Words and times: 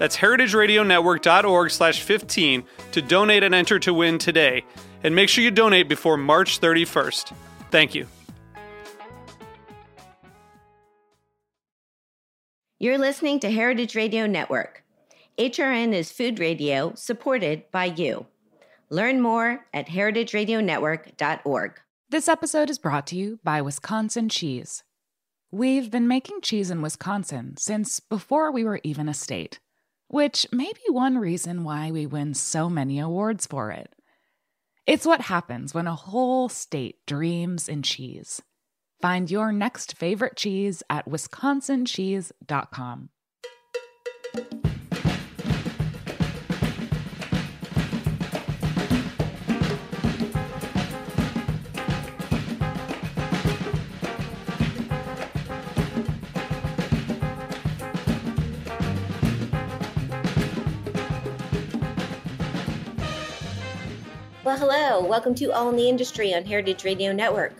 That's 0.00 0.16
heritageradionetwork.org 0.16 1.70
slash 1.70 2.00
15 2.00 2.64
to 2.92 3.02
donate 3.02 3.42
and 3.42 3.54
enter 3.54 3.78
to 3.80 3.92
win 3.92 4.16
today. 4.16 4.64
And 5.04 5.14
make 5.14 5.28
sure 5.28 5.44
you 5.44 5.50
donate 5.50 5.90
before 5.90 6.16
March 6.16 6.58
31st. 6.58 7.34
Thank 7.70 7.94
you. 7.94 8.06
You're 12.78 12.96
listening 12.96 13.40
to 13.40 13.50
Heritage 13.50 13.94
Radio 13.94 14.26
Network. 14.26 14.84
HRN 15.36 15.92
is 15.92 16.10
food 16.10 16.38
radio 16.38 16.94
supported 16.94 17.70
by 17.70 17.84
you. 17.84 18.24
Learn 18.88 19.20
more 19.20 19.66
at 19.74 19.88
heritageradionetwork.org. 19.88 21.80
This 22.08 22.26
episode 22.26 22.70
is 22.70 22.78
brought 22.78 23.06
to 23.08 23.16
you 23.16 23.38
by 23.44 23.60
Wisconsin 23.60 24.30
Cheese. 24.30 24.82
We've 25.50 25.90
been 25.90 26.08
making 26.08 26.40
cheese 26.40 26.70
in 26.70 26.80
Wisconsin 26.80 27.58
since 27.58 28.00
before 28.00 28.50
we 28.50 28.64
were 28.64 28.80
even 28.82 29.06
a 29.06 29.14
state 29.14 29.60
which 30.10 30.44
may 30.50 30.72
be 30.72 30.90
one 30.90 31.18
reason 31.18 31.62
why 31.62 31.92
we 31.92 32.04
win 32.04 32.34
so 32.34 32.68
many 32.68 32.98
awards 32.98 33.46
for 33.46 33.70
it. 33.70 33.94
It's 34.84 35.06
what 35.06 35.20
happens 35.20 35.72
when 35.72 35.86
a 35.86 35.94
whole 35.94 36.48
state 36.48 36.96
dreams 37.06 37.68
in 37.68 37.82
cheese. 37.82 38.42
Find 39.00 39.30
your 39.30 39.52
next 39.52 39.96
favorite 39.96 40.36
cheese 40.36 40.82
at 40.90 41.08
wisconsincheese.com. 41.08 43.10
Well, 64.50 64.58
hello. 64.58 65.06
Welcome 65.06 65.36
to 65.36 65.52
All 65.52 65.68
in 65.68 65.76
the 65.76 65.88
Industry 65.88 66.34
on 66.34 66.44
Heritage 66.44 66.82
Radio 66.82 67.12
Network. 67.12 67.52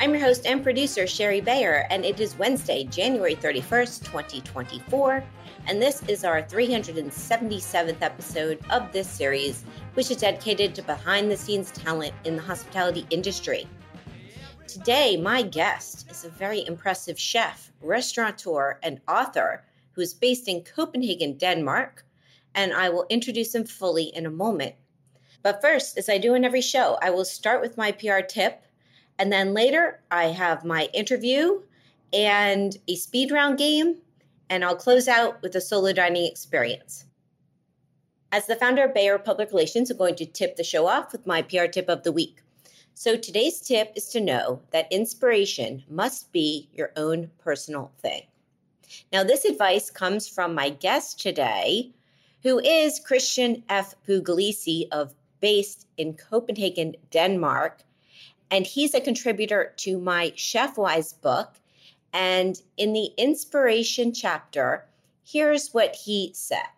I'm 0.00 0.12
your 0.12 0.20
host 0.20 0.46
and 0.46 0.62
producer, 0.62 1.06
Shari 1.06 1.42
Bayer, 1.42 1.86
and 1.90 2.06
it 2.06 2.20
is 2.20 2.38
Wednesday, 2.38 2.84
January 2.84 3.34
31st, 3.34 4.02
2024. 4.06 5.22
And 5.66 5.82
this 5.82 6.02
is 6.08 6.24
our 6.24 6.42
377th 6.42 8.00
episode 8.00 8.58
of 8.70 8.90
this 8.92 9.10
series, 9.10 9.64
which 9.92 10.10
is 10.10 10.16
dedicated 10.16 10.74
to 10.74 10.82
behind 10.84 11.30
the 11.30 11.36
scenes 11.36 11.70
talent 11.70 12.14
in 12.24 12.36
the 12.36 12.42
hospitality 12.42 13.06
industry. 13.10 13.68
Today, 14.66 15.18
my 15.18 15.42
guest 15.42 16.10
is 16.10 16.24
a 16.24 16.30
very 16.30 16.66
impressive 16.66 17.20
chef, 17.20 17.70
restaurateur, 17.82 18.78
and 18.82 19.02
author 19.06 19.64
who 19.92 20.00
is 20.00 20.14
based 20.14 20.48
in 20.48 20.64
Copenhagen, 20.64 21.36
Denmark. 21.36 22.06
And 22.54 22.72
I 22.72 22.88
will 22.88 23.04
introduce 23.10 23.54
him 23.54 23.64
fully 23.64 24.04
in 24.04 24.24
a 24.24 24.30
moment. 24.30 24.76
But 25.42 25.60
first, 25.60 25.98
as 25.98 26.08
I 26.08 26.18
do 26.18 26.34
in 26.34 26.44
every 26.44 26.60
show, 26.60 26.98
I 27.02 27.10
will 27.10 27.24
start 27.24 27.60
with 27.60 27.76
my 27.76 27.92
PR 27.92 28.20
tip. 28.20 28.62
And 29.18 29.32
then 29.32 29.54
later, 29.54 30.00
I 30.10 30.26
have 30.26 30.64
my 30.64 30.88
interview 30.94 31.62
and 32.12 32.76
a 32.88 32.96
speed 32.96 33.30
round 33.30 33.58
game. 33.58 33.96
And 34.48 34.64
I'll 34.64 34.76
close 34.76 35.08
out 35.08 35.40
with 35.42 35.54
a 35.56 35.60
solo 35.60 35.92
dining 35.92 36.26
experience. 36.26 37.06
As 38.30 38.46
the 38.46 38.56
founder 38.56 38.84
of 38.84 38.94
Bayer 38.94 39.18
Public 39.18 39.48
Relations, 39.50 39.90
I'm 39.90 39.98
going 39.98 40.14
to 40.16 40.26
tip 40.26 40.56
the 40.56 40.64
show 40.64 40.86
off 40.86 41.12
with 41.12 41.26
my 41.26 41.42
PR 41.42 41.66
tip 41.66 41.88
of 41.88 42.02
the 42.02 42.12
week. 42.12 42.42
So 42.94 43.16
today's 43.16 43.60
tip 43.60 43.92
is 43.96 44.08
to 44.08 44.20
know 44.20 44.60
that 44.70 44.92
inspiration 44.92 45.82
must 45.88 46.30
be 46.32 46.68
your 46.72 46.92
own 46.96 47.30
personal 47.38 47.92
thing. 48.00 48.22
Now, 49.12 49.24
this 49.24 49.44
advice 49.44 49.90
comes 49.90 50.28
from 50.28 50.54
my 50.54 50.68
guest 50.68 51.20
today, 51.20 51.92
who 52.42 52.58
is 52.58 53.00
Christian 53.00 53.64
F. 53.68 53.94
Puglisi 54.06 54.88
of 54.92 55.14
based 55.42 55.88
in 55.98 56.14
Copenhagen, 56.14 56.94
Denmark. 57.10 57.82
And 58.50 58.66
he's 58.66 58.94
a 58.94 59.00
contributor 59.00 59.74
to 59.78 59.98
my 59.98 60.30
Chefwise 60.36 61.20
book. 61.20 61.56
And 62.14 62.62
in 62.78 62.94
the 62.94 63.10
inspiration 63.18 64.14
chapter, 64.14 64.86
here's 65.24 65.74
what 65.74 65.94
he 65.94 66.30
said 66.34 66.70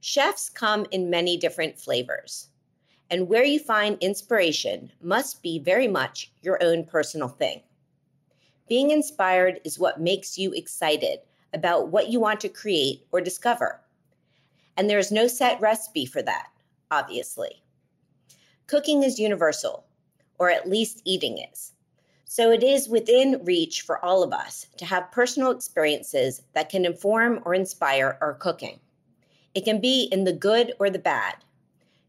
Chefs 0.00 0.48
come 0.48 0.86
in 0.90 1.10
many 1.10 1.36
different 1.36 1.78
flavors. 1.78 2.48
And 3.10 3.28
where 3.28 3.44
you 3.44 3.60
find 3.60 3.98
inspiration 4.00 4.90
must 5.00 5.42
be 5.42 5.60
very 5.60 5.86
much 5.86 6.32
your 6.42 6.60
own 6.60 6.84
personal 6.84 7.28
thing. 7.28 7.62
Being 8.68 8.90
inspired 8.90 9.60
is 9.64 9.78
what 9.78 10.00
makes 10.00 10.36
you 10.36 10.52
excited 10.52 11.20
about 11.52 11.88
what 11.88 12.08
you 12.08 12.18
want 12.18 12.40
to 12.40 12.48
create 12.48 13.06
or 13.12 13.20
discover. 13.20 13.80
And 14.76 14.90
there 14.90 14.98
is 14.98 15.12
no 15.12 15.28
set 15.28 15.60
recipe 15.60 16.04
for 16.04 16.20
that 16.22 16.48
obviously. 16.90 17.62
Cooking 18.66 19.02
is 19.02 19.18
universal, 19.18 19.86
or 20.38 20.50
at 20.50 20.68
least 20.68 21.02
eating 21.04 21.38
is. 21.52 21.72
So 22.24 22.50
it 22.50 22.62
is 22.62 22.88
within 22.88 23.44
reach 23.44 23.82
for 23.82 24.04
all 24.04 24.22
of 24.22 24.32
us 24.32 24.66
to 24.78 24.84
have 24.84 25.12
personal 25.12 25.52
experiences 25.52 26.42
that 26.54 26.68
can 26.68 26.84
inform 26.84 27.40
or 27.44 27.54
inspire 27.54 28.18
our 28.20 28.34
cooking. 28.34 28.80
It 29.54 29.64
can 29.64 29.80
be 29.80 30.08
in 30.12 30.24
the 30.24 30.32
good 30.32 30.74
or 30.78 30.90
the 30.90 30.98
bad. 30.98 31.36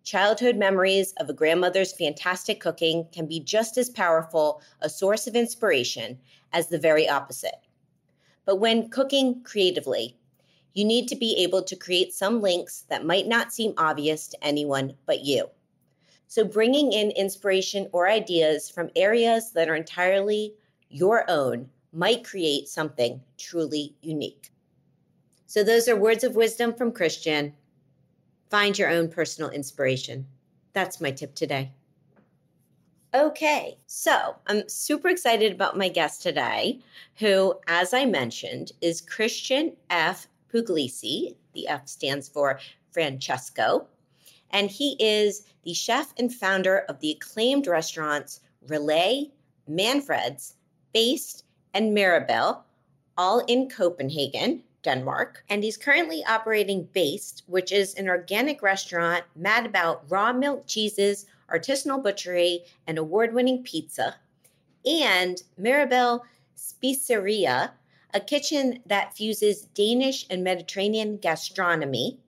Childhood 0.03 0.57
memories 0.57 1.13
of 1.19 1.29
a 1.29 1.33
grandmother's 1.33 1.93
fantastic 1.93 2.59
cooking 2.59 3.07
can 3.13 3.27
be 3.27 3.39
just 3.39 3.77
as 3.77 3.89
powerful 3.89 4.61
a 4.81 4.89
source 4.89 5.27
of 5.27 5.35
inspiration 5.35 6.17
as 6.51 6.67
the 6.67 6.79
very 6.79 7.07
opposite. 7.07 7.61
But 8.45 8.57
when 8.57 8.89
cooking 8.89 9.43
creatively, 9.43 10.16
you 10.77 10.85
need 10.85 11.07
to 11.07 11.15
be 11.15 11.35
able 11.39 11.63
to 11.63 11.75
create 11.75 12.13
some 12.13 12.39
links 12.39 12.85
that 12.87 13.03
might 13.03 13.25
not 13.25 13.51
seem 13.51 13.73
obvious 13.77 14.27
to 14.27 14.43
anyone 14.43 14.93
but 15.07 15.21
you. 15.25 15.49
So, 16.27 16.43
bringing 16.43 16.93
in 16.93 17.09
inspiration 17.11 17.87
or 17.91 18.07
ideas 18.07 18.69
from 18.69 18.91
areas 18.95 19.53
that 19.53 19.69
are 19.69 19.75
entirely 19.75 20.53
your 20.89 21.25
own 21.31 21.67
might 21.91 22.23
create 22.23 22.67
something 22.67 23.19
truly 23.39 23.95
unique. 24.03 24.51
So, 25.47 25.63
those 25.63 25.87
are 25.87 25.95
words 25.95 26.23
of 26.23 26.35
wisdom 26.35 26.75
from 26.75 26.91
Christian. 26.91 27.53
Find 28.51 28.77
your 28.77 28.91
own 28.91 29.09
personal 29.09 29.49
inspiration. 29.49 30.27
That's 30.73 31.01
my 31.01 31.09
tip 31.09 31.33
today. 31.33 31.71
Okay, 33.15 33.79
so 33.87 34.35
I'm 34.45 34.69
super 34.69 35.07
excited 35.07 35.53
about 35.53 35.75
my 35.75 35.89
guest 35.89 36.21
today, 36.21 36.81
who, 37.15 37.55
as 37.65 37.95
I 37.95 38.05
mentioned, 38.05 38.73
is 38.79 39.01
Christian 39.01 39.75
F. 39.89 40.27
Puglisi. 40.57 41.35
The 41.53 41.67
F 41.67 41.87
stands 41.87 42.27
for 42.27 42.59
Francesco. 42.91 43.87
And 44.49 44.71
he 44.71 44.95
is 44.99 45.43
the 45.63 45.73
chef 45.73 46.13
and 46.17 46.33
founder 46.33 46.79
of 46.89 46.99
the 46.99 47.11
acclaimed 47.11 47.67
restaurants 47.67 48.39
Relæ, 48.65 49.31
Manfreds, 49.69 50.53
BÆST, 50.95 51.43
and 51.73 51.93
Mirabelle, 51.93 52.65
all 53.17 53.39
in 53.47 53.69
Copenhagen, 53.69 54.63
Denmark. 54.83 55.43
And 55.49 55.63
he's 55.63 55.77
currently 55.77 56.23
operating 56.25 56.87
BÆST, 56.87 57.43
which 57.47 57.71
is 57.71 57.93
an 57.95 58.07
organic 58.07 58.61
restaurant 58.61 59.25
mad 59.35 59.65
about 59.65 60.09
raw 60.09 60.33
milk 60.33 60.65
cheeses, 60.65 61.25
artisanal 61.51 62.01
butchery, 62.01 62.63
and 62.87 62.97
award 62.97 63.33
winning 63.33 63.63
pizza. 63.63 64.15
And 64.85 65.41
Mirabelle 65.57 66.25
Spiseria, 66.57 67.71
a 68.13 68.19
kitchen 68.19 68.79
that 68.85 69.15
fuses 69.15 69.63
Danish 69.73 70.25
and 70.29 70.43
Mediterranean 70.43 71.17
gastronomy. 71.17 72.19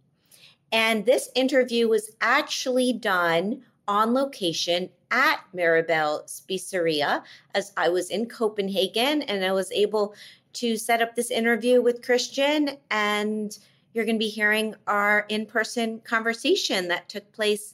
And 0.71 1.05
this 1.05 1.29
interview 1.35 1.87
was 1.87 2.11
actually 2.21 2.93
done 2.93 3.63
on 3.87 4.13
location 4.13 4.89
at 5.11 5.39
Mirabelle 5.53 6.23
Spiseria 6.27 7.23
as 7.55 7.71
I 7.75 7.89
was 7.89 8.11
in 8.11 8.27
Copenhagen 8.27 9.23
and 9.23 9.43
I 9.43 9.51
was 9.51 9.71
able 9.71 10.13
to 10.53 10.77
set 10.77 11.01
up 11.01 11.15
this 11.15 11.31
interview 11.31 11.81
with 11.81 12.03
Christian. 12.03 12.77
And 12.91 13.57
you're 13.93 14.05
going 14.05 14.17
to 14.17 14.19
be 14.19 14.29
hearing 14.29 14.75
our 14.85 15.25
in 15.29 15.45
person 15.45 16.01
conversation 16.01 16.87
that 16.89 17.09
took 17.09 17.31
place 17.31 17.73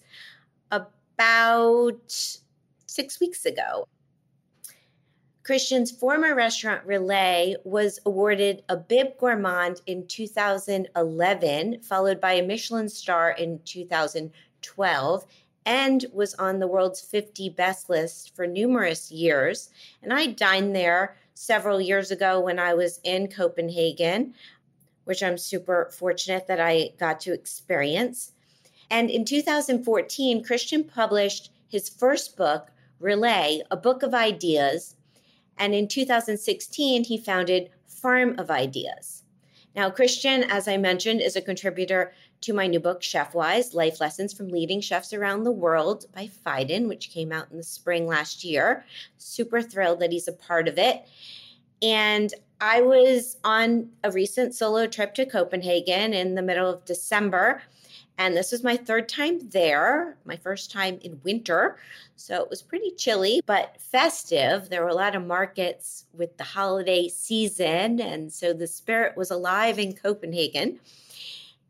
about 0.72 2.40
six 2.88 3.20
weeks 3.20 3.46
ago. 3.46 3.88
Christian's 5.46 5.92
former 5.92 6.34
restaurant 6.34 6.88
Relæ 6.88 7.56
was 7.64 8.00
awarded 8.04 8.64
a 8.68 8.76
Bib 8.76 9.16
Gourmand 9.20 9.80
in 9.86 10.08
2011, 10.08 11.82
followed 11.84 12.20
by 12.20 12.34
a 12.34 12.48
Michelin 12.48 12.90
star 12.90 13.30
in 13.30 13.60
2012, 13.64 15.26
and 15.64 16.06
was 16.12 16.34
on 16.34 16.58
the 16.58 16.66
world's 16.66 17.00
50 17.00 17.50
best 17.50 17.92
list 17.92 18.36
for 18.36 18.48
numerous 18.48 19.12
years. 19.12 19.70
And 20.02 20.12
I 20.12 20.26
dined 20.26 20.76
there 20.76 21.16
several 21.36 21.80
years 21.80 22.10
ago 22.10 22.40
when 22.40 22.58
I 22.58 22.74
was 22.74 23.00
in 23.04 23.28
Copenhagen, 23.28 24.34
which 25.04 25.22
I'm 25.22 25.38
super 25.38 25.92
fortunate 25.96 26.48
that 26.48 26.60
I 26.60 26.94
got 26.98 27.20
to 27.20 27.34
experience. 27.34 28.32
And 28.90 29.12
in 29.12 29.26
2014, 29.26 30.44
Christian 30.44 30.84
published 30.84 31.52
his 31.68 31.88
first 31.88 32.36
book, 32.36 32.72
Relæ, 33.00 33.62
a 33.70 33.78
book 33.78 34.02
of 34.02 34.16
ideas. 34.16 34.96
And 35.58 35.74
in 35.74 35.88
2016, 35.88 37.04
he 37.06 37.18
founded 37.18 37.70
Farm 37.88 38.38
of 38.38 38.52
Ideas. 38.52 39.24
Now, 39.76 39.90
Christian, 39.90 40.44
as 40.44 40.68
I 40.68 40.78
mentioned, 40.78 41.22
is 41.22 41.36
a 41.36 41.42
contributor 41.42 42.14
to 42.42 42.54
my 42.54 42.68
new 42.68 42.80
book, 42.80 43.02
Chefwise 43.02 43.74
Life 43.74 44.00
Lessons 44.00 44.34
from 44.34 44.48
Leading 44.48 44.80
Chefs 44.80 45.14
Around 45.14 45.44
the 45.44 45.52
World 45.52 46.06
by 46.14 46.30
Phaidon, 46.46 46.88
which 46.88 47.10
came 47.10 47.32
out 47.32 47.52
in 47.52 47.58
the 47.58 47.64
spring 47.64 48.08
last 48.08 48.44
year. 48.44 48.86
Super 49.18 49.62
thrilled 49.62 50.00
that 50.00 50.12
he's 50.12 50.28
a 50.28 50.34
part 50.34 50.68
of 50.68 50.78
it. 50.78 51.06
And 51.82 52.34
I 52.62 52.82
was 52.82 53.38
on 53.44 53.90
a 54.04 54.12
recent 54.12 54.56
solo 54.56 54.88
trip 54.88 55.14
to 55.16 55.26
Copenhagen 55.26 56.14
in 56.14 56.36
the 56.36 56.42
middle 56.42 56.70
of 56.70 56.86
December. 56.86 57.62
And 58.18 58.36
this 58.36 58.52
was 58.52 58.64
my 58.64 58.78
third 58.78 59.10
time 59.10 59.50
there, 59.50 60.18
my 60.26 60.38
first 60.38 60.72
time 60.72 61.00
in 61.02 61.20
winter. 61.24 61.78
So 62.16 62.42
it 62.42 62.50
was 62.50 62.62
pretty 62.62 62.92
chilly, 62.92 63.42
but 63.46 63.80
festive. 63.82 64.70
There 64.70 64.84
were 64.84 64.90
a 64.90 64.96
lot 64.96 65.16
of 65.16 65.26
markets 65.26 66.06
with 66.14 66.38
the 66.38 66.46
holiday 66.46 67.10
season. 67.10 68.00
And 68.00 68.32
so 68.32 68.54
the 68.54 68.68
spirit 68.68 69.18
was 69.18 69.32
alive 69.32 69.80
in 69.80 69.94
Copenhagen. 69.94 70.80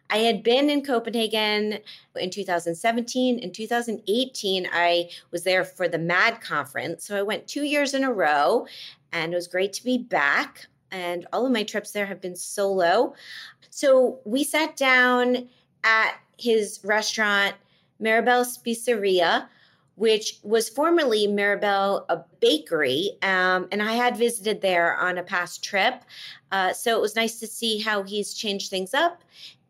I 0.09 0.17
had 0.17 0.43
been 0.43 0.69
in 0.69 0.85
Copenhagen 0.85 1.79
in 2.15 2.29
2017. 2.29 3.39
In 3.39 3.51
2018, 3.51 4.67
I 4.71 5.09
was 5.31 5.43
there 5.43 5.65
for 5.65 5.87
the 5.87 5.97
MAD 5.97 6.41
conference. 6.41 7.05
So 7.05 7.17
I 7.17 7.23
went 7.23 7.47
two 7.47 7.63
years 7.63 7.95
in 7.95 8.03
a 8.03 8.13
row, 8.13 8.67
and 9.11 9.33
it 9.33 9.35
was 9.35 9.47
great 9.47 9.73
to 9.73 9.83
be 9.83 9.97
back. 9.97 10.67
And 10.91 11.25
all 11.33 11.45
of 11.45 11.51
my 11.51 11.63
trips 11.63 11.91
there 11.91 12.05
have 12.05 12.21
been 12.21 12.35
solo. 12.35 13.15
So 13.71 14.19
we 14.25 14.43
sat 14.43 14.77
down 14.77 15.49
at 15.83 16.15
his 16.37 16.79
restaurant, 16.83 17.55
Mirabelle 17.99 18.45
Spiseria, 18.45 19.47
which 19.95 20.39
was 20.43 20.67
formerly 20.67 21.25
Mirabelle 21.25 22.05
a 22.09 22.17
bakery. 22.39 23.11
Um, 23.21 23.67
and 23.71 23.81
I 23.81 23.93
had 23.93 24.17
visited 24.17 24.61
there 24.61 24.97
on 24.97 25.17
a 25.17 25.23
past 25.23 25.63
trip. 25.63 26.03
Uh, 26.51 26.73
so 26.73 26.97
it 26.97 27.01
was 27.01 27.15
nice 27.15 27.39
to 27.39 27.47
see 27.47 27.79
how 27.79 28.03
he's 28.03 28.33
changed 28.33 28.69
things 28.69 28.93
up. 28.93 29.23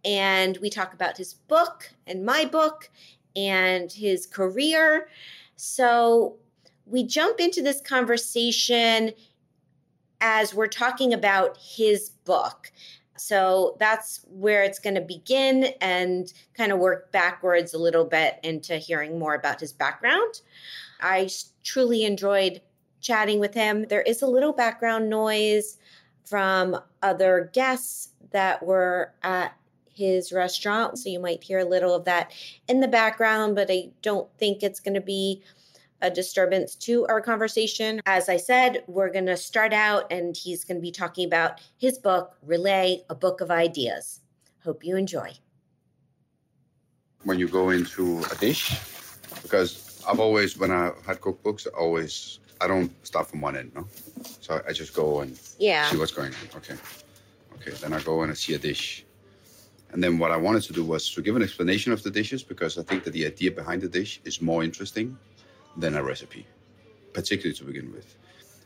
And 0.03 0.57
we 0.57 0.69
talk 0.69 0.94
about 0.94 1.17
his 1.17 1.33
book 1.33 1.91
and 2.07 2.25
my 2.25 2.45
book 2.45 2.89
and 3.35 3.91
his 3.91 4.25
career. 4.25 5.09
So 5.56 6.38
we 6.85 7.03
jump 7.03 7.39
into 7.39 7.62
this 7.62 7.81
conversation 7.81 9.13
as 10.21 10.53
we're 10.53 10.67
talking 10.67 11.13
about 11.13 11.57
his 11.57 12.09
book. 12.09 12.71
So 13.17 13.77
that's 13.79 14.25
where 14.29 14.63
it's 14.63 14.79
going 14.79 14.95
to 14.95 15.01
begin 15.01 15.65
and 15.81 16.31
kind 16.56 16.71
of 16.71 16.79
work 16.79 17.12
backwards 17.12 17.73
a 17.73 17.77
little 17.77 18.06
bit 18.06 18.39
into 18.44 18.77
hearing 18.77 19.17
more 19.17 19.35
about 19.35 19.59
his 19.59 19.71
background. 19.71 20.41
I 21.01 21.29
truly 21.63 22.03
enjoyed 22.03 22.62
chatting 23.01 23.39
with 23.39 23.53
him. 23.53 23.85
There 23.88 24.01
is 24.01 24.21
a 24.21 24.27
little 24.27 24.53
background 24.53 25.09
noise 25.09 25.77
from 26.25 26.77
other 27.01 27.51
guests 27.53 28.09
that 28.31 28.65
were 28.65 29.13
at 29.21 29.56
his 29.94 30.33
restaurant. 30.33 31.00
So 31.00 31.09
you 31.09 31.19
might 31.19 31.44
hear 31.44 31.59
a 31.59 31.65
little 31.65 31.94
of 31.94 32.06
that 32.06 32.31
in 32.67 32.81
the 32.81 32.88
background, 32.88 33.56
but 33.56 33.71
I 33.71 33.91
don't 34.01 34.27
think 34.38 34.62
it's 34.62 34.79
going 34.79 34.95
to 34.95 35.01
be 35.01 35.41
a 36.01 36.09
disturbance 36.09 36.75
to 36.75 37.06
our 37.07 37.21
conversation. 37.21 38.01
As 38.06 38.30
I 38.30 38.38
said, 38.38 38.83
we're 38.88 39.12
going 39.12 39.25
to 39.25 39.38
start 39.38 39.74
out 39.74 40.12
and 40.12 40.36
he's 40.36 40.63
going 40.63 40.77
to 40.77 40.81
be 40.81 40.92
talking 40.92 41.25
about 41.25 41.62
his 41.77 41.97
book, 41.97 42.36
Relæ, 42.45 43.01
a 43.09 43.15
Book 43.15 43.42
of 43.42 43.51
Ideas. 43.51 44.21
Hope 44.63 44.83
you 44.83 44.97
enjoy. 44.97 45.31
When 47.24 47.39
you 47.39 47.47
go 47.47 47.69
into 47.69 48.24
a 48.31 48.36
dish, 48.36 48.77
because 49.42 50.03
I've 50.07 50.19
always, 50.19 50.57
when 50.57 50.71
I 50.71 50.92
had 51.06 51.21
cookbooks, 51.21 51.65
I 51.68 51.77
always, 51.77 52.39
I 52.62 52.68
don't 52.68 52.91
start 53.06 53.27
from 53.27 53.41
one 53.41 53.56
end, 53.56 53.71
no? 53.74 53.88
So 54.41 54.62
I 54.68 54.74
just 54.74 54.94
go 54.94 55.21
and 55.21 55.39
yeah. 55.57 55.89
see 55.89 55.98
what's 55.98 56.12
going 56.12 56.33
on. 56.33 56.57
Okay. 56.57 56.75
Okay. 57.56 57.71
Then 57.71 57.94
I 57.94 58.01
go 58.01 58.21
and 58.21 58.31
I 58.31 58.36
see 58.36 58.53
a 58.53 58.59
dish. 58.59 59.06
And 59.91 60.03
then 60.03 60.19
what 60.19 60.31
I 60.31 60.38
wanted 60.38 60.63
to 60.63 60.74
do 60.74 60.83
was 60.83 61.09
to 61.12 61.21
give 61.21 61.36
an 61.36 61.41
explanation 61.41 61.91
of 61.94 62.03
the 62.03 62.12
dishes 62.12 62.44
because 62.44 62.77
I 62.77 62.83
think 62.83 63.06
that 63.06 63.12
the 63.12 63.25
idea 63.25 63.51
behind 63.51 63.81
the 63.81 63.88
dish 63.88 64.19
is 64.25 64.41
more 64.41 64.63
interesting 64.63 65.18
than 65.77 65.95
a 65.95 66.04
recipe, 66.04 66.45
particularly 67.13 67.56
to 67.57 67.63
begin 67.63 67.92
with. 67.92 68.16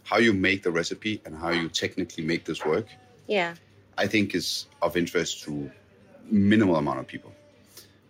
How 0.03 0.17
you 0.17 0.33
make 0.33 0.63
the 0.63 0.71
recipe 0.71 1.21
and 1.25 1.35
how 1.35 1.49
you 1.49 1.69
technically 1.69 2.23
make 2.23 2.45
this 2.45 2.65
work, 2.65 2.87
yeah, 3.27 3.55
I 3.97 4.07
think 4.07 4.33
is 4.33 4.65
of 4.81 4.97
interest 4.97 5.43
to 5.43 5.69
minimal 6.25 6.77
amount 6.77 6.99
of 6.99 7.07
people. 7.07 7.33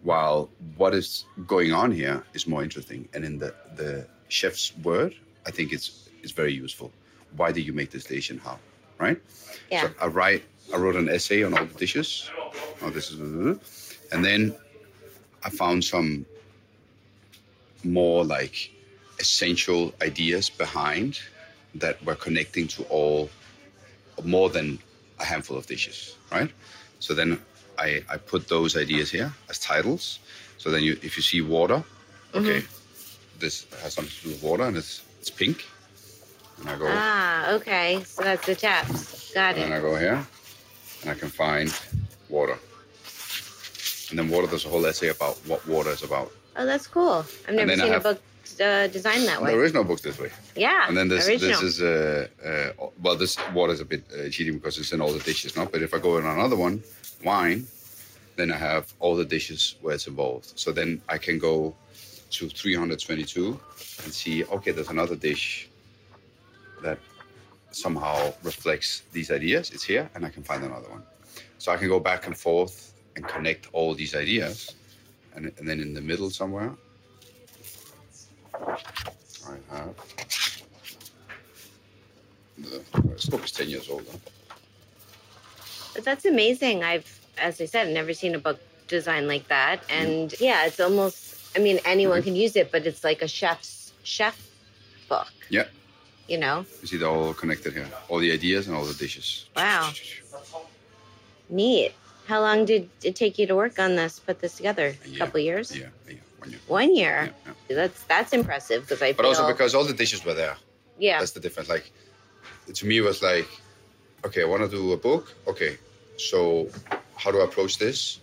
While 0.03 0.49
what 0.77 0.93
is 0.93 1.25
going 1.45 1.73
on 1.73 1.91
here 1.91 2.23
is 2.33 2.47
more 2.47 2.63
interesting, 2.63 3.09
and 3.13 3.25
in 3.25 3.39
the 3.39 3.53
the 3.75 4.07
chef's 4.29 4.75
word, 4.77 5.13
I 5.45 5.51
think 5.51 5.73
it's 5.73 6.09
it's 6.23 6.31
very 6.31 6.53
useful. 6.53 6.91
Why 7.35 7.51
did 7.51 7.65
you 7.65 7.73
make 7.73 7.91
this 7.91 8.05
dish 8.05 8.29
and 8.29 8.39
how? 8.39 8.59
Right? 8.97 9.21
Yeah. 9.69 9.87
So 9.87 9.93
I 10.01 10.07
write 10.07 10.43
I 10.73 10.77
wrote 10.77 10.95
an 10.95 11.09
essay 11.09 11.43
on 11.43 11.57
all 11.57 11.65
the 11.65 11.73
dishes. 11.73 12.29
Oh, 12.81 12.89
this 12.89 13.11
is, 13.11 13.19
and 14.11 14.23
then 14.23 14.55
I 15.43 15.49
found 15.49 15.83
some 15.83 16.25
more 17.83 18.23
like 18.23 18.71
essential 19.19 19.93
ideas 20.01 20.49
behind 20.49 21.19
that 21.75 22.03
were 22.05 22.15
connecting 22.15 22.67
to 22.67 22.83
all 22.83 23.29
more 24.23 24.49
than 24.49 24.79
a 25.19 25.25
handful 25.25 25.57
of 25.57 25.65
dishes, 25.67 26.15
right? 26.31 26.51
So 26.99 27.13
then 27.13 27.39
I, 27.77 28.03
I 28.09 28.17
put 28.17 28.47
those 28.47 28.75
ideas 28.77 29.11
here 29.11 29.31
as 29.49 29.59
titles. 29.59 30.19
So 30.57 30.69
then 30.71 30.83
you, 30.83 30.93
if 31.01 31.15
you 31.15 31.23
see 31.23 31.41
water, 31.41 31.83
okay, 32.33 32.61
mm-hmm. 32.61 33.39
this 33.39 33.65
has 33.81 33.93
something 33.93 34.13
to 34.13 34.23
do 34.23 34.29
with 34.29 34.43
water 34.43 34.63
and 34.63 34.77
it's 34.77 35.03
it's 35.19 35.29
pink. 35.29 35.65
And 36.59 36.69
I 36.69 36.77
go. 36.77 36.85
Ah, 36.89 37.51
okay. 37.53 38.01
So 38.05 38.23
that's 38.23 38.45
the 38.45 38.55
taps. 38.55 39.33
Got 39.33 39.57
it. 39.57 39.63
And 39.63 39.73
I 39.73 39.79
go 39.79 39.95
here, 39.95 40.25
and 41.01 41.11
I 41.11 41.13
can 41.13 41.29
find 41.29 41.73
water. 42.27 42.57
And 44.09 44.19
then 44.19 44.29
water. 44.29 44.47
There's 44.47 44.65
a 44.65 44.69
whole 44.69 44.85
essay 44.85 45.09
about 45.09 45.37
what 45.45 45.65
water 45.67 45.91
is 45.91 46.03
about. 46.03 46.31
Oh, 46.57 46.65
that's 46.65 46.87
cool. 46.87 47.25
I've 47.47 47.55
never 47.55 47.75
seen 47.77 47.93
a 47.93 47.99
book 47.99 48.21
uh, 48.59 48.87
designed 48.87 49.25
that 49.27 49.41
way. 49.41 49.51
There 49.51 49.63
is 49.63 49.73
no 49.73 49.83
book 49.83 50.01
this 50.01 50.19
way. 50.19 50.31
Yeah. 50.55 50.87
And 50.87 50.95
then 50.97 51.07
this 51.07 51.27
original. 51.27 51.49
this 51.49 51.61
is 51.61 51.81
uh, 51.81 52.27
uh, 52.79 52.87
well 53.01 53.15
this 53.15 53.37
water 53.53 53.73
is 53.73 53.81
a 53.81 53.85
bit 53.85 54.03
uh, 54.11 54.29
cheating 54.29 54.55
because 54.55 54.77
it's 54.77 54.91
in 54.93 55.01
all 55.01 55.13
the 55.13 55.19
dishes, 55.19 55.55
no. 55.55 55.65
But 55.65 55.81
if 55.81 55.93
I 55.93 55.99
go 55.99 56.17
in 56.17 56.25
another 56.25 56.55
one, 56.55 56.83
wine, 57.23 57.67
then 58.35 58.51
I 58.51 58.57
have 58.57 58.93
all 58.99 59.15
the 59.15 59.25
dishes 59.25 59.75
where 59.81 59.95
it's 59.95 60.07
involved. 60.07 60.53
So 60.55 60.71
then 60.71 61.01
I 61.09 61.17
can 61.17 61.39
go 61.39 61.75
to 62.31 62.49
322 62.49 63.59
and 64.03 64.13
see 64.13 64.45
okay, 64.45 64.71
there's 64.71 64.89
another 64.89 65.15
dish 65.15 65.69
that 66.83 66.99
somehow 67.71 68.33
reflects 68.43 69.03
these 69.11 69.31
ideas. 69.31 69.71
It's 69.71 69.83
here, 69.83 70.09
and 70.15 70.25
I 70.25 70.29
can 70.29 70.43
find 70.43 70.63
another 70.63 70.89
one. 70.89 71.03
So 71.57 71.71
I 71.71 71.77
can 71.77 71.87
go 71.87 71.99
back 71.99 72.27
and 72.27 72.37
forth 72.37 72.93
and 73.15 73.27
connect 73.27 73.67
all 73.73 73.93
these 73.93 74.15
ideas, 74.15 74.75
and, 75.35 75.51
and 75.57 75.67
then 75.67 75.79
in 75.81 75.93
the 75.93 76.01
middle 76.01 76.29
somewhere 76.29 76.73
I 78.67 79.75
have. 79.75 79.95
The 82.57 83.31
book 83.31 83.43
is 83.43 83.51
10 83.51 83.69
years 83.69 83.89
old. 83.89 84.05
But 85.93 86.03
that's 86.03 86.25
amazing. 86.25 86.83
I've, 86.83 87.19
as 87.37 87.59
I 87.61 87.65
said, 87.65 87.93
never 87.93 88.13
seen 88.13 88.35
a 88.35 88.39
book 88.39 88.59
designed 88.87 89.27
like 89.27 89.47
that. 89.47 89.87
Mm. 89.87 90.01
And 90.01 90.29
mm. 90.31 90.41
yeah, 90.41 90.65
it's 90.65 90.79
almost, 90.79 91.35
I 91.55 91.59
mean, 91.59 91.79
anyone 91.85 92.19
mm-hmm. 92.19 92.25
can 92.25 92.35
use 92.35 92.55
it, 92.55 92.71
but 92.71 92.85
it's 92.85 93.03
like 93.03 93.21
a 93.21 93.27
chef's 93.27 93.93
chef 94.03 94.37
book. 95.07 95.31
Yeah. 95.49 95.65
You 96.27 96.37
know? 96.37 96.65
You 96.81 96.87
see, 96.87 96.97
they're 96.97 97.09
all 97.09 97.33
connected 97.33 97.73
here. 97.73 97.87
All 98.07 98.19
the 98.19 98.31
ideas 98.31 98.67
and 98.67 98.75
all 98.75 98.85
the 98.85 98.93
dishes. 98.93 99.45
Wow. 99.55 99.91
Neat. 101.49 101.93
How 102.29 102.41
long 102.41 102.65
did 102.65 102.87
it 103.03 103.15
take 103.15 103.39
you 103.39 103.47
to 103.47 103.55
work 103.55 103.79
on 103.79 103.95
this, 103.95 104.19
put 104.19 104.37
this 104.39 104.53
together? 104.55 104.93
A 105.13 105.17
couple 105.17 105.39
years? 105.39 105.75
Yeah, 105.75 105.87
yeah. 106.07 106.17
one 106.37 106.49
year. 106.51 106.59
One 106.67 106.95
year. 106.95 107.17
Yeah, 107.25 107.53
yeah. 107.69 107.75
That's 107.79 108.03
that's 108.03 108.33
impressive 108.33 108.83
because 108.83 109.01
I 109.01 109.13
But 109.13 109.25
also 109.25 109.47
because 109.47 109.73
all 109.73 109.83
the 109.83 109.97
dishes 110.03 110.23
were 110.23 110.35
there. 110.43 110.55
yeah 110.99 111.17
That's 111.17 111.31
the 111.31 111.43
difference. 111.45 111.69
Like, 111.69 111.87
to 112.79 112.83
me, 112.85 112.95
it 113.01 113.05
was 113.11 113.23
like, 113.31 113.49
okay, 114.27 114.41
I 114.43 114.45
want 114.53 114.61
to 114.61 114.69
do 114.69 114.93
a 114.93 114.97
book. 115.09 115.23
Okay, 115.51 115.73
so 116.17 116.39
how 117.21 117.31
do 117.31 117.37
I 117.41 117.45
approach 117.45 117.79
this? 117.85 118.19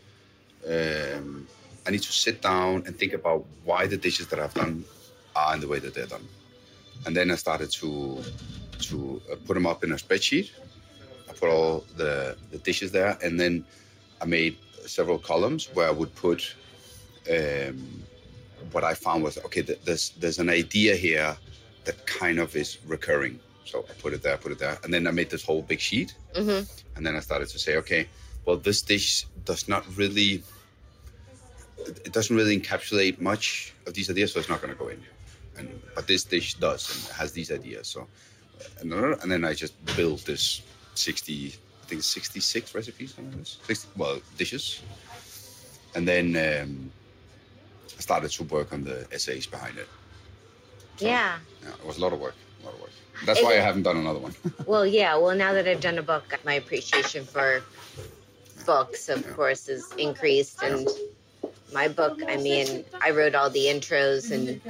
Um, 0.75 1.49
I 1.85 1.91
need 1.91 2.05
to 2.11 2.15
sit 2.27 2.37
down 2.51 2.75
and 2.87 2.93
think 2.97 3.13
about 3.13 3.45
why 3.65 3.89
the 3.89 3.97
dishes 4.07 4.29
that 4.29 4.39
I've 4.39 4.55
done 4.55 4.85
are 5.35 5.53
in 5.55 5.61
the 5.65 5.71
way 5.73 5.81
that 5.85 5.95
they're 5.95 6.13
done. 6.17 6.27
And 7.07 7.13
then 7.17 7.27
I 7.35 7.37
started 7.47 7.71
to 7.81 7.91
to 8.89 8.97
uh, 9.33 9.35
put 9.47 9.55
them 9.55 9.67
up 9.73 9.83
in 9.85 9.91
a 9.91 9.99
spreadsheet. 10.05 10.49
I 11.29 11.33
put 11.41 11.49
all 11.49 11.85
the, 11.97 12.37
the 12.53 12.59
dishes 12.59 12.93
there, 12.93 13.19
and 13.25 13.35
then 13.43 13.65
I 14.27 14.29
made 14.29 14.57
several 14.87 15.19
columns 15.19 15.63
where 15.75 15.89
I 15.89 15.93
would 16.01 16.13
put 16.17 16.41
um, 17.31 17.79
what 18.73 18.83
I 18.83 18.95
found 18.95 19.23
was 19.23 19.39
okay. 19.47 19.63
th- 19.63 19.81
There's 19.87 20.05
there's 20.21 20.41
an 20.41 20.51
idea 20.51 20.97
here 20.97 21.37
that 21.85 21.97
kind 22.21 22.39
of 22.45 22.57
is 22.57 22.79
recurring. 22.95 23.39
So 23.65 23.85
I 23.91 23.93
put 24.03 24.13
it 24.17 24.23
there, 24.23 24.37
put 24.37 24.53
it 24.53 24.59
there, 24.59 24.77
and 24.83 24.93
then 24.93 25.07
I 25.07 25.13
made 25.21 25.31
this 25.31 25.45
whole 25.49 25.63
big 25.63 25.81
sheet. 25.89 26.11
hmm 26.35 26.63
And 26.97 27.03
then 27.07 27.15
I 27.15 27.21
started 27.21 27.49
to 27.55 27.59
say, 27.59 27.73
okay, 27.83 28.03
well, 28.45 28.57
this 28.69 28.83
dish 28.83 29.27
does 29.45 29.69
not 29.69 29.83
really, 29.97 30.43
it 32.09 32.13
doesn't 32.13 32.37
really 32.41 32.57
encapsulate 32.61 33.21
much 33.21 33.75
of 33.87 33.93
these 33.95 34.09
ideas, 34.11 34.33
so 34.33 34.41
it's 34.41 34.49
not 34.49 34.61
going 34.63 34.73
to 34.77 34.79
go 34.85 34.89
in. 34.89 35.01
And 35.59 35.67
but 35.95 36.07
this 36.07 36.25
dish 36.25 36.55
does 36.55 36.83
and 36.93 37.01
has 37.21 37.29
these 37.39 37.51
ideas. 37.61 37.87
So, 37.95 38.01
and, 38.81 38.93
and 39.23 39.29
then 39.33 39.45
I 39.45 39.53
just 39.55 39.75
built 39.97 40.21
this 40.25 40.63
sixty, 40.95 41.55
I 41.87 41.89
think 41.89 42.03
sixty-six 42.03 42.75
recipes, 42.75 43.15
something 43.15 43.31
like 43.33 43.39
this. 43.45 43.59
60, 43.63 43.89
well, 43.97 44.19
dishes. 44.37 44.83
And 45.95 46.07
then 46.07 46.35
um, 46.37 46.91
I 47.97 48.01
started 48.01 48.31
to 48.33 48.43
work 48.45 48.73
on 48.73 48.83
the 48.83 49.07
essays 49.13 49.47
behind 49.47 49.79
it. 49.79 49.89
So, 50.97 51.07
yeah 51.07 51.39
yeah, 51.63 51.69
it 51.71 51.87
was 51.87 51.99
a 51.99 52.01
lot 52.01 52.13
of 52.13 52.19
work. 52.19 52.35
A 52.63 52.67
lot 52.67 52.75
of 52.75 52.81
work. 52.81 52.91
That's 53.25 53.39
Is 53.39 53.45
why 53.45 53.53
I 53.53 53.61
haven't 53.61 53.85
done 53.85 53.99
another 53.99 54.19
one. 54.19 54.35
well 54.67 54.85
yeah 54.85 55.17
well 55.17 55.37
now 55.37 55.53
that 55.53 55.69
I've 55.69 55.81
done 55.81 55.97
a 55.99 56.03
book 56.03 56.25
my 56.45 56.55
appreciation 56.55 57.25
for 57.25 57.63
books 58.67 59.09
of 59.09 59.25
Yeah. 59.25 59.33
course 59.35 59.69
is 59.69 59.93
increased 59.97 60.63
and 60.63 60.89
my 61.73 61.87
book 61.89 62.21
I 62.29 62.37
mean 62.39 62.85
I 63.01 63.11
wrote 63.11 63.35
all 63.37 63.49
the 63.51 63.67
intros 63.67 64.33
and 64.33 64.61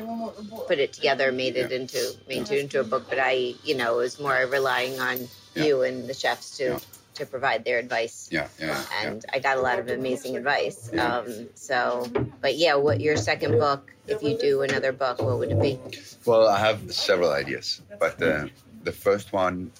put 0.66 0.78
it 0.78 0.92
together 0.92 1.32
made 1.32 1.56
it 1.56 1.72
into 1.72 2.12
made 2.28 2.50
it 2.50 2.58
into 2.60 2.80
a 2.80 2.84
book 2.84 3.06
but 3.08 3.18
I 3.18 3.54
you 3.64 3.74
know 3.74 3.96
was 3.96 4.20
more 4.20 4.46
relying 4.46 5.00
on 5.00 5.16
Yeah. 5.54 5.64
you 5.64 5.82
and 5.82 6.06
the 6.08 6.14
chefs 6.14 6.56
to 6.58 6.64
Yeah. 6.64 6.78
To 7.16 7.24
provide 7.24 7.64
their 7.64 7.78
advice 7.78 8.28
yeah, 8.30 8.48
yeah, 8.60 8.66
yeah. 8.66 8.84
and 9.00 9.24
I 9.32 9.38
got 9.38 9.56
a 9.56 9.62
lot 9.62 9.78
of 9.78 9.88
amazing 9.88 10.36
advice. 10.36 10.90
Yeah. 10.92 11.16
Um, 11.16 11.48
so, 11.54 12.06
but 12.42 12.56
yeah, 12.56 12.74
what 12.74 13.00
your 13.00 13.16
second 13.16 13.58
book? 13.58 13.90
If 14.06 14.22
you 14.22 14.36
do 14.36 14.60
another 14.60 14.92
book, 14.92 15.22
what 15.22 15.38
would 15.38 15.50
it 15.50 15.60
be? 15.60 15.80
Well, 16.26 16.46
I 16.46 16.58
have 16.58 16.92
several 16.92 17.32
ideas, 17.32 17.80
but 17.98 18.22
uh, 18.22 18.48
the 18.84 18.92
first 18.92 19.32
one, 19.32 19.72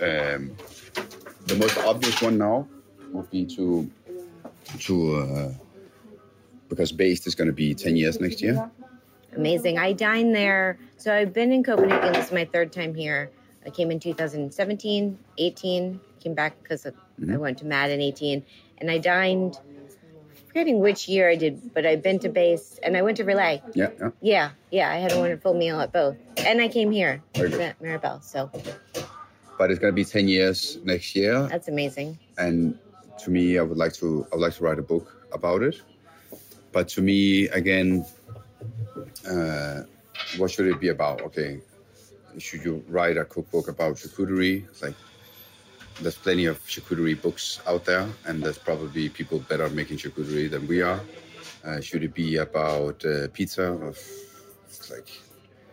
um, 0.00 0.54
the 1.46 1.56
most 1.56 1.76
obvious 1.78 2.22
one 2.22 2.38
now, 2.38 2.68
would 3.10 3.28
be 3.30 3.44
to 3.56 3.90
to 4.86 5.16
uh, 5.16 5.52
because 6.68 6.92
BÆST 6.92 7.26
is 7.26 7.34
going 7.34 7.48
to 7.48 7.52
be 7.52 7.74
ten 7.74 7.96
years 7.96 8.20
next 8.20 8.40
year. 8.40 8.70
Amazing. 9.34 9.78
I 9.78 9.92
dined 9.92 10.34
there. 10.34 10.78
So 10.98 11.12
I've 11.12 11.32
been 11.32 11.50
in 11.50 11.64
Copenhagen. 11.64 12.12
This 12.12 12.26
is 12.26 12.32
my 12.32 12.44
third 12.44 12.72
time 12.72 12.94
here. 12.94 13.30
I 13.64 13.70
came 13.70 13.90
in 13.90 14.00
2017, 14.00 15.18
18. 15.38 16.00
Came 16.22 16.34
back 16.34 16.62
because 16.62 16.84
I 16.86 16.92
Mhm. 17.20 17.38
went 17.38 17.58
to 17.58 17.66
Mad 17.66 17.90
in 17.90 18.00
18, 18.00 18.44
and 18.78 18.90
I 18.90 18.98
dined. 18.98 19.58
Forgetting 20.46 20.80
which 20.80 21.06
year 21.08 21.30
I 21.30 21.36
did, 21.36 21.72
but 21.74 21.86
I've 21.86 22.02
been 22.02 22.18
to 22.20 22.28
base 22.28 22.80
and 22.82 22.96
I 22.96 23.02
went 23.02 23.18
to 23.18 23.24
Relæ. 23.24 23.62
Yeah, 23.74 23.90
yeah. 24.00 24.10
Yeah, 24.20 24.50
yeah, 24.72 24.90
I 24.90 24.96
had 24.96 25.12
a 25.12 25.18
wonderful 25.18 25.54
meal 25.54 25.80
at 25.80 25.92
both, 25.92 26.16
and 26.38 26.60
I 26.60 26.66
came 26.68 26.90
here 26.90 27.22
at 27.34 27.80
Mirabelle. 27.80 28.20
So 28.20 28.50
But 29.58 29.70
it's 29.70 29.78
going 29.78 29.92
to 29.92 29.94
be 29.94 30.04
ten 30.04 30.26
years 30.26 30.76
next 30.82 31.14
year, 31.14 31.46
that's 31.48 31.68
amazing. 31.68 32.18
and 32.36 32.74
to 33.18 33.30
me, 33.30 33.58
I 33.58 33.62
would 33.62 33.78
like 33.78 33.92
to 33.94 34.26
I 34.32 34.36
would 34.36 34.42
like 34.42 34.54
to 34.54 34.64
write 34.64 34.78
a 34.80 34.82
book 34.82 35.06
about 35.32 35.62
it. 35.62 35.76
But 36.72 36.88
to 36.88 37.00
me, 37.02 37.48
again, 37.48 38.04
uh, 39.28 39.82
what 40.36 40.50
should 40.50 40.66
it 40.66 40.80
be 40.80 40.88
about? 40.88 41.20
Okay, 41.22 41.60
should 42.38 42.64
you 42.64 42.84
write 42.88 43.16
a 43.16 43.24
cookbook 43.24 43.68
about 43.68 43.96
charcuterie? 43.96 44.64
It's 44.68 44.82
like 44.82 44.94
there's 46.00 46.16
plenty 46.16 46.46
of 46.46 46.58
charcuterie 46.66 47.20
books 47.20 47.60
out 47.66 47.84
there, 47.84 48.08
and 48.26 48.42
there's 48.42 48.58
probably 48.58 49.08
people 49.08 49.38
better 49.40 49.68
making 49.70 49.98
charcuterie 49.98 50.50
than 50.50 50.66
we 50.66 50.82
are. 50.82 51.00
Uh, 51.64 51.80
should 51.80 52.02
it 52.04 52.14
be 52.14 52.36
about 52.36 53.04
uh, 53.04 53.28
pizza? 53.32 53.78
It's 54.66 54.90
like 54.90 55.08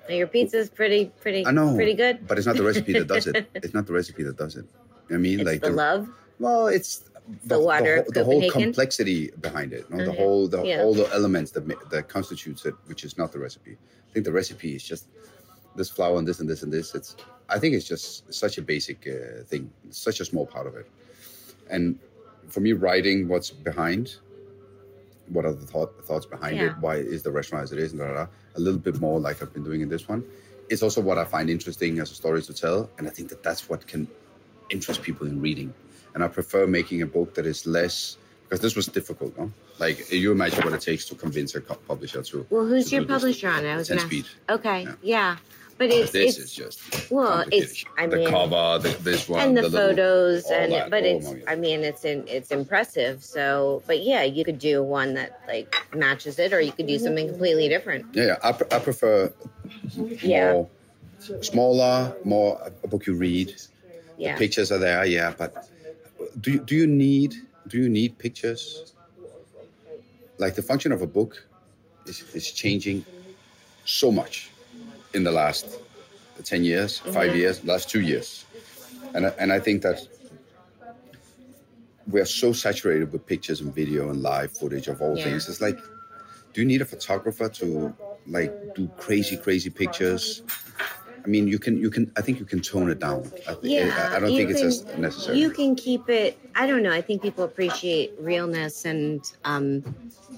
Your 0.09 0.27
pizza's 0.27 0.69
pretty, 0.69 1.11
pretty, 1.21 1.45
I 1.45 1.51
know, 1.51 1.75
pretty 1.75 1.93
good. 1.93 2.27
but 2.27 2.37
it's 2.37 2.47
not 2.47 2.57
the 2.57 2.63
recipe 2.63 2.93
that 2.93 3.07
does 3.07 3.27
it. 3.27 3.47
It's 3.55 3.73
not 3.73 3.85
the 3.87 3.93
recipe 3.93 4.23
that 4.23 4.37
does 4.37 4.55
it. 4.55 4.65
You 5.09 5.11
know 5.11 5.15
I 5.15 5.19
mean, 5.19 5.39
It's 5.39 5.47
like 5.47 5.61
the 5.61 5.69
love. 5.69 6.09
well, 6.39 6.67
it's 6.67 7.03
The 7.45 7.59
water 7.59 8.03
the, 8.09 8.23
whole, 8.23 8.39
the 8.39 8.49
whole 8.49 8.51
complexity 8.51 9.31
behind 9.41 9.71
it. 9.73 9.89
No? 9.89 9.97
The 9.97 10.11
Mhm. 10.11 10.15
whole, 10.17 10.47
the 10.47 10.63
Yeah. 10.63 10.81
all 10.81 10.93
the 10.93 11.07
elements 11.13 11.51
that 11.51 11.63
that 11.89 12.07
constitutes 12.09 12.65
it, 12.65 12.75
which 12.87 13.03
is 13.03 13.17
not 13.17 13.31
the 13.31 13.39
recipe. 13.39 13.77
I 14.09 14.13
think 14.13 14.25
the 14.25 14.31
recipe 14.31 14.75
is 14.75 14.83
just 14.83 15.05
this 15.77 15.89
flour 15.89 16.17
and 16.17 16.27
this 16.27 16.39
and 16.39 16.49
this 16.49 16.63
and 16.63 16.71
this. 16.73 16.93
It's 16.95 17.15
I 17.49 17.59
think 17.59 17.75
it's 17.75 17.87
just 17.87 18.31
such 18.33 18.57
a 18.57 18.61
basic 18.61 19.07
uh, 19.07 19.43
thing, 19.43 19.71
such 19.89 20.19
a 20.19 20.25
small 20.25 20.45
part 20.45 20.67
of 20.67 20.75
it. 20.75 20.87
And 21.69 21.97
for 22.49 22.59
me, 22.59 22.73
writing 22.73 23.27
what's 23.27 23.51
behind, 23.51 24.15
what 25.29 25.45
are 25.45 25.53
the 25.53 25.65
thought, 25.65 26.05
thoughts 26.05 26.25
behind 26.25 26.59
it? 26.59 26.73
Why 26.79 26.95
is 26.97 27.23
the 27.23 27.31
restaurant 27.31 27.63
as 27.63 27.71
it 27.71 27.79
is? 27.79 27.91
And 27.91 28.01
da, 28.01 28.07
da, 28.07 28.13
da, 28.13 28.27
a 28.55 28.59
little 28.59 28.79
bit 28.79 28.99
more 28.99 29.19
like 29.19 29.41
I've 29.41 29.53
been 29.53 29.63
doing 29.63 29.81
in 29.81 29.89
this 29.89 30.07
one. 30.07 30.23
It's 30.69 30.83
also 30.83 30.99
what 30.99 31.17
I 31.17 31.23
find 31.23 31.49
interesting 31.49 31.99
as 31.99 32.11
a 32.11 32.15
story 32.15 32.41
to 32.41 32.53
tell, 32.53 32.89
and 32.97 33.07
I 33.07 33.09
think 33.11 33.29
that 33.29 33.43
that's 33.43 33.69
what 33.69 33.87
can 33.87 34.07
interest 34.69 35.01
people 35.01 35.25
in 35.27 35.39
reading. 35.39 35.73
And 36.13 36.23
I 36.23 36.27
prefer 36.27 36.67
making 36.67 37.01
a 37.01 37.05
book 37.05 37.35
that 37.35 37.45
is 37.45 37.65
less 37.65 38.17
because 38.43 38.59
this 38.61 38.75
was 38.75 38.87
difficult. 38.87 39.37
No, 39.37 39.51
like 39.79 40.11
you 40.11 40.31
imagine 40.31 40.63
what 40.63 40.73
it 40.73 40.81
takes 40.81 41.05
to 41.05 41.15
convince 41.15 41.55
a 41.55 41.61
publisher 41.61 42.23
to. 42.23 42.45
Well, 42.49 42.65
who's 42.65 42.89
to 42.89 42.95
your 42.95 43.05
this. 43.05 43.13
publisher 43.13 43.49
on 43.49 43.65
it? 43.65 43.71
I 43.71 43.75
was 43.77 43.87
Ten 43.87 43.97
gonna. 43.97 44.07
Speed. 44.09 44.25
Okay, 44.49 44.83
Yeah. 44.83 44.95
yeah, 45.01 45.37
but 45.77 45.89
it's 45.91 46.11
this 46.11 46.37
it's 46.37 46.45
is 46.45 46.53
just 46.53 47.11
well, 47.11 47.43
it's 47.51 47.83
I 47.97 48.07
the 48.07 48.17
mean, 48.17 48.29
cover, 48.29 48.79
the, 48.81 48.89
this 49.03 49.27
one, 49.29 49.41
and 49.41 49.57
the, 49.57 49.63
little- 49.63 49.79
photos, 49.89 50.45
all 50.45 50.53
and 50.53 50.71
that. 50.73 50.89
but 50.89 51.03
Oh 51.03 51.07
it's. 51.07 51.33
I 51.47 51.55
mean, 51.55 51.81
it's 51.83 52.03
in 52.05 52.27
it's 52.27 52.51
impressive. 52.51 53.23
So, 53.23 53.83
but 53.87 54.01
yeah, 54.01 54.23
you 54.23 54.43
could 54.43 54.59
do 54.59 54.81
one 54.83 55.13
that 55.15 55.41
like 55.47 55.75
matches 55.95 56.39
it, 56.39 56.53
or 56.53 56.59
you 56.61 56.71
could 56.71 56.87
do 56.87 56.97
something 56.99 57.27
completely 57.27 57.69
different. 57.69 58.05
Yeah. 58.13 58.37
I, 58.43 58.49
I 58.49 58.79
prefer 58.79 59.31
Yeah. 60.21 60.53
more 60.53 60.69
smaller, 61.41 62.15
more 62.23 62.59
a 62.83 62.87
book 62.87 63.05
you 63.07 63.13
read. 63.15 63.53
Yeah, 64.17 64.33
The 64.33 64.39
Pictures 64.39 64.71
are 64.71 64.79
there, 64.79 65.05
yeah, 65.05 65.31
but 65.37 65.69
do 66.41 66.53
you, 66.53 66.59
do 66.59 66.75
you 66.75 66.87
need 66.87 67.35
do 67.67 67.77
you 67.77 67.87
need 67.89 68.17
pictures? 68.17 68.93
Like 70.39 70.55
the 70.55 70.61
function 70.63 70.91
of 70.91 71.01
a 71.01 71.07
book 71.07 71.45
is, 72.05 72.23
is 72.33 72.51
changing 72.51 73.05
so 73.85 74.11
much 74.11 74.49
in 75.13 75.23
the 75.23 75.31
last 75.31 75.79
ten 76.43 76.63
years, 76.63 76.99
five 76.99 77.31
Mhm. 77.31 77.35
years, 77.37 77.63
last 77.65 77.89
two 77.89 78.01
years, 78.01 78.45
and 79.13 79.25
I, 79.27 79.29
and 79.39 79.51
I 79.51 79.59
think 79.59 79.81
that 79.81 79.99
we 82.09 82.21
are 82.21 82.25
so 82.25 82.53
saturated 82.53 83.11
with 83.11 83.25
pictures 83.25 83.59
and 83.61 83.73
video 83.73 84.09
and 84.09 84.21
live 84.21 84.51
footage 84.51 84.87
of 84.87 85.01
all 85.01 85.17
Yeah. 85.17 85.25
things. 85.25 85.49
It's 85.49 85.59
like, 85.61 85.77
do 86.53 86.61
you 86.61 86.65
need 86.67 86.81
a 86.81 86.85
photographer 86.85 87.49
to 87.49 87.93
like 88.27 88.53
do 88.75 88.89
crazy, 88.97 89.37
crazy 89.37 89.69
pictures? 89.69 90.41
I 91.25 91.27
mean, 91.27 91.47
you 91.47 91.59
can, 91.59 91.77
you 91.77 91.89
can. 91.89 92.09
I 92.15 92.21
think 92.21 92.39
you 92.39 92.45
can 92.45 92.61
tone 92.61 92.89
it 92.89 92.99
down. 92.99 93.29
I, 93.49 93.53
thi- 93.55 93.75
Yeah, 93.75 94.09
I, 94.13 94.17
I 94.17 94.19
don't 94.21 94.31
think 94.31 94.49
it's 94.49 94.61
as 94.61 94.85
necessary. 94.97 95.37
you 95.37 95.49
can 95.51 95.75
keep 95.75 96.07
it. 96.09 96.39
I 96.55 96.65
don't 96.67 96.81
know. 96.83 96.91
I 96.91 97.01
think 97.01 97.21
people 97.21 97.43
appreciate 97.43 98.13
realness 98.19 98.85
and 98.85 99.29
um, 99.43 99.83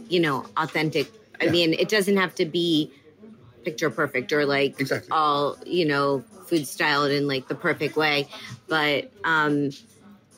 you 0.08 0.20
know, 0.20 0.46
authentic. 0.58 1.08
I 1.42 1.46
Yeah. 1.46 1.52
mean, 1.52 1.74
it 1.74 1.90
doesn't 1.90 2.18
have 2.18 2.34
to 2.36 2.46
be 2.46 2.92
picture 3.64 3.90
perfect 3.90 4.32
or 4.32 4.46
like 4.46 4.76
Exactly. 4.80 5.10
all 5.12 5.58
you 5.66 5.86
know 5.86 6.26
food 6.46 6.68
styled 6.68 7.12
in 7.12 7.28
like 7.28 7.48
the 7.48 7.56
perfect 7.56 7.96
way 7.96 8.28
but 8.68 9.06
um 9.24 9.70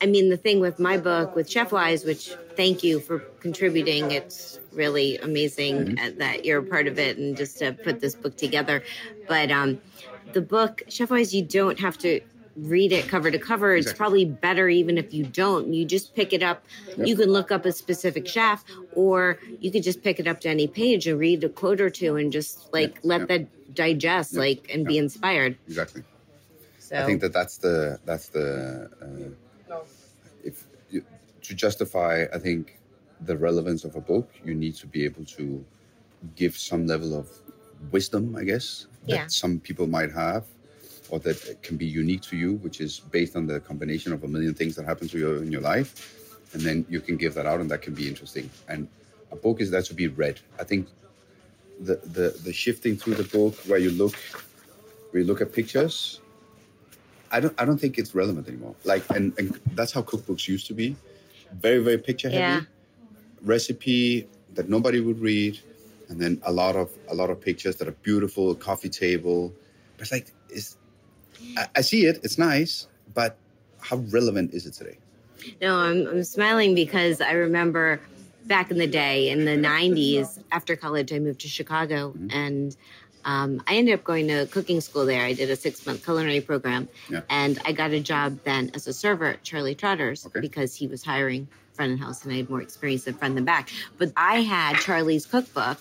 i 0.02 0.06
mean 0.06 0.28
the 0.30 0.36
thing 0.36 0.60
with 0.60 0.78
my 0.78 0.96
book 0.96 1.34
with 1.34 1.48
Chefwise 1.48 2.04
which 2.04 2.38
thank 2.56 2.82
you 2.82 3.00
for 3.00 3.24
contributing 3.40 4.10
it's 4.10 4.60
really 4.72 5.18
amazing 5.18 5.88
Mm-hmm. 5.88 6.06
uh, 6.06 6.10
that 6.18 6.44
you're 6.44 6.60
a 6.60 6.64
part 6.64 6.86
of 6.88 6.98
it 6.98 7.18
and 7.18 7.36
just 7.36 7.58
to 7.58 7.72
put 7.82 8.00
this 8.00 8.14
book 8.14 8.36
together 8.36 8.82
but 9.26 9.50
um 9.50 9.80
the 10.26 10.42
book 10.42 10.82
Chefwise 10.90 11.32
you 11.32 11.42
don't 11.42 11.80
have 11.80 11.98
to 11.98 12.20
read 12.56 12.92
it 12.92 13.08
cover 13.08 13.30
to 13.30 13.38
cover 13.38 13.74
it's 13.74 13.86
Exactly. 13.86 13.98
probably 13.98 14.24
better 14.26 14.68
even 14.68 14.98
if 14.98 15.14
you 15.14 15.24
don't 15.24 15.72
you 15.72 15.84
just 15.86 16.14
pick 16.14 16.32
it 16.32 16.42
up 16.42 16.62
Yep. 16.96 17.06
you 17.06 17.16
can 17.16 17.30
look 17.30 17.50
up 17.50 17.64
a 17.64 17.72
specific 17.72 18.26
chef 18.28 18.64
or 18.94 19.38
you 19.60 19.70
could 19.70 19.82
just 19.82 20.02
pick 20.02 20.20
it 20.20 20.26
up 20.26 20.40
to 20.40 20.48
any 20.50 20.66
page 20.66 21.06
and 21.06 21.18
read 21.18 21.42
a 21.44 21.48
quote 21.48 21.80
or 21.80 21.88
two 21.90 22.16
and 22.16 22.30
just 22.32 22.70
like 22.72 22.94
Yeah, 22.96 23.00
let 23.04 23.20
yeah. 23.20 23.26
that 23.38 23.74
digest 23.74 24.34
like 24.34 24.68
and 24.72 24.86
be 24.86 24.98
inspired 24.98 25.56
exactly. 25.66 26.02
so 26.78 26.96
I 26.98 27.04
think 27.06 27.20
that 27.22 27.32
that's 27.32 27.56
the 27.56 27.98
that's 28.04 28.28
the 28.28 28.90
uh, 29.00 29.76
if 30.44 30.64
you, 30.90 31.02
to 31.42 31.54
justify. 31.54 32.26
I 32.34 32.38
think 32.38 32.78
the 33.22 33.36
relevance 33.36 33.84
of 33.84 33.96
a 33.96 34.00
book, 34.00 34.28
you 34.44 34.54
need 34.54 34.74
to 34.76 34.86
be 34.86 35.04
able 35.04 35.24
to 35.24 35.64
give 36.36 36.56
some 36.58 36.86
level 36.86 37.16
of 37.18 37.28
wisdom, 37.90 38.36
I 38.36 38.44
guess, 38.44 38.86
that 39.06 39.14
Yeah. 39.14 39.26
some 39.28 39.58
people 39.60 39.86
might 39.86 40.12
have, 40.12 40.44
or 41.10 41.18
that 41.20 41.62
can 41.62 41.76
be 41.76 41.86
unique 41.86 42.22
to 42.22 42.36
you, 42.36 42.54
which 42.56 42.80
is 42.80 43.00
based 43.00 43.36
on 43.36 43.46
the 43.46 43.60
combination 43.60 44.12
of 44.12 44.24
a 44.24 44.28
million 44.28 44.54
things 44.54 44.76
that 44.76 44.84
happen 44.84 45.08
to 45.08 45.18
you 45.18 45.36
in 45.36 45.52
your 45.52 45.60
life, 45.60 45.90
and 46.52 46.62
then 46.62 46.86
you 46.88 47.00
can 47.00 47.16
give 47.16 47.34
that 47.34 47.46
out, 47.46 47.60
and 47.60 47.70
that 47.70 47.82
can 47.82 47.94
be 47.94 48.08
interesting. 48.08 48.48
And 48.68 48.88
a 49.30 49.36
book 49.36 49.60
is 49.60 49.70
there 49.70 49.82
to 49.82 49.94
be 49.94 50.08
read. 50.08 50.40
I 50.58 50.64
think 50.64 50.88
the 51.80 51.96
the 51.96 52.38
the 52.44 52.52
shifting 52.52 52.96
through 52.96 53.14
the 53.14 53.24
book 53.24 53.54
where 53.66 53.78
you 53.78 53.90
look 53.90 54.14
where 55.10 55.22
you 55.22 55.26
look 55.26 55.40
at 55.40 55.52
pictures. 55.52 56.20
I 57.30 57.40
don't 57.40 57.54
I 57.60 57.64
don't 57.64 57.78
think 57.78 57.98
it's 57.98 58.14
relevant 58.14 58.46
anymore. 58.48 58.74
Like 58.84 59.08
and, 59.10 59.32
and 59.38 59.58
that's 59.74 59.92
how 59.92 60.02
cookbooks 60.02 60.46
used 60.48 60.66
to 60.66 60.74
be. 60.74 60.96
Very, 61.60 61.78
very 61.82 61.98
picture 61.98 62.28
heavy. 62.28 62.40
Yeah. 62.40 62.60
Recipe 63.42 64.28
that 64.54 64.68
nobody 64.68 65.00
would 65.00 65.20
read. 65.20 65.58
And 66.08 66.20
then 66.20 66.40
a 66.44 66.52
lot 66.52 66.76
of 66.76 66.90
a 67.08 67.14
lot 67.14 67.30
of 67.30 67.40
pictures 67.40 67.76
that 67.76 67.88
are 67.88 67.98
beautiful, 68.02 68.54
coffee 68.54 68.90
table. 68.90 69.52
But 69.96 70.12
like 70.12 70.32
it's 70.50 70.76
I, 71.56 71.66
I 71.76 71.80
see 71.80 72.06
it, 72.06 72.20
it's 72.22 72.38
nice, 72.38 72.86
but 73.14 73.36
how 73.80 73.96
relevant 74.10 74.52
is 74.54 74.66
it 74.66 74.72
today? 74.74 74.96
No, 75.60 75.76
I'm, 75.76 76.06
I'm 76.06 76.24
smiling 76.24 76.74
because 76.74 77.20
I 77.20 77.32
remember 77.32 78.00
back 78.46 78.70
in 78.70 78.78
the 78.78 78.86
day 78.86 79.28
in 79.30 79.44
the 79.44 79.52
90s, 79.52 80.38
after 80.52 80.76
college, 80.76 81.12
I 81.12 81.18
moved 81.18 81.40
to 81.40 81.48
Chicago 81.48 82.14
and 82.30 82.76
um, 83.24 83.62
I 83.68 83.74
ended 83.74 83.94
up 83.94 84.04
going 84.04 84.26
to 84.28 84.46
cooking 84.46 84.80
school 84.80 85.06
there. 85.06 85.24
I 85.24 85.32
did 85.32 85.48
a 85.50 85.56
six 85.56 85.84
month 85.86 86.04
culinary 86.04 86.40
program 86.40 86.88
Yeah. 87.08 87.20
and 87.30 87.60
I 87.64 87.72
got 87.72 87.92
a 87.92 88.00
job 88.00 88.38
then 88.44 88.70
as 88.74 88.86
a 88.86 88.92
server 88.92 89.26
at 89.26 89.42
Charlie 89.44 89.74
Trotter's 89.76 90.26
Okay. 90.26 90.40
because 90.40 90.74
he 90.74 90.86
was 90.88 91.04
hiring 91.04 91.46
front 91.72 91.92
and 91.92 92.00
house 92.00 92.24
and 92.24 92.32
I 92.32 92.38
had 92.38 92.50
more 92.50 92.60
experience 92.60 93.04
than 93.04 93.14
front 93.14 93.36
and 93.36 93.46
back. 93.46 93.70
But 93.98 94.12
I 94.16 94.42
had 94.42 94.76
Charlie's 94.78 95.24
cookbook. 95.26 95.78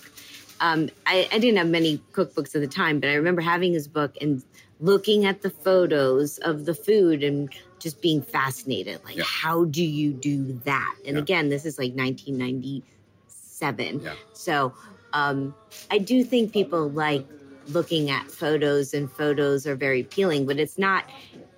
Um, 0.60 0.90
I, 1.08 1.28
I 1.32 1.40
didn't 1.40 1.58
have 1.58 1.68
many 1.70 2.00
cookbooks 2.14 2.54
at 2.54 2.62
the 2.62 2.68
time, 2.68 3.00
but 3.00 3.10
I 3.10 3.16
remember 3.16 3.42
having 3.42 3.74
his 3.74 3.88
book 3.88 4.16
and 4.22 4.44
looking 4.82 5.26
at 5.26 5.42
the 5.42 5.50
photos 5.50 6.38
of 6.40 6.66
the 6.66 6.74
food 6.74 7.24
and 7.24 7.50
just 7.80 8.02
being 8.02 8.22
fascinated. 8.22 9.00
Like, 9.06 9.16
Yeah. 9.18 9.24
how 9.26 9.64
do 9.66 9.84
you 9.84 10.12
do 10.12 10.60
that? 10.66 10.96
And 11.06 11.16
Yeah. 11.18 11.22
again, 11.24 11.50
this 11.50 11.66
is 11.66 11.78
like 11.80 11.94
1997. 11.94 14.02
Yeah. 14.04 14.14
So 14.34 14.74
um, 15.14 15.54
I 15.90 15.98
do 15.98 16.24
think 16.24 16.54
people 16.54 16.90
like 16.90 17.26
looking 17.68 18.10
at 18.10 18.30
photos, 18.32 18.94
and 18.94 19.12
photos 19.12 19.68
are 19.68 19.76
very 19.76 20.00
appealing, 20.02 20.46
but 20.48 20.58
it's 20.58 20.78
not. 20.78 21.04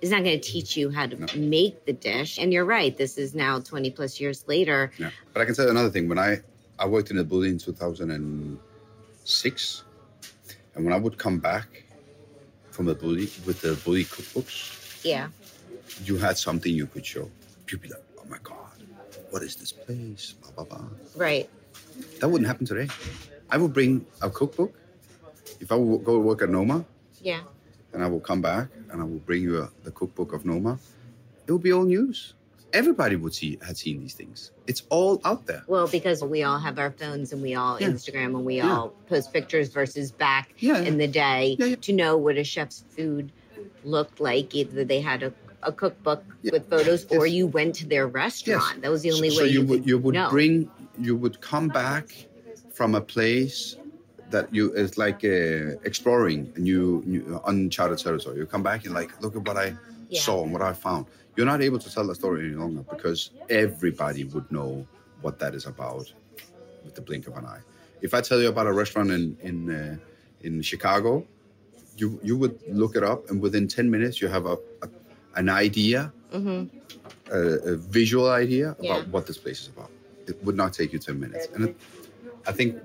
It's 0.02 0.10
not 0.10 0.22
going 0.24 0.38
to 0.38 0.46
teach 0.46 0.76
you 0.76 0.90
how 0.90 1.06
to 1.06 1.16
No. 1.16 1.26
make 1.36 1.86
the 1.86 1.92
dish. 1.94 2.36
And 2.38 2.52
you're 2.52 2.64
right. 2.66 2.94
This 2.96 3.16
is 3.16 3.34
now 3.34 3.58
20 3.60 3.90
plus 3.90 4.20
years 4.20 4.44
later. 4.46 4.90
Yeah. 4.98 5.10
But 5.32 5.40
I 5.40 5.44
can 5.46 5.54
tell 5.54 5.64
you 5.64 5.70
another 5.70 5.88
thing. 5.88 6.08
When 6.08 6.18
I 6.18 6.42
I 6.78 6.86
worked 6.86 7.10
in 7.10 7.16
a 7.18 7.24
building 7.24 7.52
in 7.52 7.58
2006, 7.58 9.82
and 10.74 10.84
when 10.84 10.92
I 10.92 10.98
would 10.98 11.16
come 11.16 11.38
back 11.38 11.83
from 12.74 12.88
El 12.88 12.96
Bulli 12.96 13.26
with 13.46 13.60
the 13.62 13.72
Bulli 13.86 14.04
cookbooks, 14.04 15.00
Yeah. 15.04 15.28
you 16.04 16.16
had 16.18 16.36
something 16.36 16.74
you 16.74 16.86
could 16.86 17.06
show. 17.06 17.30
People 17.66 17.88
be 17.88 17.94
like, 17.94 18.02
oh 18.18 18.26
my 18.28 18.38
god, 18.42 18.74
what 19.30 19.42
is 19.42 19.54
this 19.56 19.70
place? 19.72 20.34
Blah 20.42 20.50
blah 20.52 20.64
blah. 20.64 20.88
Right. 21.16 21.48
That 22.20 22.28
wouldn't 22.28 22.48
happen 22.48 22.66
today. 22.66 22.88
I 23.50 23.56
would 23.58 23.72
bring 23.72 24.04
a 24.22 24.28
cookbook. 24.28 24.74
If 25.60 25.70
I 25.70 25.76
would 25.76 26.04
go 26.04 26.18
work 26.18 26.42
at 26.42 26.50
Noma, 26.50 26.84
Yeah. 27.22 27.42
and 27.92 28.02
I 28.02 28.08
will 28.08 28.20
come 28.30 28.42
back 28.42 28.68
and 28.90 29.00
I 29.00 29.04
will 29.04 29.22
bring 29.28 29.42
you 29.42 29.62
a, 29.62 29.70
the 29.84 29.92
cookbook 29.92 30.32
of 30.32 30.44
Noma, 30.44 30.78
it 31.46 31.52
will 31.52 31.62
be 31.62 31.72
all 31.72 31.84
news. 31.84 32.34
Everybody 32.74 33.14
would 33.16 33.32
see 33.34 33.56
had 33.64 33.76
seen 33.76 34.00
these 34.00 34.14
things. 34.14 34.50
It's 34.66 34.82
all 34.90 35.20
out 35.24 35.46
there. 35.46 35.62
Well, 35.68 35.86
because 35.86 36.22
we 36.22 36.42
all 36.42 36.58
have 36.58 36.78
our 36.78 36.90
phones 36.90 37.32
and 37.32 37.40
we 37.40 37.54
all 37.54 37.80
Yeah. 37.80 37.88
Instagram 37.88 38.34
and 38.36 38.44
we 38.44 38.56
Yeah. 38.56 38.70
all 38.76 38.88
post 39.08 39.32
pictures 39.32 39.68
versus 39.68 40.10
back 40.10 40.52
Yeah, 40.58 40.80
in 40.82 40.98
the 40.98 41.06
day 41.06 41.56
to 41.80 41.92
know 41.92 42.16
what 42.16 42.36
a 42.36 42.44
chef's 42.44 42.84
food 42.96 43.30
looked 43.84 44.20
like. 44.20 44.54
Either 44.54 44.84
they 44.84 45.00
had 45.00 45.22
a, 45.22 45.32
a 45.62 45.70
cookbook 45.72 46.24
with 46.42 46.68
photos 46.68 47.06
or 47.10 47.26
you 47.26 47.46
went 47.46 47.76
to 47.76 47.86
their 47.86 48.08
restaurant. 48.08 48.82
That 48.82 48.90
was 48.90 49.02
the 49.02 49.12
only 49.12 49.30
so, 49.30 49.42
way 49.42 49.48
so 49.48 49.52
you, 49.52 49.60
you 49.60 49.66
would 49.66 49.86
you 49.86 49.98
would 49.98 50.14
know. 50.14 50.28
bring 50.30 50.68
you 50.98 51.16
would 51.16 51.40
come 51.40 51.68
back 51.68 52.26
from 52.72 52.94
a 52.96 53.00
place 53.00 53.76
that 54.30 54.52
you 54.52 54.72
it's 54.72 54.98
like 54.98 55.24
uh, 55.24 55.78
exploring 55.84 56.52
you, 56.56 57.04
you 57.06 57.40
uncharted 57.46 57.98
territory. 57.98 58.36
You 58.38 58.46
come 58.46 58.64
back 58.64 58.84
and 58.84 58.92
like 58.94 59.10
look 59.22 59.36
at 59.36 59.46
what 59.46 59.56
I 59.56 59.74
saw 60.10 60.42
and 60.42 60.52
what 60.52 60.62
I 60.62 60.72
found. 60.72 61.06
You're 61.36 61.46
not 61.46 61.62
able 61.62 61.78
to 61.78 61.92
tell 61.92 62.06
the 62.06 62.14
story 62.14 62.46
any 62.46 62.54
longer 62.54 62.82
because 62.88 63.30
everybody 63.50 64.24
would 64.24 64.50
know 64.52 64.86
what 65.20 65.38
that 65.40 65.54
is 65.54 65.66
about 65.66 66.12
with 66.84 66.94
the 66.94 67.00
blink 67.00 67.26
of 67.26 67.36
an 67.36 67.44
eye. 67.46 67.60
If 68.02 68.14
I 68.14 68.20
tell 68.20 68.40
you 68.40 68.48
about 68.48 68.66
a 68.66 68.72
restaurant 68.72 69.10
in 69.10 69.36
in 69.42 69.70
uh, 69.70 69.96
in 70.42 70.62
Chicago, 70.62 71.26
you 71.96 72.20
you 72.22 72.36
would 72.36 72.56
look 72.68 72.94
it 72.96 73.02
up 73.02 73.30
and 73.30 73.40
within 73.40 73.66
10 73.68 73.90
minutes 73.90 74.20
you 74.20 74.28
have 74.28 74.46
a, 74.46 74.56
a 74.82 74.88
an 75.36 75.48
idea 75.48 76.12
Mhm. 76.32 76.68
a, 77.30 77.38
a 77.72 77.76
visual 77.76 78.28
idea 78.30 78.70
about 78.72 78.84
Yeah. 78.84 79.12
what 79.14 79.26
this 79.26 79.38
place 79.38 79.60
is 79.62 79.68
about. 79.68 79.90
It 80.26 80.36
would 80.44 80.56
not 80.56 80.72
take 80.72 80.92
you 80.92 80.98
10 80.98 81.18
minutes. 81.18 81.48
And 81.54 81.64
it, 81.68 81.76
I 82.46 82.52
think 82.52 82.76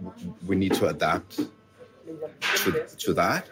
we 0.47 0.55
need 0.55 0.73
to 0.75 0.87
adapt 0.87 1.37
to, 2.63 2.71
to 3.05 3.13
that 3.15 3.47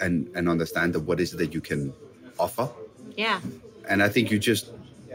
and, 0.00 0.28
and 0.34 0.48
understand 0.48 0.94
that 0.94 1.00
what 1.00 1.20
is 1.20 1.32
it 1.34 1.38
that 1.38 1.52
you 1.54 1.60
can 1.60 1.92
offer. 2.38 2.68
Yeah. 3.16 3.40
And 3.88 4.02
I 4.02 4.08
think 4.08 4.30
you 4.30 4.38
just, 4.38 4.70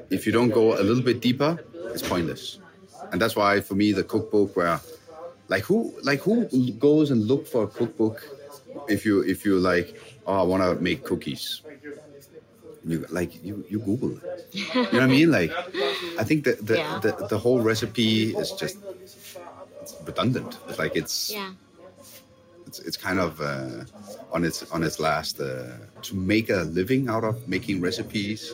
if 0.10 0.26
you 0.26 0.32
don't 0.32 0.52
go 0.52 0.80
a 0.80 0.84
little 0.84 1.04
bit 1.04 1.22
deeper, 1.22 1.60
it's 1.94 2.02
pointless. 2.08 2.60
And 3.12 3.22
that's 3.22 3.36
why 3.36 3.62
for 3.62 3.76
me, 3.76 3.92
the 3.92 4.04
cookbook 4.04 4.56
where 4.56 4.80
like 5.48 5.64
who, 5.64 5.94
like 6.04 6.20
who 6.20 6.46
goes 6.74 7.10
and 7.12 7.26
look 7.28 7.48
for 7.48 7.64
a 7.64 7.68
cookbook 7.68 8.24
if 8.88 9.06
you, 9.06 9.22
if 9.22 9.46
you 9.46 9.60
like, 9.60 10.00
oh, 10.28 10.40
I 10.40 10.44
want 10.44 10.62
to 10.64 10.76
make 10.84 11.04
cookies. 11.04 11.62
You 12.86 13.06
like 13.10 13.44
you, 13.44 13.66
you 13.70 13.80
Google 13.80 14.18
it. 14.18 14.48
You 14.54 14.64
know 14.74 14.84
what 14.84 15.02
I 15.02 15.08
mean? 15.08 15.32
Like, 15.32 15.52
I 16.18 16.24
think 16.24 16.46
that 16.46 16.66
the, 16.66 16.78
Yeah. 16.78 17.00
the, 17.00 17.12
the 17.30 17.38
whole 17.38 17.60
recipe 17.60 18.36
is 18.36 18.52
just 18.54 18.78
it's 19.82 19.96
redundant. 20.06 20.58
It's 20.70 20.80
like 20.80 20.96
it's 20.96 21.30
Yeah. 21.32 21.52
It's, 22.70 22.80
it's 22.80 22.98
kind 22.98 23.20
of 23.20 23.42
uh, 23.42 23.84
on 24.32 24.46
its 24.46 24.60
on 24.72 24.84
its 24.84 25.00
last 25.00 25.42
uh, 25.42 25.74
to 26.08 26.16
make 26.16 26.50
a 26.50 26.62
living 26.80 27.10
out 27.10 27.24
of 27.24 27.36
making 27.48 27.82
recipes. 27.82 28.54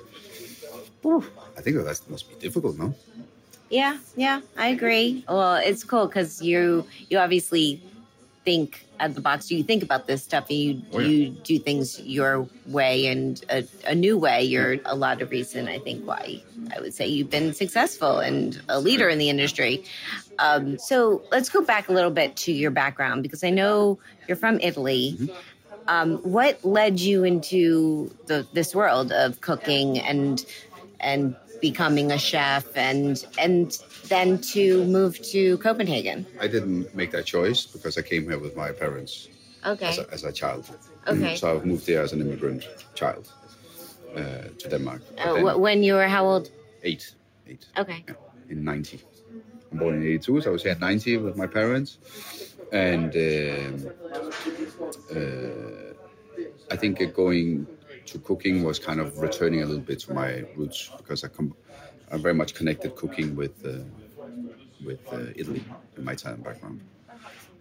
whew, 1.02 1.24
I 1.58 1.62
think 1.62 1.76
that 1.76 2.00
must 2.10 2.26
be 2.30 2.36
difficult, 2.40 2.78
no? 2.78 2.96
Yeah, 3.70 3.98
yeah, 4.16 4.42
I 4.58 4.68
agree. 4.70 5.26
Well, 5.28 5.56
it's 5.56 5.84
cool 5.84 6.08
because 6.08 6.42
you 6.42 6.86
you 7.10 7.18
obviously 7.18 7.82
think 8.46 8.86
out 9.00 9.10
of 9.10 9.16
the 9.16 9.22
box. 9.22 9.52
You 9.52 9.64
think 9.64 9.84
about 9.84 10.08
this 10.08 10.24
stuff 10.24 10.46
and 10.50 10.60
you 10.60 10.82
Oh, 10.94 11.00
yeah. 11.00 11.08
you 11.08 11.30
do 11.44 11.60
things 11.60 12.00
your 12.00 12.48
way 12.68 13.08
and 13.08 13.44
a, 13.50 13.66
a 13.86 13.96
new 13.96 14.18
way. 14.18 14.44
You're 14.44 14.78
a 14.86 14.96
lot 14.96 15.22
of 15.22 15.32
reason 15.32 15.68
I 15.68 15.80
think 15.80 16.08
why 16.08 16.42
I 16.74 16.80
would 16.80 16.94
say 16.94 17.08
you've 17.08 17.30
been 17.30 17.54
successful 17.54 18.20
and 18.20 18.62
a 18.70 18.80
leader 18.80 19.10
in 19.10 19.18
the 19.18 19.30
industry. 19.30 19.84
Um, 20.40 20.78
so 20.78 21.24
let's 21.32 21.50
go 21.50 21.62
back 21.64 21.88
a 21.90 21.94
little 21.94 22.12
bit 22.12 22.36
to 22.38 22.52
your 22.52 22.72
background 22.72 23.24
because 23.24 23.44
I 23.44 23.50
know 23.50 24.00
you're 24.28 24.38
from 24.38 24.60
Italy. 24.62 25.18
Um, 25.88 26.18
what 26.24 26.64
led 26.66 27.00
you 27.00 27.24
into 27.24 28.12
the 28.26 28.48
this 28.54 28.74
world 28.74 29.12
of 29.12 29.42
cooking 29.42 30.00
and 30.00 30.44
and 31.00 31.36
becoming 31.62 32.12
a 32.12 32.18
chef 32.18 32.66
and 32.76 33.24
and 33.38 33.78
then 34.08 34.40
to 34.54 34.84
move 34.86 35.22
to 35.32 35.58
Copenhagen? 35.60 36.26
I 36.40 36.48
didn't 36.48 36.94
make 36.96 37.12
that 37.12 37.26
choice 37.26 37.66
because 37.66 37.98
I 37.98 38.02
came 38.02 38.24
here 38.24 38.40
with 38.40 38.56
my 38.56 38.72
parents 38.72 39.30
Okay. 39.66 39.88
as, 39.88 39.98
a, 40.00 40.12
as 40.12 40.24
a 40.24 40.32
child. 40.32 40.70
Okay. 41.08 41.36
So 41.36 41.60
I 41.60 41.64
moved 41.64 41.86
here 41.88 42.02
as 42.02 42.14
an 42.14 42.22
immigrant 42.22 42.68
child 42.94 43.32
uh, 44.16 44.50
to 44.60 44.70
Denmark. 44.70 45.02
Uh, 45.18 45.34
then 45.34 45.60
when 45.60 45.84
you 45.84 45.94
were 45.94 46.08
how 46.08 46.26
old? 46.26 46.50
eight, 46.84 47.14
eight. 47.48 47.66
Okay. 47.78 48.04
Yeah, 48.08 48.14
in 48.50 48.64
90. 48.64 49.02
Born 49.78 49.96
in 49.96 50.04
82, 50.04 50.42
so 50.42 50.50
I 50.50 50.54
was 50.54 50.64
here 50.64 50.72
at 50.72 50.80
90 50.80 51.18
with 51.18 51.36
my 51.36 51.48
parents. 51.48 51.98
And 52.72 53.16
um, 53.16 53.92
uh, 55.16 55.94
I 56.72 56.76
think 56.76 57.02
uh, 57.02 57.06
going 57.06 57.68
to 58.06 58.20
cooking 58.20 58.64
was 58.64 58.80
kind 58.80 59.00
of 59.00 59.20
returning 59.20 59.62
a 59.62 59.66
little 59.66 59.82
bit 59.84 60.00
to 60.02 60.14
my 60.14 60.44
roots 60.56 60.92
because 60.98 61.24
I 61.24 61.28
com- 61.28 61.56
I'm 62.12 62.22
very 62.22 62.34
much 62.34 62.54
connected 62.54 62.96
cooking 62.96 63.36
with 63.36 63.66
uh, 63.66 63.84
with 64.84 65.02
uh, 65.12 65.32
Italy 65.36 65.64
in 65.98 66.04
my 66.04 66.14
Italian 66.14 66.42
background. 66.42 66.82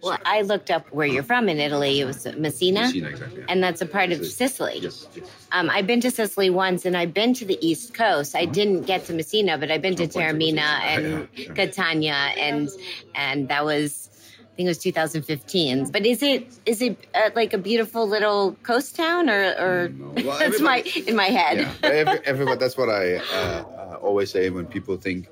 Well, 0.05 0.17
I 0.25 0.41
looked 0.43 0.71
up 0.71 0.87
where 0.93 1.07
you're 1.07 1.23
from 1.23 1.49
in 1.49 1.59
Italy. 1.59 1.99
It 1.99 2.05
was 2.05 2.25
Messina, 2.37 2.81
Messina, 2.81 3.09
exactly. 3.09 3.39
yeah. 3.39 3.45
and 3.49 3.63
that's 3.63 3.81
a 3.81 3.85
part 3.85 4.11
of 4.11 4.25
Sicily. 4.25 4.79
Yes, 4.81 5.07
yes. 5.15 5.25
Um, 5.51 5.69
I've 5.69 5.87
been 5.87 6.01
to 6.01 6.11
Sicily 6.11 6.49
once, 6.49 6.85
and 6.85 6.95
I've 6.95 7.13
been 7.13 7.33
to 7.35 7.45
the 7.45 7.57
East 7.65 7.93
Coast. 7.93 8.35
I 8.35 8.45
didn't 8.45 8.83
get 8.83 9.05
to 9.05 9.13
Messina, 9.13 9.57
but 9.57 9.71
I've 9.71 9.81
been 9.81 9.95
to 9.95 10.03
Oh, 10.03 10.07
Taormina 10.07 10.59
and 10.83 11.27
Yeah, 11.33 11.45
yeah. 11.47 11.53
Catania, 11.53 12.13
and 12.37 12.69
and 13.15 13.47
that 13.49 13.65
was, 13.65 14.09
I 14.39 14.55
think 14.55 14.67
it 14.67 14.69
was 14.69 14.77
2015. 14.77 15.91
But 15.91 16.05
is 16.05 16.21
it 16.23 16.47
is 16.65 16.81
it 16.81 16.97
uh, 17.15 17.31
like 17.35 17.53
a 17.53 17.57
beautiful 17.57 18.07
little 18.07 18.53
coast 18.63 18.95
town, 18.95 19.29
or 19.29 19.43
or 19.59 19.89
No. 19.93 20.13
Well, 20.23 20.37
that's 20.39 20.61
my 20.61 20.83
in 21.07 21.15
my 21.15 21.25
head? 21.27 21.57
Yeah, 21.59 21.89
Every, 21.89 22.19
everybody, 22.25 22.59
that's 22.59 22.77
what 22.77 22.89
I 22.89 23.15
uh, 23.15 23.19
uh, 23.33 23.97
always 24.01 24.29
say 24.31 24.49
when 24.49 24.65
people 24.67 24.97
think, 24.97 25.27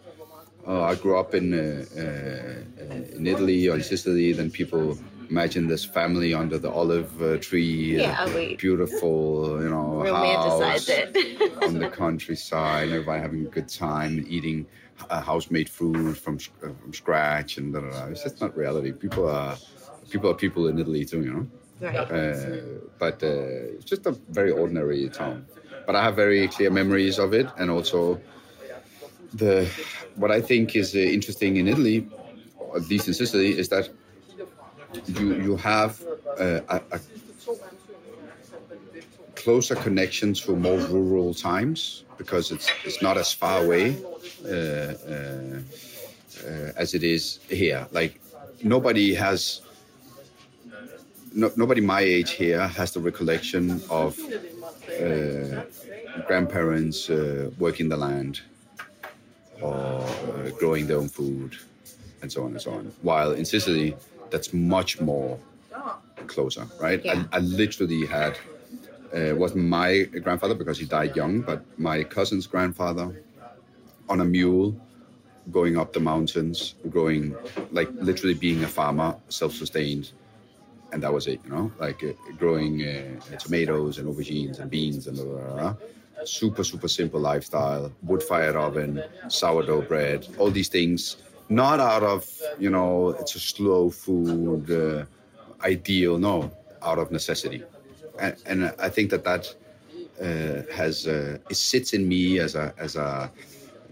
"Oh, 0.65 0.81
I 0.81 0.95
grew 0.95 1.17
up 1.17 1.33
in 1.33 1.53
uh, 1.53 1.85
uh, 1.97 3.17
in 3.17 3.25
Italy 3.27 3.67
or 3.69 3.75
in 3.75 3.83
Sicily." 3.83 4.33
Then 4.33 4.49
people 4.51 4.97
imagine 5.29 5.67
this 5.67 5.83
family 5.85 6.33
under 6.33 6.57
the 6.57 6.69
olive 6.71 7.21
uh, 7.21 7.37
tree, 7.37 7.97
Yeah, 8.01 8.25
we- 8.35 8.55
beautiful, 8.55 9.59
you 9.63 9.69
know, 9.69 10.03
house 10.13 10.87
it. 10.89 11.15
on 11.63 11.79
the 11.79 11.87
countryside, 11.87 12.89
everybody 12.89 13.21
having 13.21 13.41
a 13.45 13.49
good 13.49 13.67
time, 13.69 14.23
eating 14.27 14.65
uh, 15.09 15.21
house-made 15.21 15.69
food 15.69 16.17
from 16.17 16.37
uh, 16.63 16.69
from 16.81 16.93
scratch, 16.93 17.57
and 17.57 17.73
da, 17.73 17.79
da, 17.81 17.89
da. 17.89 18.05
it's 18.07 18.23
just 18.23 18.39
not 18.41 18.55
reality. 18.55 18.91
People 18.91 19.27
are 19.27 19.55
people 20.09 20.29
are 20.29 20.35
people 20.45 20.67
in 20.67 20.77
Italy 20.79 21.05
too, 21.05 21.21
you 21.23 21.33
know. 21.33 21.47
Right. 21.81 21.95
Uh, 21.97 22.61
but 22.99 23.21
uh, 23.23 23.75
it's 23.75 23.85
just 23.85 24.05
a 24.05 24.11
very 24.29 24.51
ordinary 24.51 25.09
town. 25.09 25.45
But 25.85 25.95
I 25.95 26.03
have 26.03 26.15
very 26.15 26.47
clear 26.47 26.69
memories 26.71 27.19
of 27.19 27.33
it, 27.33 27.47
and 27.57 27.69
also 27.69 28.21
the 29.33 29.69
what 30.15 30.31
I 30.31 30.41
think 30.41 30.75
is 30.75 30.95
uh, 30.95 30.99
interesting 30.99 31.57
in 31.57 31.67
Italy, 31.67 32.07
at 32.75 32.87
least 32.89 33.07
in 33.07 33.13
Sicily, 33.13 33.57
is 33.57 33.69
that 33.69 33.89
you 35.07 35.35
you 35.41 35.55
have 35.57 36.01
uh, 36.39 36.59
a, 36.69 36.81
a 36.91 36.99
closer 39.35 39.75
connection 39.75 40.33
to 40.33 40.55
more 40.55 40.77
rural 40.77 41.33
times 41.33 42.03
because 42.17 42.51
it's 42.51 42.69
it's 42.85 43.01
not 43.01 43.17
as 43.17 43.33
far 43.33 43.63
away 43.63 43.97
uh, 44.45 44.49
uh, 44.49 45.59
uh, 46.47 46.71
as 46.75 46.93
it 46.93 47.03
is 47.03 47.39
here. 47.49 47.87
Like 47.91 48.21
nobody 48.63 49.13
has 49.15 49.61
no, 51.33 51.51
nobody 51.55 51.81
my 51.81 52.01
age 52.01 52.31
here 52.31 52.67
has 52.67 52.91
the 52.91 52.99
recollection 52.99 53.81
of 53.89 54.19
uh, 54.19 55.63
grandparents 56.27 57.09
working 57.57 57.89
the 57.89 57.97
land 57.97 58.41
or 59.63 59.73
uh, 59.73 60.49
growing 60.59 60.87
their 60.87 60.97
own 60.97 61.09
food 61.09 61.55
and 62.21 62.31
so 62.31 62.43
on 62.43 62.51
and 62.51 62.61
so 62.61 62.71
on. 62.71 62.91
While 63.01 63.31
in 63.31 63.45
Sicily, 63.45 63.95
that's 64.31 64.53
much 64.53 64.99
more 65.01 65.39
closer, 66.27 66.65
right? 66.79 67.03
Yeah. 67.03 67.25
I, 67.31 67.37
I 67.37 67.39
literally 67.39 68.05
had 68.05 68.37
uh, 69.13 69.35
wasn't 69.35 69.65
my 69.65 70.03
grandfather 70.25 70.55
because 70.55 70.77
he 70.79 70.85
died 70.85 71.15
young, 71.15 71.41
but 71.41 71.63
my 71.77 72.03
cousin's 72.03 72.47
grandfather 72.47 73.23
on 74.09 74.21
a 74.21 74.25
mule 74.25 74.75
going 75.51 75.77
up 75.77 75.93
the 75.93 75.99
mountains, 75.99 76.75
growing 76.89 77.35
like 77.71 77.89
literally 78.09 78.33
being 78.33 78.63
a 78.63 78.67
farmer, 78.67 79.15
self-sustained, 79.29 80.11
and 80.91 81.03
that 81.03 81.13
was 81.13 81.27
it. 81.27 81.39
You 81.45 81.51
know, 81.51 81.71
like 81.79 82.03
uh, 82.03 82.13
growing 82.37 82.81
uh, 82.81 83.37
tomatoes 83.37 83.97
and 83.97 84.07
aubergines 84.07 84.59
and 84.59 84.69
beans 84.71 85.07
and 85.07 85.17
blah, 85.17 85.25
blah, 85.25 85.53
blah. 85.53 85.75
Super 86.25 86.63
super 86.63 86.87
simple 86.87 87.19
lifestyle, 87.19 87.91
wood-fired 88.03 88.55
oven, 88.55 89.03
sourdough 89.27 89.81
bread, 89.81 90.27
all 90.37 90.51
these 90.51 90.69
things. 90.69 91.17
Not 91.49 91.79
out 91.79 92.03
of 92.03 92.29
you 92.59 92.69
know 92.69 93.09
it's 93.19 93.35
a 93.35 93.39
slow 93.39 93.89
food 93.89 94.71
uh, 94.71 95.05
ideal, 95.65 96.17
no, 96.17 96.51
out 96.81 96.99
of 96.99 97.11
necessity, 97.11 97.63
and, 98.19 98.35
and 98.45 98.73
I 98.79 98.89
think 98.89 99.09
that 99.11 99.23
that 99.25 99.53
uh, 100.21 100.71
has 100.73 101.07
uh, 101.07 101.37
it 101.49 101.57
sits 101.57 101.93
in 101.93 102.07
me 102.07 102.39
as 102.39 102.55
a 102.55 102.73
as 102.77 102.95
a 102.95 103.29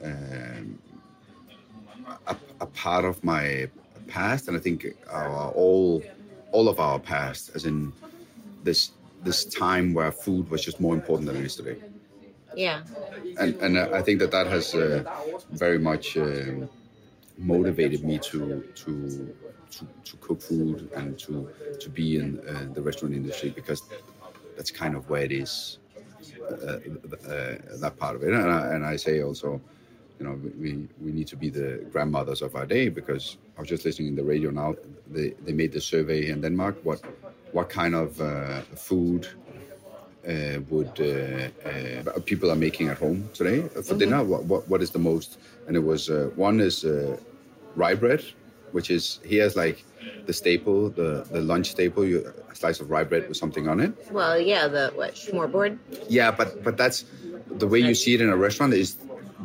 um, 0.03 0.79
a, 2.27 2.36
a 2.62 2.65
part 2.65 3.05
of 3.05 3.23
my 3.23 3.69
past, 4.07 4.47
and 4.47 4.57
I 4.57 4.60
think 4.60 4.88
our, 5.10 5.51
all 5.51 6.03
all 6.51 6.67
of 6.67 6.79
our 6.79 6.99
past, 6.99 7.51
as 7.55 7.65
in 7.65 7.91
this 8.63 8.91
this 9.23 9.45
time 9.45 9.93
where 9.93 10.12
food 10.12 10.49
was 10.49 10.63
just 10.63 10.79
more 10.79 10.95
important 10.95 11.27
than 11.27 11.38
it 11.38 11.45
is 11.45 11.55
today, 11.55 11.77
Yeah. 12.55 12.81
and 13.39 13.55
and 13.61 13.77
I 13.79 14.01
think 14.01 14.19
that 14.19 14.31
that 14.31 14.47
has 14.47 14.75
uh, 14.75 15.03
very 15.51 15.79
much 15.79 16.17
um 16.17 16.69
motivated 17.37 18.03
me 18.03 18.19
to 18.31 18.63
to. 18.75 19.35
To, 19.79 19.87
to 20.03 20.17
cook 20.17 20.41
food 20.41 20.89
and 20.95 21.17
to 21.19 21.47
to 21.79 21.89
be 21.89 22.17
in 22.17 22.41
uh, 22.47 22.67
the 22.73 22.81
restaurant 22.81 23.15
industry 23.15 23.49
because 23.51 23.81
that's 24.57 24.69
kind 24.69 24.95
of 24.95 25.09
where 25.09 25.23
it 25.23 25.31
is 25.31 25.79
uh, 26.51 26.77
uh, 27.29 27.57
that 27.79 27.95
part 27.97 28.15
of 28.15 28.23
it 28.23 28.33
and 28.33 28.51
I, 28.51 28.75
and 28.75 28.85
I 28.85 28.95
say 28.97 29.21
also 29.21 29.61
you 30.19 30.25
know 30.25 30.39
we, 30.59 30.87
we 31.01 31.11
need 31.11 31.27
to 31.27 31.35
be 31.37 31.49
the 31.49 31.85
grandmothers 31.91 32.41
of 32.41 32.55
our 32.55 32.65
day 32.65 32.89
because 32.89 33.37
I 33.57 33.61
was 33.61 33.69
just 33.69 33.85
listening 33.85 34.09
in 34.09 34.15
the 34.15 34.23
radio 34.23 34.51
now 34.51 34.75
they, 35.09 35.29
they 35.45 35.53
made 35.53 35.71
the 35.71 35.81
survey 35.81 36.29
in 36.29 36.41
Denmark 36.41 36.77
what 36.83 37.01
what 37.51 37.69
kind 37.69 37.95
of 37.95 38.19
uh, 38.21 38.61
food 38.75 39.27
uh, 40.27 40.60
would 40.69 40.99
uh, 40.99 41.49
uh, 41.67 42.19
people 42.25 42.51
are 42.51 42.55
making 42.55 42.89
at 42.89 42.97
home 42.97 43.29
today 43.34 43.67
for 43.81 43.95
dinner. 43.95 44.23
What, 44.23 44.43
what 44.45 44.67
what 44.69 44.81
is 44.81 44.91
the 44.91 44.99
most 44.99 45.38
and 45.67 45.75
it 45.75 45.84
was 45.91 46.10
uh, 46.10 46.29
one 46.36 46.60
is 46.60 46.84
uh, 46.84 47.17
rye 47.75 47.95
bread 47.95 48.23
which 48.71 48.89
is 48.89 49.19
here's 49.23 49.55
like 49.55 49.84
the 50.25 50.34
staple 50.34 50.89
the 50.89 51.25
the 51.31 51.41
lunch 51.41 51.71
staple 51.71 52.05
you 52.05 52.34
a 52.51 52.55
slice 52.55 52.79
of 52.79 52.89
rye 52.89 53.03
bread 53.03 53.27
with 53.27 53.38
something 53.38 53.67
on 53.67 53.79
it. 53.79 53.91
Well, 54.12 54.39
yeah, 54.39 54.67
the 54.67 54.91
what 54.95 55.15
smørrebrød? 55.15 55.77
yeah, 56.10 56.31
but 56.31 56.63
but 56.63 56.77
that's 56.77 57.05
the 57.57 57.67
way 57.67 57.79
you 57.79 57.95
see 57.95 58.13
it 58.13 58.21
in 58.21 58.29
a 58.29 58.38
restaurant 58.38 58.73
is 58.73 58.97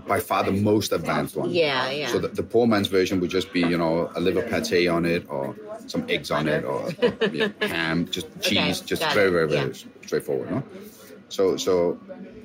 by 0.07 0.21
far 0.21 0.43
the 0.45 0.53
most 0.53 0.93
advanced 0.93 1.37
one. 1.37 1.51
Yeah, 1.51 1.91
yeah. 1.91 2.09
So 2.09 2.19
the, 2.19 2.29
the 2.29 2.43
poor 2.43 2.67
man's 2.67 2.89
version 2.89 3.21
would 3.21 3.31
just 3.31 3.53
be 3.53 3.61
you 3.61 3.79
know 3.79 4.11
a 4.15 4.21
liver 4.21 4.43
pate 4.43 4.89
on 4.89 5.05
it 5.05 5.27
or 5.29 5.55
some 5.87 6.05
eggs 6.09 6.31
on 6.31 6.49
it 6.49 6.65
or, 6.65 6.89
or 7.03 7.29
yeah, 7.33 7.49
ham, 7.63 8.07
just 8.11 8.27
cheese, 8.41 8.81
just 8.81 9.03
got 9.03 9.15
very 9.15 9.31
very 9.31 9.49
very 9.49 9.69
yeah. 9.69 9.75
straightforward. 10.05 10.51
No. 10.51 10.63
So 11.29 11.57
so 11.57 11.99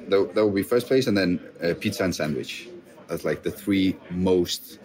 that, 0.10 0.36
that 0.36 0.46
would 0.46 0.56
be 0.56 0.64
first 0.64 0.88
place, 0.88 1.08
and 1.08 1.18
then 1.18 1.40
uh, 1.64 1.74
pizza 1.80 2.04
and 2.04 2.16
sandwich. 2.16 2.68
That's 3.08 3.26
like 3.26 3.44
the 3.44 3.52
three 3.52 3.98
most 4.10 4.80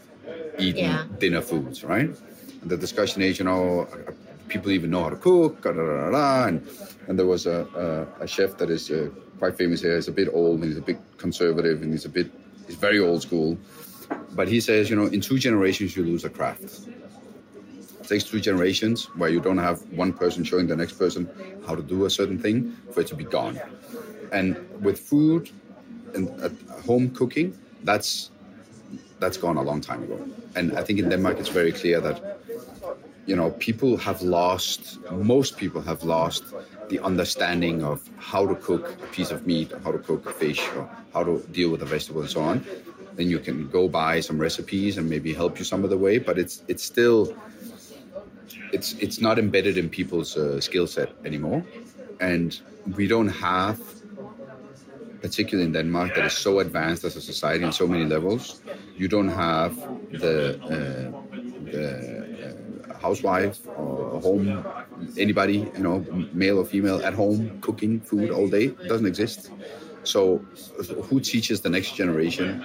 eaten 0.58 0.84
Yeah. 0.84 1.04
dinner 1.18 1.40
foods, 1.42 1.84
right? 1.84 2.10
And 2.62 2.70
the 2.70 2.76
discussion 2.76 3.22
is, 3.22 3.38
you 3.38 3.44
know, 3.44 3.82
uh, 3.82 4.12
people 4.48 4.70
even 4.72 4.90
know 4.90 5.04
how 5.04 5.10
to 5.10 5.16
cook, 5.16 5.62
da, 5.62 5.72
da, 5.72 6.10
da. 6.10 6.46
And, 6.48 6.66
and 7.08 7.18
there 7.18 7.26
was 7.26 7.46
a, 7.46 8.06
a, 8.20 8.24
a 8.24 8.26
chef 8.26 8.56
that 8.58 8.70
is 8.70 8.90
uh, 8.90 9.10
quite 9.38 9.56
famous 9.56 9.82
here. 9.82 9.94
He's 9.94 10.08
a 10.08 10.12
bit 10.12 10.28
old, 10.32 10.56
and 10.60 10.64
he's 10.64 10.78
a 10.78 10.82
bit 10.82 10.98
conservative, 11.18 11.82
and 11.82 11.92
he's 11.92 12.04
a 12.04 12.08
bit, 12.08 12.30
he's 12.66 12.76
very 12.76 12.98
old 12.98 13.22
school. 13.22 13.58
But 14.32 14.48
he 14.48 14.60
says, 14.60 14.90
you 14.90 14.96
know, 14.96 15.06
in 15.06 15.20
two 15.20 15.38
generations, 15.38 15.96
you 15.96 16.04
lose 16.04 16.24
a 16.24 16.30
craft. 16.30 16.88
It 18.00 18.08
takes 18.08 18.24
two 18.24 18.40
generations 18.40 19.06
where 19.16 19.30
you 19.30 19.40
don't 19.40 19.58
have 19.58 19.80
one 19.92 20.12
person 20.12 20.44
showing 20.44 20.66
the 20.66 20.76
next 20.76 20.94
person 20.94 21.28
how 21.66 21.74
to 21.74 21.82
do 21.82 22.04
a 22.04 22.10
certain 22.10 22.38
thing 22.38 22.76
for 22.92 23.00
it 23.00 23.06
to 23.08 23.16
be 23.16 23.24
gone. 23.24 23.60
And 24.32 24.56
with 24.82 24.98
food 25.00 25.50
and 26.14 26.28
home 26.86 27.10
cooking, 27.10 27.56
that's 27.84 28.30
that's 29.18 29.36
gone 29.36 29.56
a 29.56 29.62
long 29.62 29.80
time 29.80 30.02
ago. 30.02 30.18
And 30.54 30.76
I 30.78 30.82
think 30.82 30.98
in 30.98 31.08
Denmark 31.08 31.38
it's 31.38 31.48
very 31.48 31.72
clear 31.72 32.00
that 32.00 32.38
you 33.26 33.34
know 33.34 33.50
people 33.52 33.96
have 33.96 34.22
lost 34.22 34.98
most 35.10 35.56
people 35.56 35.80
have 35.82 36.04
lost 36.04 36.44
the 36.88 36.98
understanding 37.00 37.82
of 37.82 38.08
how 38.18 38.46
to 38.46 38.54
cook 38.54 38.96
a 39.02 39.06
piece 39.06 39.30
of 39.30 39.46
meat 39.46 39.72
or 39.72 39.78
how 39.80 39.92
to 39.92 39.98
cook 39.98 40.26
a 40.26 40.32
fish 40.32 40.60
or 40.76 40.88
how 41.12 41.22
to 41.24 41.38
deal 41.52 41.70
with 41.70 41.82
a 41.82 41.86
vegetable 41.86 42.20
and 42.20 42.30
so 42.30 42.40
on 42.40 42.64
then 43.14 43.28
you 43.28 43.38
can 43.38 43.68
go 43.70 43.88
buy 43.88 44.20
some 44.20 44.38
recipes 44.38 44.98
and 44.98 45.08
maybe 45.08 45.32
help 45.32 45.58
you 45.58 45.64
some 45.64 45.84
of 45.84 45.90
the 45.90 45.98
way 45.98 46.18
but 46.18 46.38
it's 46.38 46.62
it's 46.68 46.82
still 46.82 47.34
it's 48.72 48.92
it's 48.94 49.20
not 49.20 49.38
embedded 49.38 49.76
in 49.78 49.88
people's 49.88 50.36
uh, 50.36 50.60
skill 50.60 50.86
set 50.86 51.12
anymore 51.24 51.64
and 52.20 52.60
we 52.96 53.06
don't 53.06 53.28
have 53.28 53.80
particularly 55.20 55.66
in 55.66 55.72
Denmark, 55.72 56.14
that 56.14 56.26
is 56.26 56.34
so 56.34 56.60
advanced 56.60 57.04
as 57.04 57.16
a 57.16 57.20
society 57.20 57.64
on 57.64 57.72
so 57.72 57.86
many 57.86 58.04
levels. 58.04 58.60
You 58.96 59.08
don't 59.08 59.28
have 59.28 59.74
the, 60.12 60.36
uh, 60.62 61.06
the 61.70 62.25
housewife 63.00 63.58
or 63.66 64.20
home, 64.20 64.64
anybody, 65.16 65.58
you 65.76 65.82
know, 65.82 66.04
male 66.32 66.58
or 66.58 66.64
female 66.64 67.04
at 67.04 67.14
home 67.14 67.58
cooking 67.60 68.00
food 68.00 68.30
all 68.30 68.48
day. 68.48 68.66
It 68.66 68.88
doesn't 68.88 69.06
exist. 69.06 69.50
So, 70.04 70.38
who 71.08 71.20
teaches 71.20 71.60
the 71.62 71.68
next 71.70 71.96
generation 71.96 72.62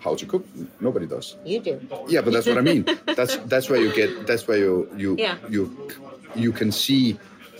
how 0.00 0.14
to 0.14 0.26
cook? 0.26 0.44
Nobody 0.80 1.06
does. 1.06 1.36
You 1.44 1.60
do. 1.60 1.80
Yeah, 2.08 2.20
but 2.22 2.32
that's 2.32 2.46
what 2.46 2.58
I 2.58 2.62
mean. 2.62 2.84
That's 3.16 3.36
that's 3.46 3.68
where 3.70 3.80
you 3.80 3.92
get. 3.94 4.26
That's 4.26 4.46
where 4.48 4.58
you 4.58 4.88
you 4.96 5.16
Yeah. 5.18 5.36
you 5.48 5.62
you 6.34 6.52
can 6.52 6.70
see 6.72 7.18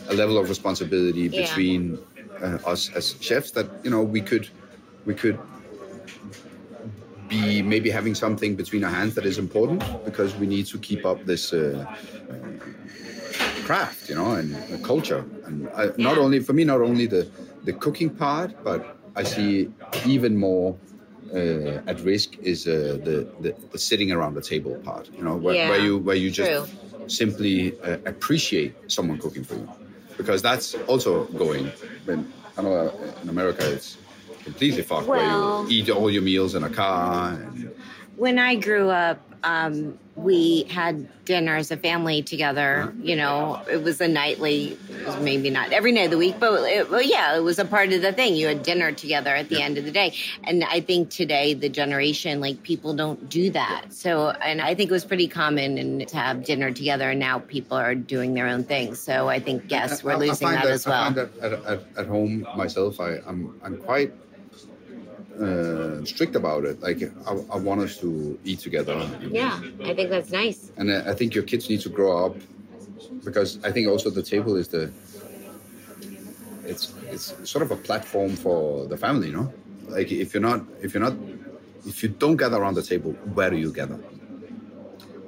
a 0.09 0.15
level 0.15 0.39
of 0.39 0.49
responsibility 0.49 1.23
Yeah. 1.23 1.43
between 1.43 1.99
uh, 2.43 2.59
us 2.73 2.91
as 2.95 3.17
chefs 3.21 3.51
that 3.53 3.67
you 3.85 3.91
know 3.91 4.03
we 4.03 4.21
could 4.21 4.49
we 5.07 5.15
could 5.15 5.39
be 7.29 7.63
maybe 7.63 7.91
having 7.91 8.15
something 8.15 8.57
between 8.57 8.85
our 8.85 8.91
hands 8.91 9.15
that 9.15 9.25
is 9.27 9.39
important 9.39 9.83
because 10.05 10.35
we 10.37 10.47
need 10.47 10.67
to 10.67 10.79
keep 10.79 11.05
up 11.05 11.25
this 11.25 11.53
uh, 11.53 11.85
craft, 13.65 14.09
you 14.09 14.15
know, 14.15 14.33
and 14.33 14.55
the 14.71 14.79
culture. 14.79 15.25
And 15.45 15.69
I, 15.75 15.91
not 15.97 16.19
only 16.19 16.41
for 16.41 16.53
me, 16.53 16.65
not 16.65 16.81
only 16.81 17.07
the 17.07 17.27
the 17.65 17.73
cooking 17.73 18.11
part, 18.11 18.51
but 18.65 18.81
I 19.17 19.23
see 19.25 19.69
even 20.07 20.37
more 20.37 20.77
uh, 21.35 21.91
at 21.91 22.01
risk 22.01 22.39
is 22.43 22.67
uh, 22.67 22.99
the, 23.03 23.27
the 23.41 23.55
the 23.73 23.79
sitting 23.79 24.13
around 24.13 24.35
the 24.35 24.43
table 24.43 24.75
part. 24.85 25.09
You 25.17 25.25
know, 25.25 25.37
where, 25.37 25.55
Yeah, 25.55 25.69
where 25.71 25.81
you 25.81 25.99
where 25.99 26.17
you 26.17 26.31
just 26.31 26.51
true. 26.51 27.09
simply 27.09 27.79
uh, 27.81 27.99
appreciate 28.07 28.75
someone 28.87 29.19
cooking 29.19 29.45
for 29.45 29.55
you, 29.55 29.69
because 30.17 30.43
that's 30.43 30.75
also 30.87 31.25
going. 31.39 31.67
When 32.05 32.33
I 32.57 32.63
know 32.63 32.73
uh, 32.73 33.23
in 33.23 33.29
America 33.29 33.65
it's 33.73 33.97
completely 34.47 34.83
fucked, 34.83 35.09
where 35.09 35.21
you 35.21 35.67
eat 35.69 35.91
all 35.91 36.11
your 36.11 36.23
meals 36.23 36.55
in 36.55 36.63
a 36.63 36.71
car. 36.71 37.33
And, 37.33 37.75
When 38.17 38.39
I 38.39 38.55
grew 38.55 38.89
up, 38.89 39.21
um, 39.45 39.99
we 40.17 40.63
had 40.65 41.07
dinner 41.27 41.57
as 41.57 41.71
a 41.71 41.77
family 41.77 42.23
together. 42.23 42.93
You 43.03 43.17
know, 43.17 43.61
it 43.71 43.83
was 43.83 44.01
a 44.01 44.09
nightly, 44.09 44.79
was 45.05 45.21
maybe 45.21 45.51
not 45.51 45.73
every 45.73 45.93
night 45.93 46.07
of 46.07 46.11
the 46.13 46.17
week, 46.17 46.37
but 46.41 46.63
it, 46.63 46.91
well, 46.91 47.03
yeah, 47.03 47.37
it 47.37 47.41
was 47.41 47.59
a 47.59 47.65
part 47.65 47.93
of 47.93 48.01
the 48.01 48.13
thing. 48.13 48.35
You 48.35 48.47
had 48.47 48.63
dinner 48.63 48.93
together 48.93 49.35
at 49.37 49.51
the 49.51 49.61
end 49.61 49.77
of 49.77 49.85
the 49.85 49.91
day. 49.91 50.15
And 50.45 50.65
I 50.65 50.81
think 50.81 51.11
today, 51.11 51.53
the 51.53 51.69
generation, 51.69 52.41
like 52.41 52.63
people 52.63 52.95
don't 52.95 53.29
do 53.29 53.51
that. 53.51 53.93
So, 53.93 54.31
and 54.31 54.63
I 54.63 54.75
think 54.75 54.91
it 54.91 54.95
was 54.95 55.05
pretty 55.05 55.29
common 55.29 55.77
and 55.77 56.09
to 56.09 56.17
have 56.17 56.45
dinner 56.45 56.71
together. 56.71 57.11
And 57.11 57.21
now 57.21 57.41
people 57.41 57.77
are 57.77 57.95
doing 57.95 58.33
their 58.33 58.47
own 58.47 58.65
things. 58.65 58.99
So 58.99 59.29
I 59.29 59.39
think, 59.39 59.65
yes, 59.69 60.03
we're 60.03 60.17
losing 60.17 60.49
that, 60.49 60.65
that, 60.65 60.73
as 60.73 60.87
well. 60.87 61.03
I 61.03 61.05
find 61.05 61.17
that 61.17 61.39
at, 61.39 61.53
at, 61.53 61.81
at 61.99 62.07
home 62.07 62.47
myself, 62.57 63.01
I, 63.01 63.19
I'm, 63.27 63.61
I'm 63.63 63.77
quite 63.77 64.15
uh, 65.41 66.05
strict 66.05 66.35
about 66.37 66.65
it. 66.65 66.81
Like 66.81 67.03
I, 67.27 67.33
I, 67.55 67.57
want 67.59 67.81
us 67.81 67.99
to 67.99 68.39
eat 68.45 68.61
together. 68.61 69.09
Yeah, 69.29 69.61
I 69.85 69.95
think 69.95 70.11
that's 70.11 70.31
nice. 70.31 70.73
And 70.77 70.91
I 70.91 71.15
think 71.15 71.35
your 71.35 71.45
kids 71.45 71.69
need 71.69 71.81
to 71.81 71.89
grow 71.89 72.27
up 72.27 72.37
because 73.25 73.63
I 73.65 73.71
think 73.71 73.89
also 73.89 74.11
the 74.11 74.23
table 74.23 74.57
is 74.57 74.69
the 74.69 74.91
it's 76.65 76.95
it's 77.11 77.35
sort 77.49 77.63
of 77.63 77.71
a 77.71 77.77
platform 77.77 78.37
for 78.37 78.87
the 78.87 78.97
family, 78.97 79.29
you 79.29 79.37
know. 79.37 79.53
Like 79.89 80.11
if 80.11 80.35
you're 80.35 80.43
not 80.43 80.65
if 80.83 80.95
you're 80.95 81.03
not 81.03 81.15
if 81.87 82.03
you 82.03 82.09
don't 82.09 82.37
gather 82.37 82.57
around 82.57 82.75
the 82.75 82.83
table, 82.83 83.13
where 83.35 83.51
do 83.51 83.57
you 83.57 83.73
gather? 83.73 83.99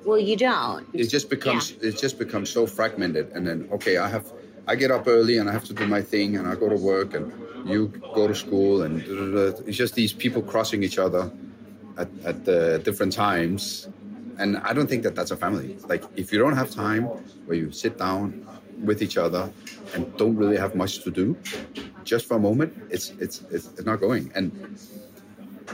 Well, 0.04 0.18
you 0.18 0.36
don't. 0.36 0.86
It 0.94 1.08
just 1.08 1.28
becomes 1.30 1.72
yeah. 1.72 1.88
it 1.88 1.98
just 1.98 2.18
becomes 2.18 2.50
so 2.50 2.66
fragmented, 2.66 3.30
and 3.34 3.46
then 3.46 3.68
okay, 3.72 3.98
I 3.98 4.08
have 4.08 4.32
I 4.66 4.74
get 4.74 4.90
up 4.90 5.06
early 5.06 5.38
and 5.38 5.48
I 5.48 5.52
have 5.52 5.64
to 5.64 5.74
do 5.74 5.86
my 5.86 6.02
thing, 6.02 6.36
and 6.36 6.48
I 6.48 6.54
go 6.54 6.68
to 6.68 6.76
work 6.76 7.14
and 7.14 7.32
you 7.68 7.88
go 8.14 8.26
to 8.26 8.34
school, 8.34 8.82
and 8.82 9.02
it's 9.66 9.76
just 9.76 9.94
these 9.94 10.12
people 10.12 10.42
crossing 10.42 10.82
each 10.82 10.98
other 10.98 11.30
at, 11.96 12.08
at 12.24 12.48
uh, 12.48 12.78
different 12.78 13.12
times. 13.12 13.88
And 14.38 14.58
I 14.58 14.72
don't 14.72 14.88
think 14.88 15.02
that 15.02 15.14
that's 15.14 15.30
a 15.30 15.36
family. 15.36 15.76
Like, 15.88 16.04
if 16.16 16.32
you 16.32 16.38
don't 16.38 16.56
have 16.56 16.70
time 16.70 17.04
where 17.46 17.56
you 17.56 17.72
sit 17.72 17.98
down 17.98 18.46
with 18.84 19.02
each 19.02 19.16
other 19.16 19.50
and 19.94 20.16
don't 20.16 20.36
really 20.36 20.56
have 20.56 20.74
much 20.74 21.02
to 21.04 21.10
do, 21.10 21.36
just 22.04 22.26
for 22.26 22.36
a 22.36 22.40
moment, 22.40 22.72
it's 22.90 23.10
it's 23.18 23.42
it's, 23.50 23.66
it's 23.76 23.84
not 23.84 24.00
going. 24.00 24.30
And 24.34 24.78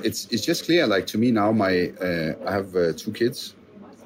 it's 0.02 0.26
it's 0.32 0.44
just 0.44 0.64
clear. 0.64 0.86
Like 0.86 1.06
to 1.08 1.18
me 1.18 1.30
now, 1.30 1.52
my 1.52 1.90
uh, 2.00 2.34
I 2.46 2.52
have 2.52 2.74
uh, 2.74 2.92
two 2.94 3.12
kids. 3.12 3.54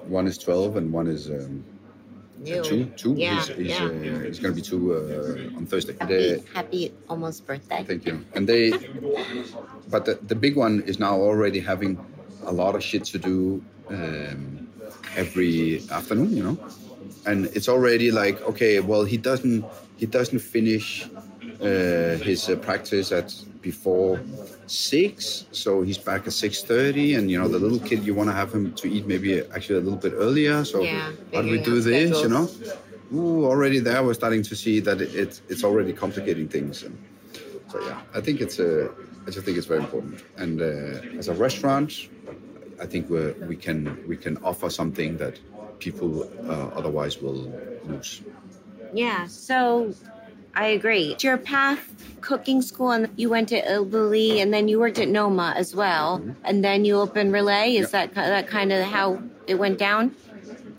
One 0.06 0.26
is 0.26 0.38
twelve, 0.38 0.76
and 0.76 0.92
one 0.92 1.06
is. 1.06 1.30
Um, 1.30 1.64
New. 2.38 2.62
Two, 2.62 2.84
two. 2.96 3.14
Yeah, 3.14 3.36
he's, 3.36 3.48
he's, 3.48 3.66
yeah. 3.66 3.84
Uh, 3.84 4.20
he's 4.20 4.38
going 4.38 4.54
to 4.54 4.60
be 4.60 4.62
two 4.62 4.94
uh, 4.94 5.56
on 5.56 5.66
Thursday. 5.66 5.96
Happy, 5.98 6.44
happy 6.54 6.92
almost 7.08 7.46
birthday. 7.46 7.84
Thank 7.84 8.06
you. 8.06 8.24
And 8.34 8.48
they, 8.48 8.70
but 9.88 10.04
the, 10.04 10.18
the 10.26 10.34
big 10.34 10.56
one 10.56 10.82
is 10.82 10.98
now 10.98 11.16
already 11.16 11.60
having 11.60 11.98
a 12.44 12.52
lot 12.52 12.74
of 12.74 12.82
shit 12.82 13.04
to 13.06 13.18
do 13.18 13.62
um, 13.90 14.68
every 15.16 15.82
afternoon, 15.90 16.36
you 16.36 16.42
know, 16.42 16.58
and 17.26 17.46
it's 17.46 17.68
already 17.68 18.10
like 18.10 18.40
okay, 18.42 18.80
well 18.80 19.04
he 19.04 19.16
doesn't 19.16 19.64
he 19.96 20.06
doesn't 20.06 20.38
finish 20.38 21.08
uh, 21.60 22.16
his 22.22 22.48
uh, 22.48 22.56
practice 22.56 23.12
at 23.12 23.34
before 23.60 24.20
six, 24.66 25.46
so 25.52 25.82
he's 25.82 25.98
back 25.98 26.26
at 26.26 26.32
six 26.32 26.62
thirty, 26.62 27.14
and 27.14 27.30
you 27.30 27.38
know 27.38 27.48
the 27.48 27.58
little 27.58 27.78
kid 27.80 28.04
you 28.04 28.14
want 28.14 28.28
to 28.28 28.34
have 28.34 28.52
him 28.54 28.72
to 28.74 28.88
eat 28.90 29.06
maybe 29.06 29.40
actually 29.40 29.78
a 29.78 29.82
little 29.82 29.98
bit 29.98 30.14
earlier. 30.16 30.64
So 30.64 30.82
Yeah, 30.82 31.12
how 31.34 31.42
do 31.42 31.50
we 31.50 31.58
do 31.58 31.80
this? 31.80 32.20
You 32.22 32.28
know. 32.28 32.48
Ooh, 33.14 33.46
already 33.46 33.78
there 33.78 34.02
we're 34.02 34.12
starting 34.12 34.42
to 34.42 34.54
see 34.54 34.80
that 34.80 35.00
it, 35.00 35.14
it 35.14 35.40
it's 35.48 35.64
already 35.64 35.92
complicating 35.92 36.46
things. 36.48 36.82
And 36.82 36.96
so 37.68 37.80
yeah, 37.86 38.00
I 38.14 38.20
think 38.20 38.40
it's 38.40 38.58
a 38.58 38.90
I 39.26 39.30
just 39.30 39.44
think 39.44 39.56
it's 39.58 39.66
very 39.66 39.80
important. 39.80 40.24
And 40.36 40.60
uh, 40.60 41.18
as 41.18 41.28
a 41.28 41.34
restaurant, 41.34 42.08
I 42.80 42.86
think 42.86 43.10
we 43.10 43.32
we 43.50 43.56
can 43.56 43.98
we 44.06 44.16
can 44.16 44.36
offer 44.38 44.70
something 44.70 45.16
that 45.18 45.38
people 45.78 46.28
uh, 46.48 46.68
otherwise 46.78 47.20
will 47.22 47.52
lose. 47.84 48.22
Yeah, 48.92 49.26
so 49.26 49.92
I 50.58 50.66
agree. 50.78 51.14
Your 51.20 51.38
path 51.38 51.84
cooking 52.20 52.62
school, 52.62 52.90
and 52.90 53.08
you 53.14 53.30
went 53.30 53.48
to 53.50 53.64
El 53.64 53.86
Bulli, 53.86 54.42
and 54.42 54.52
then 54.52 54.66
you 54.66 54.80
worked 54.80 54.98
at 54.98 55.06
Noma 55.08 55.54
as 55.56 55.72
well, 55.72 56.20
and 56.42 56.64
then 56.64 56.84
you 56.84 56.96
opened 56.96 57.32
Relæ. 57.32 57.78
Is 57.78 57.92
that 57.92 58.12
that 58.14 58.48
kind 58.48 58.72
of 58.72 58.84
how 58.84 59.22
it 59.46 59.54
went 59.54 59.78
down? 59.78 60.16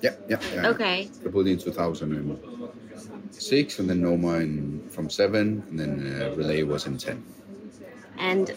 Yeah, 0.02 0.15
yeah, 0.28 0.39
yeah. 0.54 0.68
Okay. 0.68 1.10
Tripoli 1.22 1.54
in 1.54 1.60
2006, 1.60 3.80
and 3.80 3.89
then 3.89 4.02
Noma 4.02 4.34
in, 4.39 4.86
from 4.89 5.10
seven, 5.10 5.63
and 5.70 5.80
then 5.80 6.22
uh, 6.22 6.36
Relæ 6.36 6.68
was 6.68 6.86
in 6.86 6.98
10. 6.98 7.24
And 8.18 8.54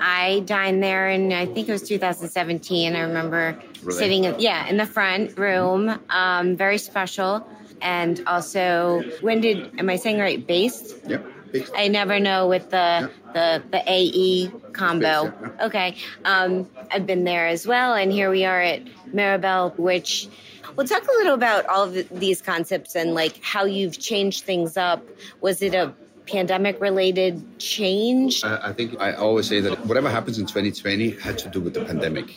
I 0.00 0.44
dined 0.46 0.80
there 0.80 1.10
in 1.10 1.32
I 1.32 1.46
think 1.46 1.68
it 1.68 1.72
was 1.72 1.82
2017. 1.82 2.94
I 2.94 3.00
remember 3.00 3.58
Really? 3.82 3.98
sitting, 3.98 4.22
yeah, 4.38 4.68
in 4.68 4.76
the 4.76 4.86
front 4.86 5.36
room. 5.36 5.98
Um, 6.08 6.54
very 6.56 6.78
special. 6.78 7.44
And 7.82 8.22
also, 8.26 9.02
when 9.20 9.40
did 9.40 9.78
am 9.78 9.90
I 9.90 9.96
saying 9.96 10.18
right? 10.18 10.44
BÆST. 10.46 11.08
Yep. 11.08 11.26
big. 11.52 11.68
I 11.76 11.88
never 11.88 12.18
know 12.18 12.48
with 12.48 12.70
the 12.70 13.10
the 13.34 13.62
the 13.70 13.82
AE 13.86 14.50
combo. 14.72 15.24
Yes, 15.24 15.32
yeah, 15.40 15.66
Okay, 15.66 15.96
um, 16.24 16.68
I've 16.90 17.06
been 17.06 17.24
there 17.24 17.46
as 17.46 17.66
well, 17.66 17.94
and 17.94 18.10
here 18.10 18.30
we 18.30 18.44
are 18.44 18.60
at 18.60 18.82
Mirabelle, 19.12 19.70
which. 19.76 20.28
We'll 20.74 20.86
talk 20.86 21.02
a 21.02 21.12
little 21.18 21.34
about 21.34 21.66
all 21.66 21.82
of 21.84 22.08
these 22.18 22.40
concepts 22.40 22.94
and 22.94 23.12
like 23.12 23.38
how 23.42 23.66
you've 23.66 23.98
changed 23.98 24.44
things 24.44 24.78
up. 24.78 25.06
Was 25.42 25.60
it 25.60 25.74
a 25.74 25.92
pandemic 26.26 26.80
related 26.80 27.58
change? 27.58 28.42
I, 28.42 28.68
I 28.68 28.72
think 28.72 28.98
I 28.98 29.12
always 29.12 29.46
say 29.46 29.60
that 29.60 29.84
whatever 29.84 30.08
happens 30.08 30.38
in 30.38 30.46
2020 30.46 31.10
had 31.10 31.36
to 31.38 31.50
do 31.50 31.60
with 31.60 31.74
the 31.74 31.84
pandemic. 31.84 32.34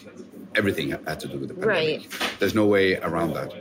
Everything 0.53 0.89
had 0.89 1.19
to 1.21 1.29
do 1.29 1.39
with 1.39 1.47
the 1.47 1.55
pandemic. 1.55 2.11
Right. 2.11 2.39
There's 2.39 2.55
no 2.55 2.65
way 2.65 2.97
around 2.97 3.33
that. 3.35 3.53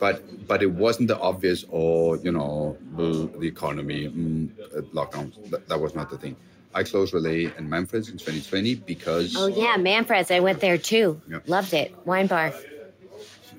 But 0.00 0.46
but 0.46 0.62
it 0.62 0.70
wasn't 0.70 1.08
the 1.08 1.18
obvious 1.18 1.64
or 1.68 2.16
you 2.18 2.32
know 2.32 2.76
the 2.96 3.46
economy 3.46 4.08
mm, 4.08 4.50
uh, 4.76 4.82
lockdowns. 4.92 5.50
That, 5.50 5.68
that 5.68 5.80
was 5.80 5.94
not 5.94 6.10
the 6.10 6.18
thing. 6.18 6.36
I 6.74 6.82
closed 6.82 7.14
Relæ 7.14 7.56
and 7.56 7.70
Manfreds 7.70 8.10
in 8.10 8.18
2020 8.18 8.74
because 8.74 9.36
Oh 9.36 9.46
yeah, 9.46 9.76
Manfreds. 9.76 10.34
I 10.34 10.40
went 10.40 10.60
there 10.60 10.78
too. 10.78 11.20
Yeah. 11.28 11.38
Loved 11.46 11.72
it. 11.72 11.94
Wine 12.04 12.26
bar. 12.26 12.52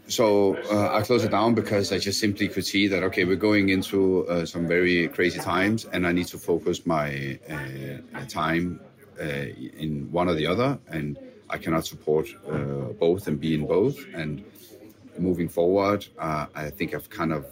so 0.08 0.56
uh, 0.71 0.93
I 0.93 1.02
closed 1.02 1.26
it 1.26 1.32
down 1.32 1.56
because 1.56 1.91
I 1.91 1.98
just 1.98 2.19
simply 2.19 2.48
could 2.50 2.65
see 2.65 2.88
that 2.89 3.04
okay, 3.04 3.24
we're 3.26 3.38
going 3.38 3.69
into 3.69 4.28
uh, 4.28 4.45
some 4.45 4.67
very 4.67 5.08
crazy 5.08 5.39
times, 5.39 5.86
and 5.86 6.06
I 6.06 6.12
need 6.12 6.28
to 6.28 6.38
focus 6.38 6.86
my 6.86 7.39
uh, 7.50 7.56
uh, 8.17 8.26
time 8.28 8.82
uh, 9.19 9.24
in 9.24 10.12
one 10.12 10.28
or 10.30 10.34
the 10.36 10.48
other, 10.48 10.78
and 10.88 11.17
I 11.50 11.58
cannot 11.58 11.86
support 11.86 12.28
uh, 12.50 12.93
both 13.00 13.28
and 13.28 13.39
be 13.39 13.56
in 13.56 13.65
both. 13.65 13.98
And 14.13 14.43
moving 15.17 15.49
forward, 15.49 16.06
uh, 16.19 16.47
I 16.56 16.69
think 16.69 16.93
I've 16.93 17.10
kind 17.10 17.34
of 17.34 17.45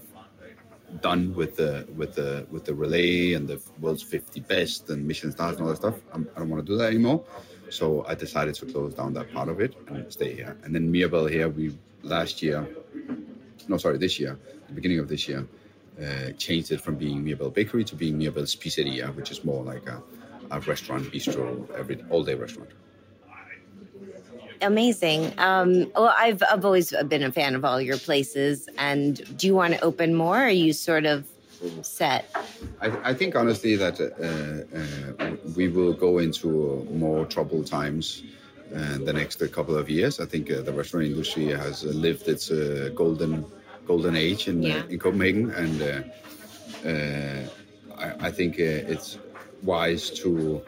done 1.02 1.34
with 1.34 1.56
the 1.56 1.88
with 1.96 2.14
the 2.16 2.46
with 2.52 2.66
the 2.66 2.74
Relæ 2.74 3.36
and 3.36 3.48
the 3.48 3.60
world's 3.80 4.04
50 4.04 4.40
best 4.42 4.90
and 4.90 5.08
Michelin 5.08 5.32
stars 5.32 5.56
and 5.58 5.64
all 5.64 5.70
that 5.70 5.78
stuff. 5.78 5.96
I'm, 6.14 6.30
I 6.36 6.40
don't 6.40 6.50
want 6.50 6.66
to 6.66 6.72
do 6.72 6.78
that 6.78 6.90
anymore. 6.90 7.24
So 7.70 8.06
I 8.08 8.14
decided 8.14 8.54
to 8.56 8.66
close 8.68 8.94
down 8.94 9.14
that 9.14 9.34
part 9.34 9.50
of 9.50 9.60
it 9.60 9.76
and 9.88 10.12
stay 10.12 10.36
here. 10.36 10.56
And 10.64 10.76
then 10.76 10.92
Mirabelle 10.92 11.26
here, 11.26 11.50
we 11.50 11.76
last 12.04 12.44
year, 12.44 12.68
no, 13.68 13.78
sorry, 13.78 13.98
this 13.98 14.20
year, 14.20 14.38
the 14.68 14.74
beginning 14.74 15.00
of 15.00 15.08
this 15.08 15.28
year, 15.28 15.48
uh, 16.00 16.32
changed 16.38 16.72
it 16.72 16.82
from 16.82 16.96
being 16.96 17.24
Mirabelle 17.24 17.50
Bakery 17.50 17.84
to 17.86 17.96
being 17.96 18.18
Mirabelle 18.18 18.44
Spiseria, 18.44 19.14
which 19.16 19.32
is 19.32 19.44
more 19.44 19.64
like 19.64 19.88
a, 19.88 20.04
a 20.52 20.60
restaurant, 20.60 21.06
bistro, 21.12 21.68
every 21.76 22.04
all 22.10 22.24
day 22.24 22.36
restaurant. 22.36 22.70
Amazing. 24.64 25.34
Um, 25.38 25.92
well, 25.96 26.14
I've 26.18 26.42
I've 26.52 26.66
always 26.66 26.94
been 27.08 27.24
a 27.24 27.32
fan 27.32 27.56
of 27.56 27.66
all 27.66 27.82
your 27.82 27.98
places. 27.98 28.68
And 28.78 29.22
do 29.38 29.48
you 29.48 29.56
want 29.56 29.74
to 29.74 29.80
open 29.82 30.16
more? 30.16 30.38
Or 30.40 30.46
are 30.46 30.50
you 30.50 30.74
sort 30.74 31.06
of 31.06 31.26
set? 31.82 32.26
I, 32.82 32.88
I 33.12 33.14
think 33.14 33.36
honestly 33.36 33.76
that 33.76 34.00
uh, 34.00 35.24
uh, 35.24 35.36
we 35.56 35.68
will 35.68 35.94
go 35.94 36.20
into 36.20 36.48
more 36.94 37.26
troubled 37.26 37.68
times 37.68 38.24
uh, 38.76 38.98
the 39.00 39.14
next 39.14 39.40
couple 39.52 39.76
of 39.76 39.90
years. 39.90 40.20
I 40.20 40.26
think 40.26 40.50
uh, 40.52 40.62
the 40.62 40.74
restaurant 40.74 41.06
industry 41.06 41.48
has 41.50 41.84
lived 41.84 42.28
its 42.28 42.50
uh, 42.52 42.90
golden 42.96 43.46
golden 43.86 44.16
age 44.16 44.48
in 44.48 44.64
Yeah. 44.64 44.78
uh, 44.78 44.88
in 44.94 45.00
Copenhagen, 45.00 45.52
and 45.52 45.82
uh, 45.82 45.88
uh, 46.90 47.42
I, 48.06 48.28
I 48.28 48.32
think 48.32 48.54
uh, 48.60 48.94
it's 48.94 49.18
wise 49.62 50.10
to 50.22 50.62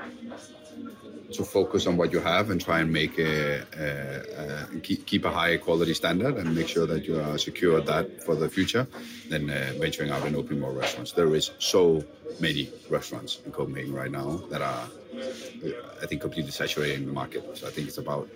to 1.37 1.43
focus 1.43 1.87
on 1.87 1.97
what 1.97 2.11
you 2.11 2.19
have 2.19 2.49
and 2.49 2.59
try 2.61 2.79
and 2.79 2.91
make 2.91 3.17
a, 3.19 3.61
a, 3.77 4.75
a 4.75 4.79
keep, 4.79 5.25
a 5.25 5.31
high 5.31 5.57
quality 5.57 5.93
standard 5.93 6.35
and 6.37 6.55
make 6.55 6.67
sure 6.67 6.85
that 6.85 7.05
you 7.05 7.19
are 7.19 7.37
secure 7.37 7.81
that 7.81 8.23
for 8.23 8.35
the 8.35 8.49
future 8.49 8.87
Then 9.29 9.49
uh, 9.49 9.73
venturing 9.79 10.11
out 10.11 10.25
and 10.25 10.35
opening 10.35 10.59
more 10.59 10.71
restaurants. 10.71 11.13
There 11.13 11.33
is 11.35 11.51
so 11.59 12.03
many 12.39 12.69
restaurants 12.89 13.39
in 13.45 13.51
Copenhagen 13.51 13.93
right 13.93 14.11
now 14.11 14.41
that 14.49 14.61
are, 14.61 14.87
uh, 15.15 15.69
I 16.01 16.05
think, 16.05 16.21
completely 16.21 16.51
saturating 16.51 17.05
the 17.07 17.13
market. 17.13 17.57
So 17.57 17.67
I 17.67 17.71
think 17.71 17.87
it's 17.87 17.97
about 17.97 18.29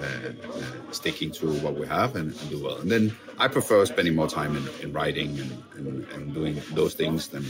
uh, 0.00 0.04
uh, 0.04 0.92
sticking 0.92 1.30
to 1.32 1.52
what 1.60 1.74
we 1.74 1.86
have 1.86 2.16
and, 2.16 2.34
and 2.40 2.50
do 2.50 2.62
well. 2.62 2.78
And 2.78 2.90
then 2.90 3.16
I 3.38 3.48
prefer 3.48 3.84
spending 3.84 4.14
more 4.14 4.28
time 4.28 4.56
in, 4.56 4.66
in 4.82 4.92
writing 4.92 5.38
and, 5.38 5.62
and, 5.74 6.04
and 6.14 6.34
doing 6.34 6.62
those 6.72 6.94
things 6.94 7.28
than 7.28 7.44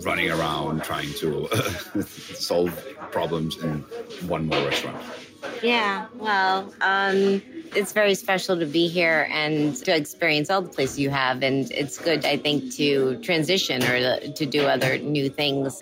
running 0.00 0.30
around 0.30 0.84
trying 0.84 1.12
to 1.14 1.48
solve 2.06 2.72
problems 3.10 3.56
in 3.62 3.80
one 4.28 4.46
more 4.46 4.58
restaurant. 4.64 4.96
Yeah. 5.62 6.06
Well, 6.14 6.72
um, 6.80 7.42
it's 7.74 7.92
very 7.92 8.14
special 8.14 8.58
to 8.58 8.66
be 8.66 8.88
here 8.88 9.28
and 9.30 9.76
to 9.84 9.94
experience 9.94 10.50
all 10.50 10.62
the 10.62 10.68
places 10.68 10.98
you 10.98 11.10
have. 11.10 11.42
And 11.42 11.70
it's 11.70 11.98
good, 11.98 12.24
I 12.24 12.36
think, 12.36 12.72
to 12.74 13.20
transition 13.22 13.82
or 13.82 14.18
to, 14.20 14.46
do 14.46 14.66
other 14.66 14.98
new 14.98 15.28
things. 15.28 15.80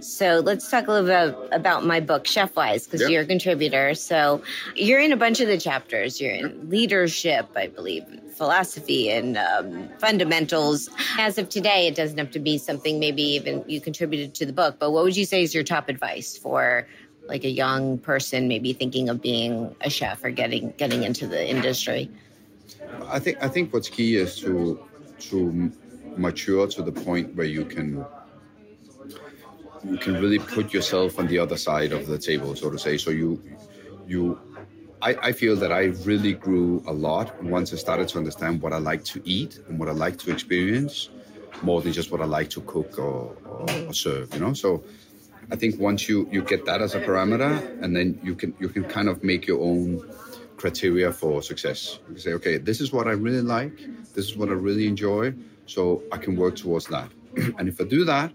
So 0.00 0.40
let's 0.44 0.70
talk 0.70 0.86
a 0.86 0.92
little 0.92 1.06
bit 1.06 1.48
about 1.52 1.84
my 1.84 2.00
book, 2.00 2.24
Chefwise, 2.24 2.84
because 2.84 3.02
yep. 3.02 3.10
you're 3.10 3.22
a 3.22 3.26
contributor. 3.26 3.94
So 3.94 4.42
you're 4.74 5.00
in 5.00 5.12
a 5.12 5.16
bunch 5.16 5.40
of 5.40 5.48
the 5.48 5.58
chapters. 5.58 6.20
You're 6.20 6.34
in 6.34 6.70
leadership, 6.70 7.48
I 7.56 7.66
believe, 7.66 8.04
philosophy 8.34 9.10
and 9.10 9.36
um, 9.36 9.88
fundamentals. 9.98 10.88
As 11.18 11.38
of 11.38 11.48
today, 11.48 11.88
it 11.88 11.94
doesn't 11.94 12.18
have 12.18 12.30
to 12.32 12.38
be 12.38 12.58
something 12.58 12.98
maybe 13.00 13.22
even 13.22 13.64
you 13.66 13.80
contributed 13.80 14.34
to 14.36 14.46
the 14.46 14.52
book. 14.52 14.76
But 14.78 14.92
what 14.92 15.04
would 15.04 15.16
you 15.16 15.24
say 15.24 15.42
is 15.42 15.54
your 15.54 15.64
top 15.64 15.88
advice 15.88 16.36
for 16.36 16.86
like 17.26 17.44
a 17.44 17.50
young 17.50 17.98
person 17.98 18.48
maybe 18.48 18.72
thinking 18.72 19.08
of 19.08 19.20
being 19.20 19.74
a 19.82 19.90
chef 19.90 20.24
or 20.24 20.30
getting 20.30 20.72
getting 20.78 21.02
into 21.02 21.26
the 21.26 21.48
industry? 21.48 22.10
I 23.06 23.18
think 23.18 23.42
I 23.42 23.48
think 23.48 23.72
what's 23.72 23.88
key 23.88 24.16
is 24.16 24.36
to 24.40 24.80
to 25.18 25.72
mature 26.16 26.66
to 26.66 26.82
the 26.82 26.92
point 26.92 27.34
where 27.34 27.46
you 27.46 27.64
can 27.64 28.04
you 29.84 29.98
can 29.98 30.14
really 30.14 30.38
put 30.38 30.72
yourself 30.72 31.18
on 31.18 31.26
the 31.26 31.38
other 31.38 31.56
side 31.56 31.92
of 31.92 32.06
the 32.06 32.18
table, 32.18 32.54
so 32.56 32.70
to 32.70 32.78
say. 32.78 32.96
So 32.98 33.10
you 33.10 33.42
you 34.06 34.38
I, 35.00 35.14
I 35.22 35.32
feel 35.32 35.54
that 35.56 35.72
I 35.72 35.84
really 36.04 36.32
grew 36.32 36.82
a 36.86 36.92
lot 36.92 37.40
once 37.42 37.72
I 37.72 37.76
started 37.76 38.08
to 38.08 38.18
understand 38.18 38.62
what 38.62 38.72
I 38.72 38.78
like 38.78 39.04
to 39.04 39.22
eat 39.24 39.58
and 39.68 39.78
what 39.78 39.88
I 39.88 39.92
like 39.92 40.18
to 40.20 40.32
experience 40.32 41.08
more 41.62 41.80
than 41.82 41.92
just 41.92 42.10
what 42.10 42.20
I 42.20 42.24
like 42.24 42.50
to 42.50 42.60
cook 42.62 42.98
or, 42.98 43.36
or, 43.44 43.66
or 43.86 43.94
serve, 43.94 44.32
you 44.34 44.40
know? 44.40 44.52
So 44.54 44.82
I 45.50 45.56
think 45.56 45.78
once 45.80 46.08
you 46.08 46.28
you 46.30 46.42
get 46.42 46.64
that 46.66 46.82
as 46.82 46.94
a 46.94 47.00
parameter, 47.00 47.52
and 47.82 47.96
then 47.96 48.18
you 48.22 48.34
can 48.34 48.54
you 48.58 48.68
can 48.68 48.84
kind 48.84 49.08
of 49.08 49.22
make 49.22 49.46
your 49.46 49.60
own 49.60 50.02
criteria 50.56 51.12
for 51.12 51.42
success. 51.42 52.00
You 52.08 52.14
can 52.14 52.22
say, 52.22 52.32
okay, 52.34 52.58
this 52.58 52.80
is 52.80 52.92
what 52.92 53.06
I 53.06 53.12
really 53.12 53.42
like, 53.42 53.76
this 54.14 54.26
is 54.26 54.36
what 54.36 54.48
I 54.48 54.52
really 54.52 54.86
enjoy, 54.86 55.32
so 55.66 56.02
I 56.12 56.18
can 56.18 56.36
work 56.36 56.56
towards 56.56 56.86
that. 56.88 57.10
and 57.58 57.68
if 57.68 57.80
I 57.80 57.84
do 57.84 58.04
that, 58.04 58.32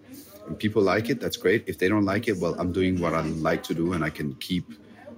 people 0.57 0.81
like 0.81 1.09
it, 1.09 1.19
that's 1.19 1.37
great. 1.37 1.63
If 1.67 1.77
they 1.79 1.87
don't 1.87 2.05
like 2.05 2.27
it, 2.27 2.37
well, 2.37 2.55
I'm 2.59 2.71
doing 2.71 2.99
what 2.99 3.13
I 3.13 3.21
like 3.21 3.63
to 3.63 3.73
do, 3.73 3.93
and 3.93 4.03
I 4.03 4.09
can 4.09 4.35
keep 4.35 4.65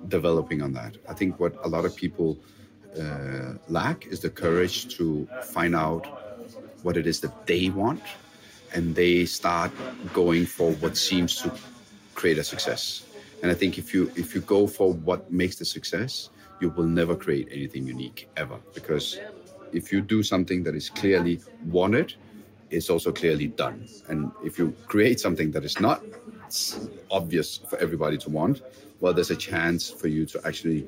developing 0.07 0.61
on 0.61 0.73
that. 0.73 0.97
I 1.09 1.13
think 1.13 1.39
what 1.39 1.53
a 1.63 1.67
lot 1.67 1.85
of 1.85 1.95
people 1.95 2.38
uh, 2.99 3.53
lack 3.67 4.05
is 4.07 4.19
the 4.19 4.29
courage 4.29 4.95
to 4.97 5.27
find 5.41 5.75
out 5.75 6.07
what 6.83 6.97
it 6.97 7.07
is 7.07 7.19
that 7.21 7.45
they 7.45 7.69
want 7.69 8.01
and 8.73 8.95
they 8.95 9.25
start 9.25 9.71
going 10.13 10.45
for 10.45 10.71
what 10.73 10.97
seems 10.97 11.41
to 11.41 11.51
create 12.13 12.38
a 12.38 12.43
success. 12.43 13.03
And 13.41 13.51
I 13.51 13.55
think 13.55 13.77
if 13.77 13.93
you 13.93 14.11
if 14.15 14.35
you 14.35 14.41
go 14.41 14.67
for 14.67 14.93
what 14.93 15.31
makes 15.31 15.57
the 15.57 15.65
success, 15.65 16.29
you 16.59 16.69
will 16.69 16.85
never 16.85 17.15
create 17.15 17.47
anything 17.51 17.85
unique 17.88 18.29
ever 18.38 18.57
because 18.73 19.19
if 19.71 19.91
you 19.91 20.01
do 20.01 20.23
something 20.23 20.63
that 20.63 20.75
is 20.75 20.89
clearly 20.89 21.41
wanted, 21.65 22.13
it's 22.75 22.89
also 22.89 23.11
clearly 23.11 23.47
done. 23.47 23.88
And 24.09 24.31
if 24.43 24.59
you 24.59 24.73
create 24.88 25.19
something 25.19 25.51
that 25.51 25.63
is 25.63 25.79
not 25.79 26.03
obvious 27.09 27.57
for 27.57 27.77
everybody 27.79 28.17
to 28.19 28.29
want, 28.29 28.61
well, 28.99 29.13
there's 29.13 29.31
a 29.31 29.35
chance 29.35 29.89
for 29.89 30.07
you 30.07 30.25
to 30.27 30.41
actually 30.45 30.88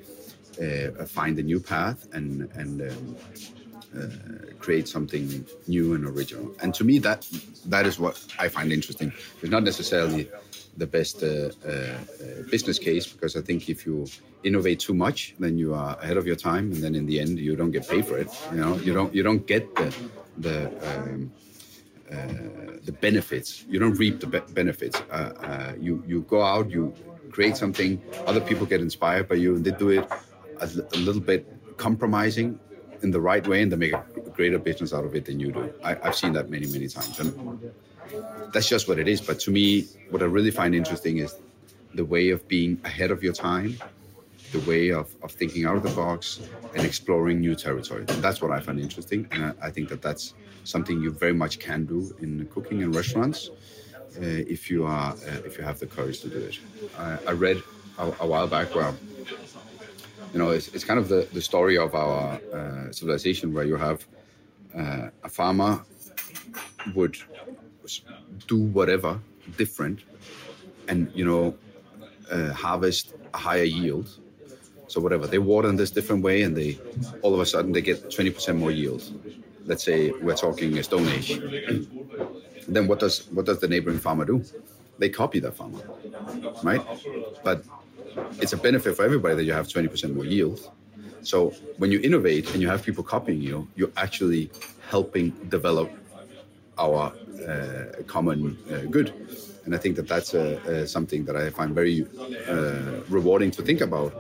uh, 0.62 1.06
find 1.06 1.38
a 1.40 1.44
new 1.44 1.60
path 1.60 2.08
and 2.14 2.50
and 2.62 2.82
um, 2.82 3.16
uh, 3.98 4.08
create 4.60 4.88
something 4.88 5.46
new 5.68 5.94
and 5.96 6.06
original. 6.06 6.52
And 6.62 6.74
to 6.76 6.84
me, 6.84 7.00
that 7.00 7.28
that 7.66 7.86
is 7.86 8.00
what 8.00 8.16
I 8.40 8.50
find 8.50 8.72
interesting. 8.72 9.12
It's 9.42 9.52
not 9.52 9.64
necessarily 9.64 10.30
the 10.78 10.88
best 10.88 11.24
uh, 11.24 11.50
uh, 11.68 11.98
business 12.52 12.78
case 12.80 13.08
because 13.08 13.36
I 13.36 13.42
think 13.42 13.70
if 13.70 13.86
you 13.86 14.06
innovate 14.44 14.80
too 14.80 14.94
much, 14.94 15.36
then 15.40 15.58
you 15.58 15.74
are 15.74 15.98
ahead 16.02 16.18
of 16.18 16.26
your 16.28 16.36
time, 16.36 16.72
and 16.72 16.82
then 16.84 16.96
in 16.96 17.06
the 17.06 17.20
end, 17.20 17.40
you 17.40 17.56
don't 17.56 17.72
get 17.72 17.88
paid 17.88 18.06
for 18.06 18.18
it. 18.18 18.30
You 18.52 18.60
know, 18.62 18.76
you 18.78 18.94
don't 18.94 19.14
you 19.14 19.24
don't 19.24 19.46
get 19.48 19.64
the 19.76 19.90
the 20.38 20.58
um, 20.90 21.32
the 22.10 22.92
benefits. 22.92 23.66
You 23.68 23.80
don't 23.80 23.96
reap 23.96 24.20
the 24.20 24.28
be- 24.28 24.54
benefits. 24.54 25.02
Uh, 25.12 25.14
uh, 25.14 25.74
you 25.80 26.04
you 26.08 26.22
go 26.22 26.42
out, 26.42 26.70
you 26.72 26.94
create 27.32 27.58
something. 27.58 28.02
Other 28.26 28.42
people 28.42 28.66
get 28.66 28.82
inspired 28.82 29.28
by 29.28 29.36
you, 29.36 29.56
and 29.56 29.66
they 29.66 29.72
do 29.72 29.90
it 29.90 30.08
a, 30.62 30.66
a 30.66 30.98
little 30.98 31.22
bit 31.22 31.46
compromising 31.78 32.60
in 33.02 33.12
the 33.12 33.22
right 33.22 33.46
way, 33.48 33.62
and 33.62 33.72
they 33.72 33.76
make 33.76 33.94
a 33.94 34.04
greater 34.34 34.58
business 34.58 34.94
out 34.94 35.06
of 35.06 35.16
it 35.16 35.26
than 35.26 35.40
you 35.40 35.52
do. 35.52 35.74
I, 35.84 35.96
have 35.96 36.16
seen 36.16 36.34
that 36.34 36.50
many 36.50 36.68
many 36.68 36.88
times, 36.88 37.20
and 37.20 37.72
that's 38.54 38.70
just 38.70 38.88
what 38.88 39.00
it 39.00 39.08
is. 39.08 39.22
But 39.22 39.40
to 39.42 39.52
me, 39.52 39.88
what 40.10 40.22
I 40.22 40.26
really 40.26 40.52
find 40.52 40.74
interesting 40.74 41.18
is 41.18 41.36
the 41.94 42.06
way 42.06 42.30
of 42.30 42.48
being 42.48 42.80
ahead 42.84 43.12
of 43.12 43.24
your 43.24 43.34
time, 43.34 43.78
the 44.52 44.60
way 44.60 44.90
of, 44.90 45.14
of 45.24 45.32
thinking 45.32 45.66
out 45.66 45.76
of 45.76 45.84
the 45.84 45.90
box 45.90 46.40
and 46.76 46.86
exploring 46.86 47.40
new 47.40 47.56
territory. 47.56 48.06
And 48.08 48.24
that's 48.24 48.42
what 48.42 48.52
I 48.52 48.60
find 48.60 48.80
interesting. 48.80 49.28
And 49.32 49.46
I, 49.46 49.54
I 49.64 49.70
think 49.72 49.90
that 49.90 50.02
that's 50.02 50.34
something 50.64 51.02
you 51.02 51.12
very 51.12 51.34
much 51.34 51.60
can 51.60 51.86
do 51.86 52.16
in 52.22 52.48
cooking 52.54 52.82
in 52.82 52.92
restaurants 52.92 53.50
uh, 54.18 54.22
if 54.22 54.70
you 54.70 54.86
are 54.86 55.12
uh, 55.12 55.46
if 55.46 55.58
you 55.58 55.64
have 55.64 55.80
the 55.80 55.88
courage 55.88 56.22
to 56.22 56.30
do 56.30 56.38
it. 56.38 56.60
I, 56.98 57.18
I 57.28 57.32
read 57.32 57.62
a, 57.98 58.06
a, 58.20 58.28
while 58.28 58.48
back 58.48 58.74
where 58.74 58.94
you 60.34 60.40
know 60.40 60.50
it's, 60.50 60.70
it's 60.70 60.84
kind 60.84 61.00
of 61.00 61.08
the, 61.08 61.28
the 61.34 61.42
story 61.42 61.78
of 61.78 61.94
our 61.94 62.40
uh, 62.54 62.92
civilization 62.92 63.54
where 63.54 63.66
you 63.66 63.76
have 63.76 64.06
uh, 64.76 65.10
a 65.24 65.30
farmer 65.30 65.82
would 66.96 67.18
do 68.48 68.58
whatever 68.58 69.20
different 69.58 70.00
and 70.88 71.12
you 71.14 71.26
know 71.26 71.56
uh, 72.32 72.52
harvest 72.54 73.14
a 73.34 73.38
higher 73.38 73.64
yield 73.64 74.20
so 74.88 75.02
whatever 75.02 75.28
they 75.28 75.40
water 75.40 75.70
in 75.70 75.76
this 75.76 75.92
different 75.92 76.24
way 76.24 76.42
and 76.44 76.56
they 76.56 76.78
all 77.22 77.34
of 77.34 77.40
a 77.40 77.46
sudden 77.46 77.72
they 77.72 77.82
get 77.82 78.10
20% 78.10 78.58
more 78.58 78.72
yield. 78.72 79.04
Let's 79.66 79.84
say 79.84 80.12
we're 80.22 80.36
talking 80.36 80.78
a 80.78 80.84
stone 80.84 81.08
age. 81.10 81.40
Then 82.68 82.88
what 82.88 83.00
does 83.00 83.28
what 83.32 83.46
does 83.46 83.60
the 83.60 83.68
neighboring 83.68 84.00
farmer 84.00 84.26
do? 84.26 84.44
They 85.00 85.10
copy 85.10 85.40
that 85.40 85.56
farmer 85.56 85.82
right? 86.64 86.82
But 87.44 87.64
it's 88.42 88.54
a 88.54 88.58
benefit 88.58 88.96
for 88.96 89.04
everybody 89.04 89.36
that 89.36 89.44
you 89.44 89.54
have 89.54 89.68
20% 89.68 90.16
more 90.16 90.26
yield. 90.26 90.72
So 91.24 91.52
when 91.78 91.92
you 91.92 92.00
innovate 92.02 92.52
and 92.54 92.62
you 92.62 92.70
have 92.70 92.84
people 92.84 93.04
copying 93.04 93.42
you 93.42 93.68
you're 93.76 93.92
actually 93.98 94.52
helping 94.90 95.32
develop 95.50 95.92
our 96.78 97.14
uh, 97.48 98.04
common 98.08 98.58
uh, 98.72 98.90
good. 98.90 99.14
And 99.66 99.76
I 99.76 99.78
think 99.78 99.98
that 99.98 100.08
that's 100.08 100.34
uh, 100.34 100.88
something 100.88 101.26
that 101.26 101.36
I 101.36 101.50
find 101.50 101.76
very 101.76 102.08
rewarding 103.10 103.52
to 103.52 103.62
think 103.62 103.82
about. 103.82 104.14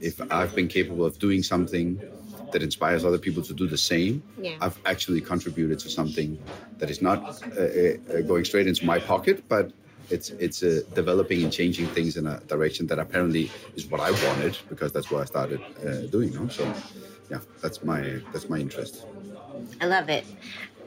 If 0.00 0.20
I've 0.30 0.54
been 0.54 0.68
capable 0.68 1.06
of 1.06 1.18
doing 1.18 1.42
something 1.42 2.00
that 2.52 2.62
inspires 2.62 3.04
other 3.04 3.18
people 3.18 3.42
to 3.44 3.54
do 3.54 3.66
the 3.66 3.78
same, 3.78 4.22
yeah. 4.38 4.56
I've 4.60 4.78
actually 4.84 5.20
contributed 5.20 5.78
to 5.80 5.88
something 5.88 6.38
that 6.78 6.90
is 6.90 7.00
not 7.00 7.18
uh, 7.56 7.62
uh, 7.62 8.20
going 8.22 8.44
straight 8.44 8.66
into 8.66 8.84
my 8.84 8.98
pocket, 8.98 9.44
but 9.48 9.72
it's 10.10 10.30
it's 10.30 10.62
uh, 10.62 10.80
developing 10.94 11.44
and 11.44 11.52
changing 11.52 11.86
things 11.86 12.16
in 12.16 12.26
a 12.26 12.40
direction 12.40 12.86
that 12.88 12.98
apparently 12.98 13.50
is 13.76 13.86
what 13.86 14.00
I 14.00 14.10
wanted 14.10 14.58
because 14.68 14.92
that's 14.92 15.10
what 15.10 15.22
I 15.22 15.24
started 15.24 15.60
doing. 16.10 16.32
You 16.32 16.40
know? 16.40 16.48
So, 16.48 16.64
yeah, 17.30 17.40
that's 17.62 17.82
my 17.84 18.20
that's 18.32 18.48
my 18.48 18.58
interest. 18.58 19.04
I 19.80 19.86
love 19.86 20.08
it. 20.08 20.24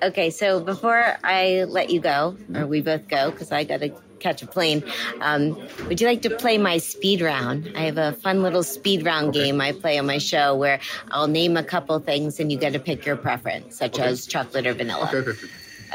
Okay, 0.04 0.32
so 0.32 0.60
before 0.60 1.18
I 1.24 1.64
let 1.64 1.90
you 1.90 2.02
go, 2.02 2.36
or 2.54 2.68
we 2.68 2.82
both 2.82 3.08
go, 3.08 3.32
because 3.32 3.54
I 3.54 3.64
got 3.64 3.80
to 3.80 3.90
catch 4.20 4.42
a 4.42 4.48
plane, 4.48 4.84
um, 5.22 5.56
would 5.88 6.02
you 6.02 6.08
like 6.08 6.22
to 6.24 6.30
play 6.30 6.58
my 6.58 6.78
speed 6.78 7.22
round? 7.22 7.72
I 7.74 7.86
have 7.86 7.98
a 7.98 8.12
fun 8.12 8.42
little 8.42 8.64
speed 8.64 9.06
round 9.06 9.30
okay. 9.30 9.46
game 9.46 9.62
I 9.62 9.72
play 9.72 9.98
on 9.98 10.06
my 10.06 10.18
show 10.18 10.56
where 10.56 10.82
I'll 11.12 11.28
name 11.28 11.56
a 11.56 11.64
couple 11.64 11.98
things 12.00 12.42
and 12.42 12.52
you 12.52 12.58
get 12.58 12.74
to 12.74 12.80
pick 12.80 13.06
your 13.06 13.16
preference, 13.16 13.78
such 13.78 13.98
okay. 13.98 14.10
as 14.10 14.28
chocolate 14.28 14.68
or 14.68 14.74
vanilla. 14.74 15.10
Okay, 15.14 15.48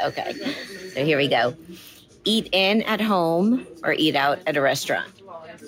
okay. 0.03 0.33
So 0.93 1.05
here 1.05 1.17
we 1.17 1.27
go. 1.27 1.55
Eat 2.25 2.49
in 2.51 2.81
at 2.83 3.01
home 3.01 3.67
or 3.83 3.93
eat 3.93 4.15
out 4.15 4.39
at 4.47 4.57
a 4.57 4.61
restaurant? 4.61 5.11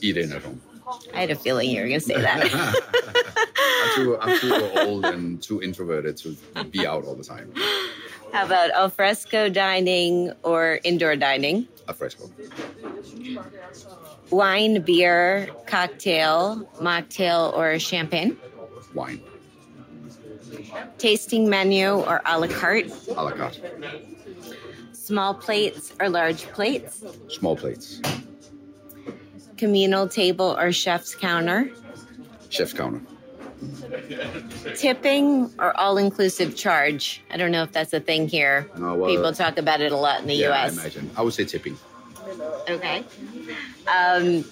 Eat 0.01 0.17
in 0.17 0.31
at 0.31 0.41
home. 0.41 0.59
I 1.13 1.21
had 1.21 1.29
a 1.29 1.35
feeling 1.35 1.69
you 1.69 1.81
were 1.81 1.87
going 1.87 1.99
to 1.99 2.05
say 2.05 2.19
that. 2.19 2.49
I'm, 3.83 3.95
too, 3.95 4.17
I'm 4.19 4.39
too 4.39 4.79
old 4.79 5.05
and 5.05 5.41
too 5.41 5.61
introverted 5.61 6.17
to 6.17 6.35
be 6.71 6.87
out 6.87 7.05
all 7.05 7.15
the 7.15 7.23
time. 7.23 7.53
How 8.33 8.45
about 8.45 8.71
alfresco 8.71 9.49
dining 9.49 10.31
or 10.43 10.79
indoor 10.83 11.15
dining? 11.15 11.67
Alfresco. 11.87 12.29
Wine, 14.29 14.81
beer, 14.81 15.49
cocktail, 15.67 16.65
mocktail, 16.79 17.53
or 17.53 17.77
champagne? 17.79 18.37
Wine. 18.93 19.21
Tasting 20.97 21.49
menu 21.49 21.89
or 21.89 22.21
a 22.25 22.39
la 22.39 22.47
carte? 22.47 22.89
A 23.09 23.23
la 23.23 23.31
carte. 23.31 23.59
Small 24.93 25.33
plates 25.33 25.91
or 25.99 26.09
large 26.09 26.43
plates? 26.53 27.03
Small 27.27 27.57
plates. 27.57 28.01
Communal 29.57 30.07
table 30.07 30.55
or 30.57 30.71
chef's 30.71 31.15
counter? 31.15 31.69
Chef's 32.49 32.73
counter. 32.73 33.01
Tipping 34.75 35.51
or 35.59 35.75
all 35.77 35.97
inclusive 35.97 36.55
charge? 36.55 37.21
I 37.31 37.37
don't 37.37 37.51
know 37.51 37.63
if 37.63 37.71
that's 37.71 37.93
a 37.93 37.99
thing 37.99 38.27
here. 38.27 38.69
No, 38.77 38.95
well, 38.95 39.09
People 39.09 39.33
talk 39.33 39.57
about 39.57 39.81
it 39.81 39.91
a 39.91 39.97
lot 39.97 40.21
in 40.21 40.27
the 40.27 40.33
yeah, 40.35 40.51
US. 40.51 40.77
I 40.77 40.81
imagine. 40.81 41.11
I 41.15 41.21
would 41.21 41.33
say 41.33 41.45
tipping. 41.45 41.77
Okay. 42.69 43.03
Um, 43.87 44.43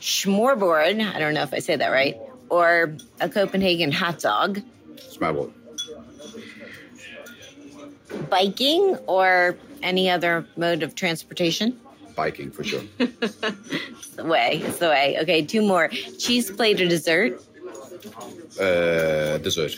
smorboard, 0.00 1.00
I 1.14 1.18
don't 1.18 1.34
know 1.34 1.42
if 1.42 1.52
I 1.52 1.58
say 1.58 1.76
that 1.76 1.88
right, 1.88 2.16
or 2.48 2.96
a 3.20 3.28
Copenhagen 3.28 3.92
hot 3.92 4.20
dog? 4.20 4.60
Smørrebrød. 4.96 5.52
Biking 8.28 8.96
or 9.06 9.56
any 9.82 10.10
other 10.10 10.46
mode 10.56 10.82
of 10.82 10.94
transportation? 10.94 11.78
Biking 12.14 12.50
for 12.50 12.64
sure. 12.64 12.82
It's 12.98 14.16
the 14.16 14.24
way. 14.24 14.60
It's 14.62 14.78
the 14.78 14.88
way. 14.88 15.16
Okay, 15.22 15.42
two 15.42 15.62
more. 15.62 15.88
Cheese 16.18 16.50
plate 16.50 16.78
or 16.82 16.86
dessert? 16.86 17.42
Uh, 18.60 19.38
dessert. 19.38 19.76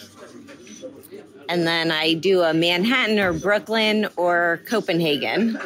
And 1.48 1.66
then 1.66 1.90
I 1.90 2.14
do 2.14 2.42
a 2.42 2.54
Manhattan 2.54 3.18
or 3.18 3.32
Brooklyn 3.32 4.08
or 4.16 4.60
Copenhagen. 4.66 5.58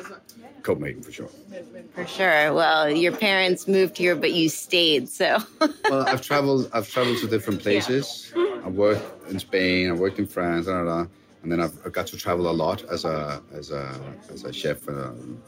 Copenhagen 0.62 1.02
for 1.02 1.12
sure. 1.12 1.28
For 1.94 2.06
sure. 2.06 2.52
Well, 2.52 2.90
your 2.90 3.12
parents 3.12 3.66
moved 3.68 3.96
here, 3.96 4.14
but 4.16 4.32
you 4.32 4.48
stayed. 4.48 5.08
So, 5.08 5.38
Well, 5.90 6.06
I've 6.06 6.22
traveled. 6.22 6.68
I've 6.72 6.88
traveled 6.88 7.18
to 7.18 7.26
different 7.26 7.62
places. 7.62 8.32
I 8.36 8.68
worked 8.68 9.30
in 9.30 9.38
Spain. 9.38 9.90
I 9.90 9.94
worked 9.94 10.18
in 10.18 10.26
France. 10.26 10.66
Da, 10.66 10.84
da, 10.84 10.84
da. 10.84 11.06
And 11.42 11.52
then 11.52 11.60
I've, 11.60 11.78
I've 11.86 11.92
got 11.92 12.08
to 12.08 12.16
travel 12.16 12.50
a 12.50 12.52
lot 12.52 12.84
as 12.90 13.04
a 13.04 13.40
as 13.52 13.70
a 13.70 13.98
as 14.30 14.44
a 14.44 14.52
chef 14.52 14.88
um, 14.88 15.40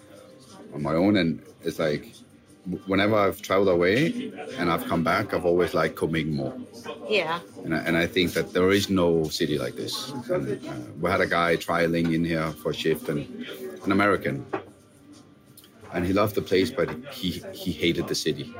on 0.73 0.83
my 0.83 0.95
own. 0.95 1.17
And 1.17 1.43
it's 1.63 1.79
like 1.79 2.15
whenever 2.87 3.15
I've 3.17 3.41
traveled 3.43 3.69
away 3.69 4.33
and 4.59 4.71
I've 4.71 4.87
come 4.87 5.03
back, 5.03 5.33
I've 5.35 5.45
always 5.45 5.75
liked 5.75 5.97
Copenhagen 5.97 6.35
more. 6.37 6.55
yeah. 7.09 7.41
And 7.65 7.75
I, 7.75 7.79
and 7.79 7.97
I 7.97 8.07
think 8.07 8.33
that 8.35 8.53
there 8.53 8.71
is 8.71 8.89
no 8.91 9.25
city 9.25 9.59
like 9.59 9.77
this. 9.77 10.11
And, 10.31 10.67
uh, 10.67 10.73
we 11.01 11.11
had 11.11 11.21
a 11.21 11.27
guy 11.27 11.57
trialing 11.57 12.15
in 12.15 12.25
here 12.25 12.51
for 12.63 12.71
a 12.71 12.75
shift, 12.75 13.09
and 13.09 13.27
an 13.85 13.93
American, 13.93 14.45
and 15.93 16.07
he 16.07 16.13
loved 16.13 16.35
the 16.35 16.43
place, 16.43 16.71
but 16.71 16.89
he 17.13 17.43
he 17.53 17.73
hated 17.73 18.09
the 18.09 18.15
city. 18.15 18.55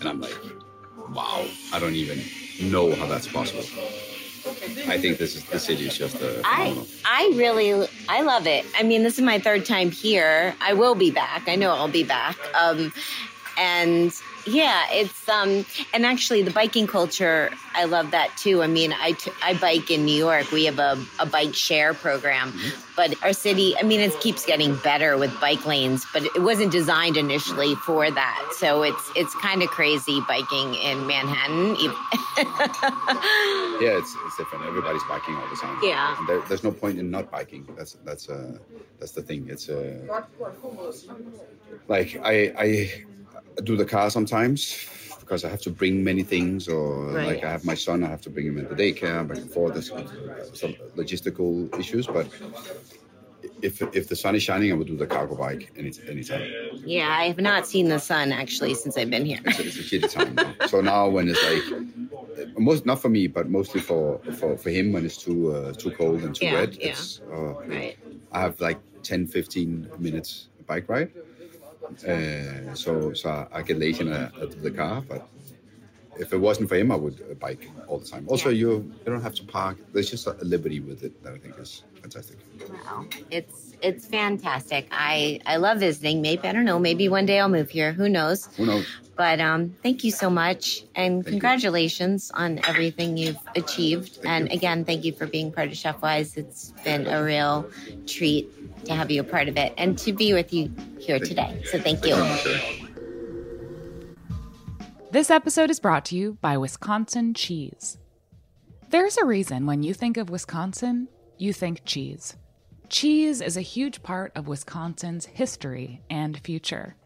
And 0.00 0.08
I'm 0.08 0.20
like, 0.20 0.36
wow, 1.10 1.46
I 1.72 1.78
don't 1.78 1.94
even 1.94 2.20
know 2.70 2.94
how 2.94 3.06
that's 3.06 3.28
possible. 3.28 3.64
I 4.88 4.98
think 4.98 5.18
this 5.18 5.36
is 5.36 5.44
the 5.44 5.58
city 5.58 5.86
is 5.86 5.96
just 5.96 6.20
a 6.20 6.42
I. 6.44 6.76
I 7.04 7.32
really 7.34 7.88
I 8.08 8.22
love 8.22 8.46
it. 8.46 8.64
I 8.78 8.82
mean, 8.82 9.02
this 9.02 9.18
is 9.18 9.24
my 9.24 9.38
third 9.38 9.64
time 9.64 9.90
here. 9.90 10.54
I 10.60 10.74
will 10.74 10.94
be 10.94 11.10
back. 11.10 11.48
I 11.48 11.54
know 11.56 11.70
I'll 11.70 11.88
be 11.88 12.04
back. 12.04 12.36
Um, 12.54 12.92
and 13.56 14.12
yeah, 14.46 14.84
it's 14.90 15.28
um, 15.28 15.64
and 15.92 16.04
actually 16.04 16.42
the 16.42 16.50
biking 16.50 16.86
culture, 16.86 17.50
I 17.74 17.84
love 17.84 18.10
that 18.10 18.36
too. 18.36 18.62
I 18.62 18.66
mean, 18.66 18.92
I, 18.92 19.12
t- 19.12 19.32
I 19.42 19.54
bike 19.54 19.90
in 19.90 20.04
New 20.04 20.16
York. 20.16 20.50
We 20.52 20.66
have 20.66 20.78
a, 20.78 21.02
a 21.18 21.26
bike 21.26 21.54
share 21.54 21.94
program, 21.94 22.52
but 22.94 23.14
our 23.22 23.32
city, 23.32 23.74
I 23.78 23.82
mean, 23.82 24.00
it 24.00 24.18
keeps 24.20 24.44
getting 24.44 24.76
better 24.76 25.16
with 25.16 25.38
bike 25.40 25.64
lanes, 25.66 26.04
but 26.12 26.24
it 26.24 26.42
wasn't 26.42 26.72
designed 26.72 27.16
initially 27.16 27.74
for 27.76 28.10
that. 28.10 28.52
So 28.58 28.82
it's 28.82 29.10
it's 29.16 29.34
kind 29.36 29.62
of 29.62 29.68
crazy 29.70 30.20
biking 30.28 30.74
in 30.74 31.06
Manhattan. 31.06 31.76
Yeah, 33.80 33.98
it's, 33.98 34.16
it's 34.24 34.36
different. 34.36 34.64
Everybody's 34.66 35.02
biking 35.08 35.34
all 35.34 35.48
the 35.48 35.56
time. 35.56 35.78
Yeah. 35.82 36.16
There, 36.26 36.40
there's 36.48 36.62
no 36.62 36.70
point 36.70 36.98
in 36.98 37.10
not 37.10 37.30
biking. 37.30 37.66
That's 37.76 37.94
that's 38.04 38.28
uh 38.28 38.58
that's 38.98 39.12
the 39.12 39.22
thing. 39.22 39.46
It's 39.48 39.68
uh 39.68 40.22
like 41.88 42.18
I 42.22 42.52
I 42.56 43.04
do 43.62 43.76
the 43.76 43.84
car 43.84 44.10
sometimes 44.10 44.86
because 45.20 45.44
I 45.44 45.48
have 45.48 45.60
to 45.62 45.70
bring 45.70 46.02
many 46.04 46.22
things 46.22 46.68
or 46.68 47.12
Right. 47.12 47.26
like 47.26 47.44
I 47.44 47.50
have 47.50 47.64
my 47.64 47.74
son, 47.74 48.02
I 48.04 48.08
have 48.08 48.20
to 48.22 48.30
bring 48.30 48.46
him 48.46 48.58
into 48.58 48.74
the 48.74 48.82
daycare 48.82 49.26
back 49.26 49.38
and 49.38 49.50
forth. 49.50 49.74
There's 49.74 49.90
some 50.52 50.74
logistical 50.96 51.72
issues, 51.78 52.06
but 52.06 52.26
if 53.62 53.80
if 53.94 54.08
the 54.08 54.16
sun 54.16 54.34
is 54.34 54.42
shining, 54.42 54.72
I 54.72 54.74
would 54.74 54.86
do 54.86 54.96
the 54.96 55.06
cargo 55.06 55.34
bike 55.36 55.72
any 55.76 55.92
anytime. 56.08 56.42
yeah, 56.84 57.08
I 57.08 57.24
have 57.28 57.38
not 57.40 57.66
seen 57.66 57.88
the 57.88 57.98
sun 57.98 58.32
actually 58.32 58.74
since 58.74 58.96
I've 58.98 59.10
been 59.10 59.24
here. 59.24 59.40
It's, 59.44 59.58
a- 59.58 59.66
it's 59.66 59.78
a 59.78 59.82
shitty 59.82 60.12
time. 60.12 60.34
Now. 60.36 60.54
So 60.66 60.80
now 60.80 61.08
when 61.08 61.28
it's 61.28 61.42
like 61.44 61.64
most 62.58 62.84
not 62.86 63.00
for 63.00 63.08
me, 63.08 63.26
but 63.26 63.48
mostly 63.48 63.80
for 63.80 64.18
for, 64.38 64.56
for 64.58 64.70
him 64.70 64.92
when 64.92 65.04
it's 65.04 65.16
too 65.16 65.52
uh, 65.54 65.72
too 65.72 65.90
cold 65.92 66.22
and 66.24 66.34
too 66.34 66.46
Yeah, 66.46 66.54
wet. 66.54 66.76
yeah. 66.80 66.88
It's, 66.90 67.20
uh, 67.32 67.54
Right. 67.68 67.96
I 68.32 68.40
have 68.40 68.60
like 68.60 68.80
10, 69.04 69.26
15 69.26 69.88
minutes 69.98 70.48
bike 70.66 70.88
ride. 70.88 71.10
Uh, 72.08 72.74
so 72.74 73.12
so 73.12 73.46
I, 73.52 73.62
get 73.62 73.78
lazy 73.78 74.00
and 74.02 74.14
I, 74.14 74.30
I 74.40 74.46
the 74.46 74.70
car, 74.70 75.02
but 75.08 75.28
if 76.18 76.32
it 76.32 76.38
wasn't 76.38 76.68
for 76.68 76.76
him, 76.76 76.92
I 76.92 76.96
would 76.96 77.20
uh, 77.30 77.34
bike 77.34 77.68
all 77.88 77.98
the 77.98 78.06
time. 78.06 78.26
Also, 78.28 78.48
Yeah. 78.48 78.56
you 78.56 78.70
you 79.04 79.12
don't 79.12 79.22
have 79.22 79.34
to 79.36 79.44
park. 79.44 79.76
There's 79.92 80.10
just 80.10 80.26
a 80.26 80.32
liberty 80.42 80.80
with 80.80 81.02
it 81.02 81.22
that 81.22 81.32
I 81.34 81.38
think 81.38 81.58
is 81.58 81.82
fantastic. 82.00 82.38
Wow, 82.70 83.06
it's 83.30 83.74
it's 83.82 84.06
fantastic. 84.06 84.88
I 84.90 85.40
I 85.46 85.56
love 85.56 85.78
visiting. 85.78 86.22
Maybe 86.22 86.46
I 86.48 86.52
don't 86.52 86.64
know. 86.64 86.78
Maybe 86.78 87.08
one 87.08 87.26
day 87.26 87.40
I'll 87.40 87.48
move 87.48 87.70
here. 87.70 87.92
Who 87.92 88.08
knows? 88.08 88.46
Who 88.56 88.66
knows? 88.66 88.86
But 89.16 89.38
um, 89.40 89.76
thank 89.82 90.02
you 90.02 90.10
so 90.10 90.28
much, 90.28 90.82
and 90.96 91.18
you. 91.24 91.30
congratulations 91.30 92.32
on 92.34 92.60
everything 92.66 93.16
you've 93.16 93.38
achieved. 93.54 94.18
and 94.24 94.48
you. 94.48 94.56
again, 94.56 94.84
thank 94.84 95.04
you 95.04 95.12
for 95.12 95.26
being 95.26 95.52
part 95.52 95.68
of 95.68 95.74
Chefwise. 95.74 96.36
It's 96.36 96.72
been 96.82 97.06
a 97.06 97.22
real 97.22 97.70
treat 98.06 98.50
to 98.84 98.94
have 98.94 99.10
you 99.10 99.20
a 99.20 99.24
part 99.24 99.48
of 99.48 99.56
it 99.56 99.72
and 99.76 99.98
to 99.98 100.12
be 100.12 100.32
with 100.32 100.52
you 100.52 100.70
here 100.98 101.18
today. 101.18 101.62
So 101.64 101.78
thank 101.78 102.04
you. 102.04 102.14
This 105.10 105.30
episode 105.30 105.70
is 105.70 105.80
brought 105.80 106.04
to 106.06 106.16
you 106.16 106.38
by 106.40 106.56
Wisconsin 106.56 107.34
Cheese. 107.34 107.98
There's 108.90 109.16
a 109.16 109.24
reason 109.24 109.66
when 109.66 109.82
you 109.82 109.94
think 109.94 110.16
of 110.16 110.30
Wisconsin, 110.30 111.08
you 111.38 111.52
think 111.52 111.84
cheese. 111.84 112.36
Cheese 112.88 113.40
is 113.40 113.56
a 113.56 113.62
huge 113.62 114.02
part 114.02 114.32
of 114.36 114.48
Wisconsin's 114.48 115.26
history 115.26 116.02
and 116.10 116.38
future. 116.38 116.96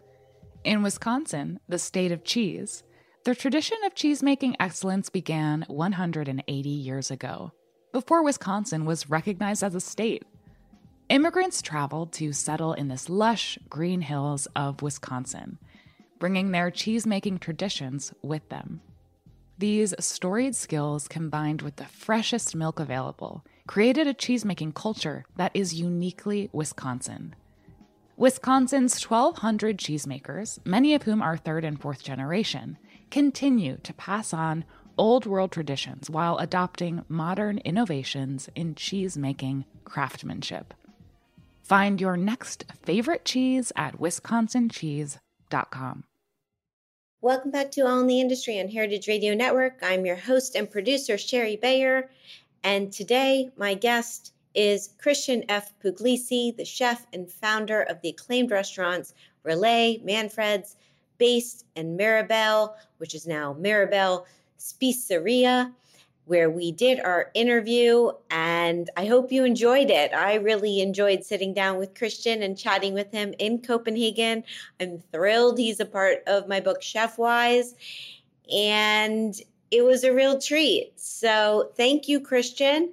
In 0.64 0.82
Wisconsin, 0.82 1.60
the 1.68 1.78
state 1.78 2.12
of 2.12 2.24
cheese, 2.24 2.82
the 3.24 3.34
tradition 3.34 3.78
of 3.84 3.94
cheese-making 3.94 4.56
excellence 4.58 5.08
began 5.08 5.64
180 5.68 6.68
years 6.68 7.10
ago, 7.10 7.52
before 7.92 8.22
Wisconsin 8.22 8.84
was 8.84 9.08
recognized 9.08 9.62
as 9.62 9.74
a 9.74 9.80
state. 9.80 10.24
Immigrants 11.08 11.62
traveled 11.62 12.12
to 12.12 12.34
settle 12.34 12.74
in 12.74 12.88
this 12.88 13.08
lush 13.08 13.58
green 13.70 14.02
hills 14.02 14.46
of 14.54 14.82
Wisconsin, 14.82 15.56
bringing 16.18 16.50
their 16.50 16.70
cheese-making 16.70 17.38
traditions 17.38 18.12
with 18.20 18.46
them. 18.50 18.82
These 19.56 19.94
storied 20.00 20.54
skills 20.54 21.08
combined 21.08 21.62
with 21.62 21.76
the 21.76 21.86
freshest 21.86 22.54
milk 22.54 22.78
available 22.78 23.42
created 23.66 24.06
a 24.06 24.12
cheesemaking 24.12 24.74
culture 24.74 25.24
that 25.36 25.50
is 25.54 25.80
uniquely 25.80 26.50
Wisconsin. 26.52 27.34
Wisconsin's 28.18 29.02
1,200 29.02 29.78
cheesemakers, 29.78 30.58
many 30.66 30.92
of 30.92 31.04
whom 31.04 31.22
are 31.22 31.38
third 31.38 31.64
and 31.64 31.80
fourth 31.80 32.04
generation, 32.04 32.76
continue 33.10 33.78
to 33.82 33.94
pass 33.94 34.34
on 34.34 34.62
old 34.98 35.24
world 35.24 35.52
traditions 35.52 36.10
while 36.10 36.36
adopting 36.36 37.02
modern 37.08 37.56
innovations 37.58 38.50
in 38.54 38.74
cheesemaking 38.74 39.64
craftsmanship. 39.86 40.74
Find 41.68 42.00
your 42.00 42.16
next 42.16 42.64
favorite 42.82 43.26
cheese 43.26 43.70
at 43.76 44.00
wisconsincheese.com. 44.00 46.04
Welcome 47.20 47.50
back 47.50 47.70
to 47.72 47.86
All 47.86 48.00
in 48.00 48.06
the 48.06 48.22
Industry 48.22 48.58
on 48.58 48.68
Heritage 48.68 49.06
Radio 49.06 49.34
Network. 49.34 49.74
I'm 49.82 50.06
your 50.06 50.16
host 50.16 50.54
and 50.54 50.70
producer, 50.70 51.18
Shari 51.18 51.56
Bayer. 51.56 52.08
And 52.64 52.90
today, 52.90 53.50
my 53.58 53.74
guest 53.74 54.32
is 54.54 54.94
Christian 54.96 55.44
F. 55.50 55.74
Puglisi, 55.84 56.56
the 56.56 56.64
chef 56.64 57.06
and 57.12 57.30
founder 57.30 57.82
of 57.82 58.00
the 58.00 58.08
acclaimed 58.08 58.50
restaurants 58.50 59.12
Relæ, 59.44 60.02
Manfreds, 60.02 60.76
BÆST 61.20 61.64
in 61.76 61.98
Mirabelle, 61.98 62.76
which 62.96 63.14
is 63.14 63.26
now 63.26 63.52
Mirabelle 63.52 64.24
Spiseria, 64.58 65.74
where 66.28 66.50
we 66.50 66.70
did 66.70 67.00
our 67.00 67.30
interview. 67.34 68.10
And 68.30 68.88
I 68.96 69.06
hope 69.06 69.32
you 69.32 69.44
enjoyed 69.44 69.90
it. 69.90 70.12
I 70.12 70.34
really 70.34 70.80
enjoyed 70.80 71.24
sitting 71.24 71.54
down 71.54 71.78
with 71.78 71.94
Christian 71.94 72.42
and 72.42 72.56
chatting 72.56 72.94
with 72.94 73.10
him 73.10 73.34
in 73.38 73.60
Copenhagen. 73.60 74.44
I'm 74.78 75.02
thrilled 75.10 75.58
he's 75.58 75.80
a 75.80 75.86
part 75.86 76.22
of 76.26 76.46
my 76.46 76.60
book, 76.60 76.80
Chefwise. 76.82 77.74
And 78.52 79.34
it 79.70 79.82
was 79.82 80.04
a 80.04 80.14
real 80.14 80.40
treat. 80.40 80.92
So 80.96 81.72
thank 81.76 82.08
you, 82.08 82.20
Christian. 82.20 82.92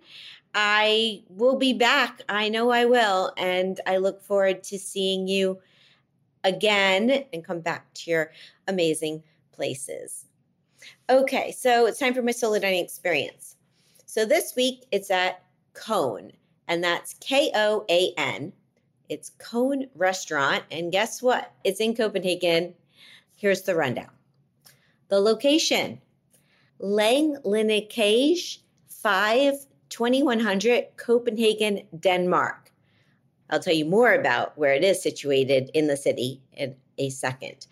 I 0.54 1.22
will 1.30 1.58
be 1.58 1.74
back. 1.74 2.22
I 2.30 2.50
know 2.50 2.70
I 2.72 2.86
will. 2.86 3.34
And 3.38 3.80
I 3.86 3.98
look 3.98 4.22
forward 4.22 4.64
to 4.64 4.80
seeing 4.80 5.28
you 5.28 5.60
again 6.46 7.26
and 7.34 7.44
come 7.44 7.60
back 7.60 7.94
to 7.96 8.12
your 8.12 8.32
amazing 8.68 9.24
places. 9.52 10.25
Okay, 11.10 11.52
so 11.52 11.86
it's 11.86 12.00
time 12.00 12.14
for 12.14 12.22
my 12.22 12.32
solo 12.32 12.60
dining 12.60 12.84
experience. 12.84 13.56
So 14.06 14.26
this 14.26 14.56
week 14.56 14.86
it's 14.92 15.12
at 15.12 15.44
Koan, 15.74 16.32
and 16.68 16.84
that's 16.84 17.16
K 17.20 17.52
O 17.54 17.86
A 17.90 18.14
N. 18.18 18.54
It's 19.10 19.32
Koan 19.40 19.90
Restaurant. 19.96 20.64
And 20.72 20.92
guess 20.92 21.22
what? 21.22 21.52
It's 21.64 21.80
in 21.80 21.96
Copenhagen. 21.96 22.74
Here's 23.36 23.64
the 23.64 23.76
rundown 23.76 24.10
the 25.10 25.20
location 25.20 26.02
Lang 26.80 27.36
Linnekage 27.46 28.60
5 28.90 29.66
2100 29.90 30.86
Copenhagen, 30.98 31.82
Denmark. 32.00 32.72
I'll 33.50 33.60
tell 33.60 33.76
you 33.76 33.86
more 33.86 34.14
about 34.14 34.58
where 34.58 34.74
it 34.74 34.84
is 34.84 35.02
situated 35.02 35.70
in 35.74 35.88
the 35.88 35.96
city 35.96 36.42
in 36.54 36.76
a 36.98 37.10
second. 37.10 37.68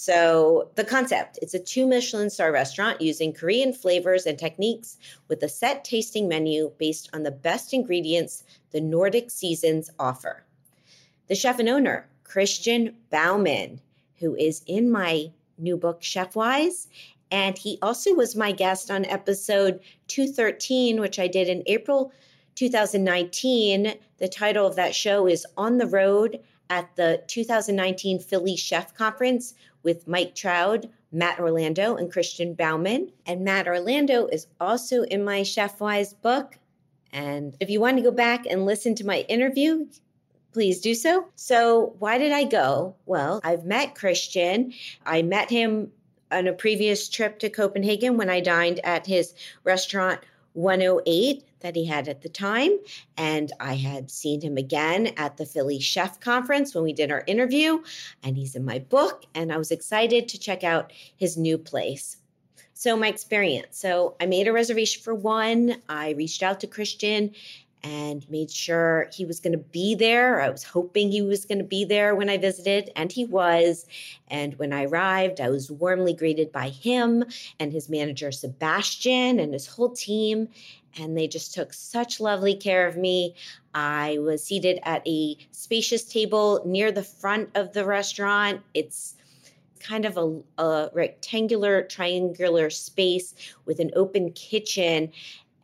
So, 0.00 0.70
the 0.76 0.84
concept 0.84 1.40
it's 1.42 1.54
a 1.54 1.58
two 1.58 1.84
Michelin 1.84 2.30
star 2.30 2.52
restaurant 2.52 3.00
using 3.00 3.32
Korean 3.32 3.72
flavors 3.72 4.26
and 4.26 4.38
techniques 4.38 4.96
with 5.26 5.42
a 5.42 5.48
set 5.48 5.82
tasting 5.82 6.28
menu 6.28 6.70
based 6.78 7.10
on 7.12 7.24
the 7.24 7.32
best 7.32 7.74
ingredients 7.74 8.44
the 8.70 8.80
Nordic 8.80 9.28
seasons 9.28 9.90
offer. 9.98 10.44
The 11.26 11.34
chef 11.34 11.58
and 11.58 11.68
owner, 11.68 12.08
Kristian 12.22 12.94
Baumann, 13.10 13.80
who 14.20 14.36
is 14.36 14.62
in 14.68 14.88
my 14.88 15.32
new 15.58 15.76
book, 15.76 16.00
Chefwise. 16.00 16.86
And 17.32 17.58
he 17.58 17.80
also 17.82 18.14
was 18.14 18.36
my 18.36 18.52
guest 18.52 18.92
on 18.92 19.04
episode 19.04 19.80
213, 20.06 21.00
which 21.00 21.18
I 21.18 21.26
did 21.26 21.48
in 21.48 21.64
April 21.66 22.12
2019. 22.54 23.94
The 24.18 24.28
title 24.28 24.64
of 24.64 24.76
that 24.76 24.94
show 24.94 25.26
is 25.26 25.44
On 25.56 25.78
the 25.78 25.88
Road 25.88 26.38
at 26.70 26.94
the 26.96 27.22
2019 27.26 28.18
Philly 28.18 28.56
Chef 28.56 28.94
Conference 28.94 29.54
with 29.82 30.08
Mike 30.08 30.34
Troud, 30.34 30.88
Matt 31.12 31.40
Orlando, 31.40 31.96
and 31.96 32.12
Kristian 32.12 32.56
Baumann. 32.56 33.10
And 33.26 33.44
Matt 33.44 33.66
Orlando 33.66 34.26
is 34.26 34.46
also 34.60 35.02
in 35.02 35.24
my 35.24 35.40
Chefwise 35.40 36.14
book. 36.20 36.58
And 37.12 37.56
if 37.60 37.70
you 37.70 37.80
want 37.80 37.96
to 37.96 38.02
go 38.02 38.10
back 38.10 38.44
and 38.46 38.66
listen 38.66 38.94
to 38.96 39.06
my 39.06 39.20
interview, 39.28 39.86
please 40.52 40.80
do 40.80 40.94
so. 40.94 41.28
So, 41.36 41.94
why 41.98 42.18
did 42.18 42.32
I 42.32 42.44
go? 42.44 42.96
Well, 43.06 43.40
I've 43.44 43.64
met 43.64 43.94
Christian. 43.94 44.74
I 45.06 45.22
met 45.22 45.50
him 45.50 45.92
on 46.30 46.46
a 46.46 46.52
previous 46.52 47.08
trip 47.08 47.38
to 47.38 47.48
Copenhagen 47.48 48.18
when 48.18 48.28
I 48.28 48.40
dined 48.40 48.80
at 48.84 49.06
his 49.06 49.34
restaurant 49.64 50.20
108 50.52 51.44
that 51.60 51.76
he 51.76 51.86
had 51.86 52.08
at 52.08 52.22
the 52.22 52.28
time. 52.28 52.78
And 53.16 53.52
I 53.60 53.74
had 53.74 54.10
seen 54.10 54.40
him 54.40 54.56
again 54.56 55.12
at 55.16 55.36
the 55.36 55.46
Philly 55.46 55.80
Chef 55.80 56.20
Conference 56.20 56.74
when 56.74 56.84
we 56.84 56.92
did 56.92 57.10
our 57.10 57.24
interview. 57.26 57.82
And 58.22 58.36
he's 58.36 58.54
in 58.54 58.64
my 58.64 58.78
book. 58.78 59.24
And 59.34 59.52
I 59.52 59.58
was 59.58 59.70
excited 59.70 60.28
to 60.28 60.38
check 60.38 60.64
out 60.64 60.92
his 61.16 61.36
new 61.36 61.58
place. 61.58 62.16
So, 62.74 62.96
my 62.96 63.08
experience. 63.08 63.78
So, 63.78 64.14
I 64.20 64.26
made 64.26 64.46
a 64.46 64.52
reservation 64.52 65.02
for 65.02 65.14
one. 65.14 65.82
I 65.88 66.10
reached 66.10 66.44
out 66.44 66.60
to 66.60 66.68
Christian 66.68 67.32
and 67.82 68.28
made 68.30 68.50
sure 68.50 69.08
he 69.12 69.24
was 69.24 69.40
going 69.40 69.52
to 69.52 69.58
be 69.58 69.94
there. 69.94 70.40
I 70.40 70.50
was 70.50 70.64
hoping 70.64 71.10
he 71.10 71.22
was 71.22 71.44
going 71.44 71.58
to 71.58 71.64
be 71.64 71.84
there 71.84 72.14
when 72.14 72.28
I 72.28 72.36
visited, 72.36 72.90
and 72.96 73.12
he 73.12 73.24
was. 73.24 73.86
And 74.28 74.58
when 74.58 74.72
I 74.72 74.84
arrived, 74.84 75.40
I 75.40 75.50
was 75.50 75.70
warmly 75.70 76.12
greeted 76.12 76.50
by 76.52 76.68
him 76.68 77.24
and 77.58 77.72
his 77.72 77.88
manager, 77.88 78.32
Sebastian, 78.32 79.38
and 79.38 79.52
his 79.52 79.66
whole 79.66 79.90
team. 79.90 80.48
And 80.98 81.16
they 81.16 81.28
just 81.28 81.54
took 81.54 81.72
such 81.72 82.20
lovely 82.20 82.54
care 82.54 82.86
of 82.86 82.96
me. 82.96 83.34
I 83.74 84.18
was 84.18 84.42
seated 84.42 84.80
at 84.82 85.06
a 85.06 85.36
spacious 85.52 86.04
table 86.04 86.62
near 86.64 86.90
the 86.90 87.02
front 87.02 87.50
of 87.54 87.72
the 87.72 87.84
restaurant. 87.84 88.62
It's 88.74 89.14
kind 89.80 90.04
of 90.04 90.16
a, 90.16 90.62
a 90.62 90.90
rectangular, 90.92 91.82
triangular 91.82 92.70
space 92.70 93.34
with 93.64 93.80
an 93.80 93.90
open 93.94 94.32
kitchen. 94.32 95.12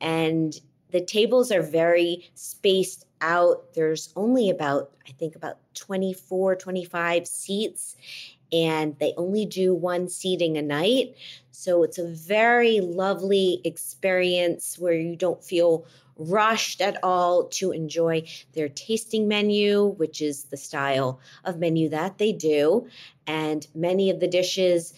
And 0.01 0.59
the 0.91 1.01
tables 1.01 1.51
are 1.51 1.63
very 1.63 2.31
spaced 2.35 3.07
out. 3.21 3.75
There's 3.75 4.13
only 4.15 4.51
about, 4.51 4.93
I 5.09 5.13
think, 5.13 5.35
about 5.35 5.59
24, 5.75 6.57
25 6.57 7.27
seats, 7.27 7.97
and 8.55 8.97
they 9.01 9.13
only 9.17 9.45
do 9.45 9.75
one 9.75 10.09
seating 10.09 10.57
a 10.57 10.63
night. 10.63 11.17
So 11.51 11.83
it's 11.83 11.99
a 11.99 12.07
very 12.07 12.81
lovely 12.81 13.61
experience 13.65 14.79
where 14.79 14.95
you 14.95 15.17
don't 15.17 15.43
feel 15.43 15.87
rushed 16.17 16.81
at 16.81 17.03
all 17.03 17.49
to 17.49 17.73
enjoy 17.73 18.23
their 18.53 18.69
tasting 18.69 19.27
menu, 19.27 19.87
which 19.97 20.23
is 20.23 20.45
the 20.45 20.57
style 20.57 21.19
of 21.45 21.59
menu 21.59 21.89
that 21.89 22.19
they 22.19 22.31
do. 22.31 22.87
And 23.27 23.67
many 23.75 24.11
of 24.11 24.21
the 24.21 24.29
dishes 24.29 24.95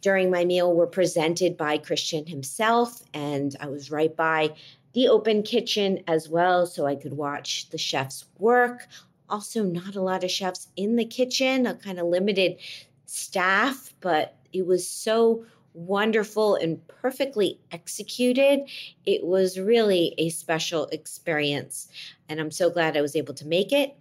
during 0.00 0.30
my 0.30 0.44
meal 0.44 0.72
were 0.72 0.86
presented 0.86 1.56
by 1.56 1.76
Christian 1.76 2.26
himself, 2.26 3.02
and 3.12 3.54
I 3.60 3.66
was 3.66 3.90
right 3.90 4.14
by 4.14 4.54
the 4.92 5.08
open 5.08 5.42
kitchen 5.42 6.02
as 6.06 6.28
well, 6.28 6.66
so 6.66 6.86
I 6.86 6.94
could 6.94 7.12
watch 7.14 7.68
the 7.70 7.78
chefs 7.78 8.24
work. 8.38 8.86
Also, 9.30 9.62
not 9.62 9.96
a 9.96 10.02
lot 10.02 10.24
of 10.24 10.30
chefs 10.30 10.68
in 10.76 10.96
the 10.96 11.04
kitchen, 11.04 11.66
a 11.66 11.74
kind 11.74 11.98
of 11.98 12.06
limited 12.06 12.56
staff, 13.06 13.94
but 14.00 14.36
it 14.52 14.66
was 14.66 14.88
so 14.88 15.44
wonderful 15.72 16.56
and 16.56 16.86
perfectly 16.88 17.58
executed. 17.70 18.60
It 19.06 19.24
was 19.24 19.58
really 19.58 20.14
a 20.18 20.30
special 20.30 20.86
experience, 20.86 21.88
and 22.28 22.40
I'm 22.40 22.50
so 22.50 22.70
glad 22.70 22.96
I 22.96 23.02
was 23.02 23.16
able 23.16 23.34
to 23.34 23.46
make 23.46 23.72
it. 23.72 23.96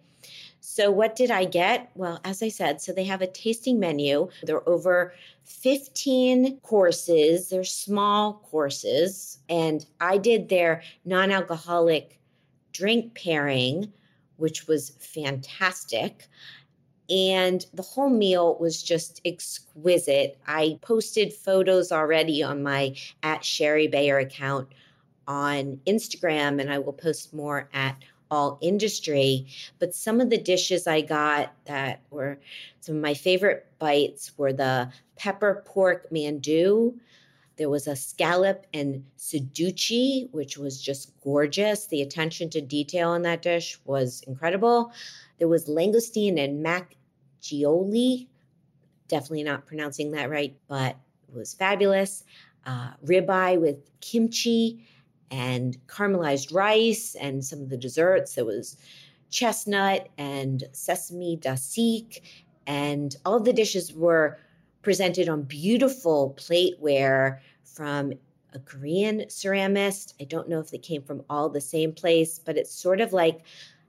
So, 0.61 0.91
what 0.91 1.15
did 1.15 1.31
I 1.31 1.45
get? 1.45 1.89
Well, 1.95 2.19
as 2.23 2.43
I 2.43 2.49
said, 2.49 2.81
so 2.81 2.91
they 2.91 3.05
have 3.05 3.21
a 3.21 3.27
tasting 3.27 3.79
menu. 3.79 4.29
There 4.43 4.57
are 4.57 4.69
over 4.69 5.13
15 5.45 6.59
courses. 6.59 7.49
They're 7.49 7.63
small 7.63 8.45
courses. 8.51 9.39
And 9.49 9.85
I 9.99 10.17
did 10.17 10.49
their 10.49 10.83
non 11.05 11.31
alcoholic 11.31 12.19
drink 12.71 13.15
pairing, 13.15 13.91
which 14.39 14.67
was 14.67 14.91
fantastic. 14.99 16.27
And 17.09 17.65
the 17.73 17.81
whole 17.81 18.09
meal 18.09 18.57
was 18.59 18.83
just 18.83 19.19
exquisite. 19.25 20.37
I 20.47 20.77
posted 20.81 21.33
photos 21.33 21.91
already 21.91 22.43
on 22.43 22.61
my 22.61 22.95
at 23.23 23.43
Shari 23.43 23.87
Bayer 23.87 24.19
account 24.19 24.67
on 25.27 25.79
Instagram, 25.87 26.59
and 26.61 26.71
I 26.71 26.79
will 26.79 26.93
post 26.93 27.33
more 27.33 27.69
at 27.73 27.95
all 28.31 28.59
industry. 28.61 29.47
But 29.79 29.95
some 29.95 30.21
of 30.21 30.29
the 30.29 30.37
dishes 30.37 30.87
I 30.87 31.01
got 31.01 31.53
that 31.65 32.01
were 32.11 32.39
some 32.79 32.97
of 32.97 33.01
my 33.01 33.13
favorite 33.13 33.65
bites 33.79 34.37
were 34.37 34.53
the 34.53 34.91
pepper 35.15 35.63
pork 35.65 36.11
mandu. 36.11 36.93
There 37.59 37.69
was 37.69 37.87
a 37.87 37.95
scallop 37.97 38.65
and 38.73 39.03
suduchi, 39.17 40.31
which 40.31 40.57
was 40.57 40.81
just 40.81 41.11
gorgeous. 41.21 41.87
The 41.87 42.01
attention 42.01 42.49
to 42.51 42.61
detail 42.61 43.13
in 43.15 43.23
that 43.23 43.41
dish 43.41 43.77
was 43.83 44.23
incredible. 44.25 44.93
There 45.39 45.49
was 45.49 45.67
langoustine 45.67 46.39
and 46.39 46.65
makgeolli. 46.65 48.27
Definitely 49.09 49.43
not 49.43 49.65
pronouncing 49.65 50.11
that 50.11 50.29
right, 50.29 50.55
but 50.69 50.95
it 51.27 51.35
was 51.35 51.53
fabulous. 51.53 52.23
Uh, 52.65 52.91
ribeye 53.05 53.59
with 53.59 53.89
kimchi 53.99 54.87
and 55.29 55.77
caramelized 55.87 56.53
rice 56.53 57.13
and 57.19 57.43
some 57.43 57.59
of 57.61 57.67
the 57.67 57.77
desserts. 57.77 58.35
There 58.35 58.45
was 58.45 58.77
chestnut 59.29 60.07
and 60.17 60.63
sesame 60.71 61.35
dasik, 61.35 62.21
and 62.65 63.13
all 63.25 63.41
the 63.41 63.51
dishes 63.51 63.93
were 63.93 64.39
presented 64.81 65.29
on 65.29 65.43
beautiful 65.43 66.35
plateware 66.37 67.39
from 67.63 68.13
a 68.53 68.59
Korean 68.59 69.21
ceramist. 69.27 70.13
I 70.19 70.23
don't 70.23 70.49
know 70.49 70.59
if 70.59 70.71
they 70.71 70.77
came 70.77 71.03
from 71.03 71.23
all 71.29 71.49
the 71.49 71.61
same 71.61 71.93
place, 71.93 72.39
but 72.39 72.57
it's 72.57 72.73
sort 72.73 73.01
of 73.01 73.13
like 73.13 73.41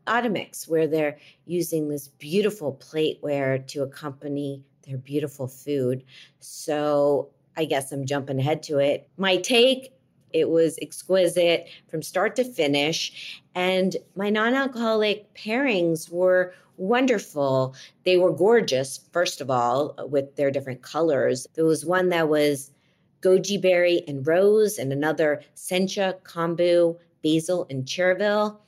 Atomix, 0.06 0.68
where 0.68 0.86
they're 0.86 1.18
using 1.46 1.88
this 1.88 2.08
beautiful 2.08 2.74
plateware 2.74 3.66
to 3.68 3.82
accompany 3.82 4.62
their 4.86 4.98
beautiful 4.98 5.46
food. 5.46 6.04
So 6.40 7.30
I 7.56 7.64
guess 7.64 7.92
I'm 7.92 8.06
jumping 8.06 8.38
ahead 8.38 8.62
to 8.64 8.78
it. 8.78 9.08
My 9.16 9.36
take 9.36 9.92
it 10.32 10.48
was 10.48 10.78
exquisite 10.80 11.68
from 11.88 12.02
start 12.02 12.36
to 12.36 12.44
finish. 12.44 13.40
And 13.54 13.96
my 14.16 14.30
non 14.30 14.54
alcoholic 14.54 15.32
pairings 15.34 16.10
were 16.10 16.54
wonderful. 16.80 17.74
They 18.04 18.16
were 18.16 18.32
gorgeous, 18.32 18.98
first 19.12 19.40
of 19.40 19.50
all, 19.50 19.94
uh, 19.98 20.06
with 20.06 20.36
their 20.36 20.50
different 20.50 20.82
colors. 20.82 21.46
There 21.54 21.66
was 21.66 21.84
one 21.84 22.08
that 22.08 22.28
was 22.28 22.72
goji 23.20 23.60
berry 23.60 24.02
and 24.08 24.26
rose, 24.26 24.78
and 24.78 24.92
another 24.92 25.42
sencha, 25.54 26.20
kombu, 26.22 26.98
basil, 27.22 27.66
and 27.68 27.84
chervil. 27.84 28.58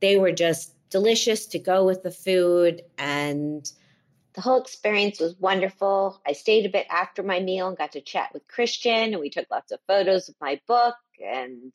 They 0.00 0.16
were 0.16 0.32
just 0.32 0.74
delicious 0.90 1.46
to 1.46 1.58
go 1.58 1.84
with 1.84 2.02
the 2.02 2.10
food. 2.10 2.82
And 2.98 3.70
the 4.34 4.40
whole 4.40 4.60
experience 4.60 5.18
was 5.18 5.34
wonderful. 5.40 6.20
I 6.24 6.32
stayed 6.32 6.66
a 6.66 6.70
bit 6.70 6.86
after 6.88 7.22
my 7.22 7.40
meal 7.40 7.66
and 7.68 7.76
got 7.76 7.92
to 7.92 8.00
chat 8.00 8.30
with 8.32 8.46
Christian, 8.46 9.12
and 9.12 9.20
we 9.20 9.28
took 9.28 9.50
lots 9.50 9.72
of 9.72 9.80
photos 9.88 10.28
of 10.28 10.36
my 10.40 10.60
book, 10.68 10.96
and 11.20 11.72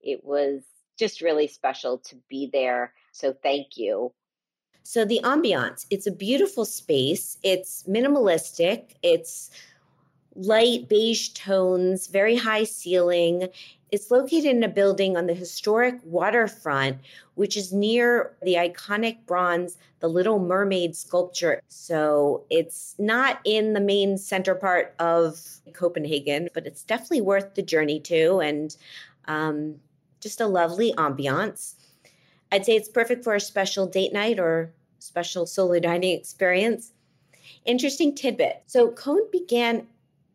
it 0.00 0.24
was 0.24 0.62
just 0.98 1.20
really 1.20 1.48
special 1.48 1.98
to 1.98 2.16
be 2.28 2.48
there. 2.50 2.94
So, 3.12 3.34
thank 3.34 3.76
you. 3.76 4.12
So, 4.90 5.04
the 5.04 5.20
ambiance 5.22 5.84
it's 5.90 6.06
a 6.06 6.10
beautiful 6.10 6.64
space, 6.64 7.36
it's 7.42 7.82
minimalistic, 7.82 8.94
it's 9.02 9.50
light 10.34 10.88
beige 10.88 11.28
tones, 11.34 12.06
very 12.06 12.36
high 12.36 12.64
ceiling. 12.64 13.48
It's 13.92 14.10
located 14.10 14.46
in 14.46 14.64
a 14.64 14.68
building 14.68 15.14
on 15.14 15.26
the 15.26 15.34
historic 15.34 15.96
waterfront, 16.04 17.00
which 17.34 17.54
is 17.54 17.70
near 17.70 18.34
the 18.40 18.54
iconic 18.54 19.26
bronze 19.26 19.76
The 20.00 20.08
Little 20.08 20.38
Mermaid 20.38 20.96
sculpture. 20.96 21.60
So 21.68 22.44
it's 22.48 22.94
not 22.98 23.40
in 23.44 23.74
the 23.74 23.82
main 23.82 24.16
center 24.16 24.54
part 24.54 24.94
of 24.98 25.38
Copenhagen, 25.74 26.48
but 26.54 26.66
it's 26.66 26.82
definitely 26.82 27.20
worth 27.20 27.56
the 27.56 27.62
journey 27.62 28.00
to 28.00 28.38
and 28.38 28.74
um, 29.26 29.80
just 30.22 30.40
a 30.40 30.46
lovely 30.46 30.94
ambiance. 30.94 31.74
I'd 32.50 32.64
say 32.64 32.74
it's 32.74 32.88
perfect 32.88 33.22
for 33.22 33.34
a 33.34 33.40
special 33.40 33.86
date 33.86 34.14
night 34.14 34.40
or 34.40 34.72
special 34.98 35.46
solo 35.46 35.78
dining 35.78 36.16
experience. 36.16 36.92
Interesting 37.64 38.14
tidbit. 38.14 38.62
So 38.66 38.90
Koan 38.90 39.30
began 39.30 39.86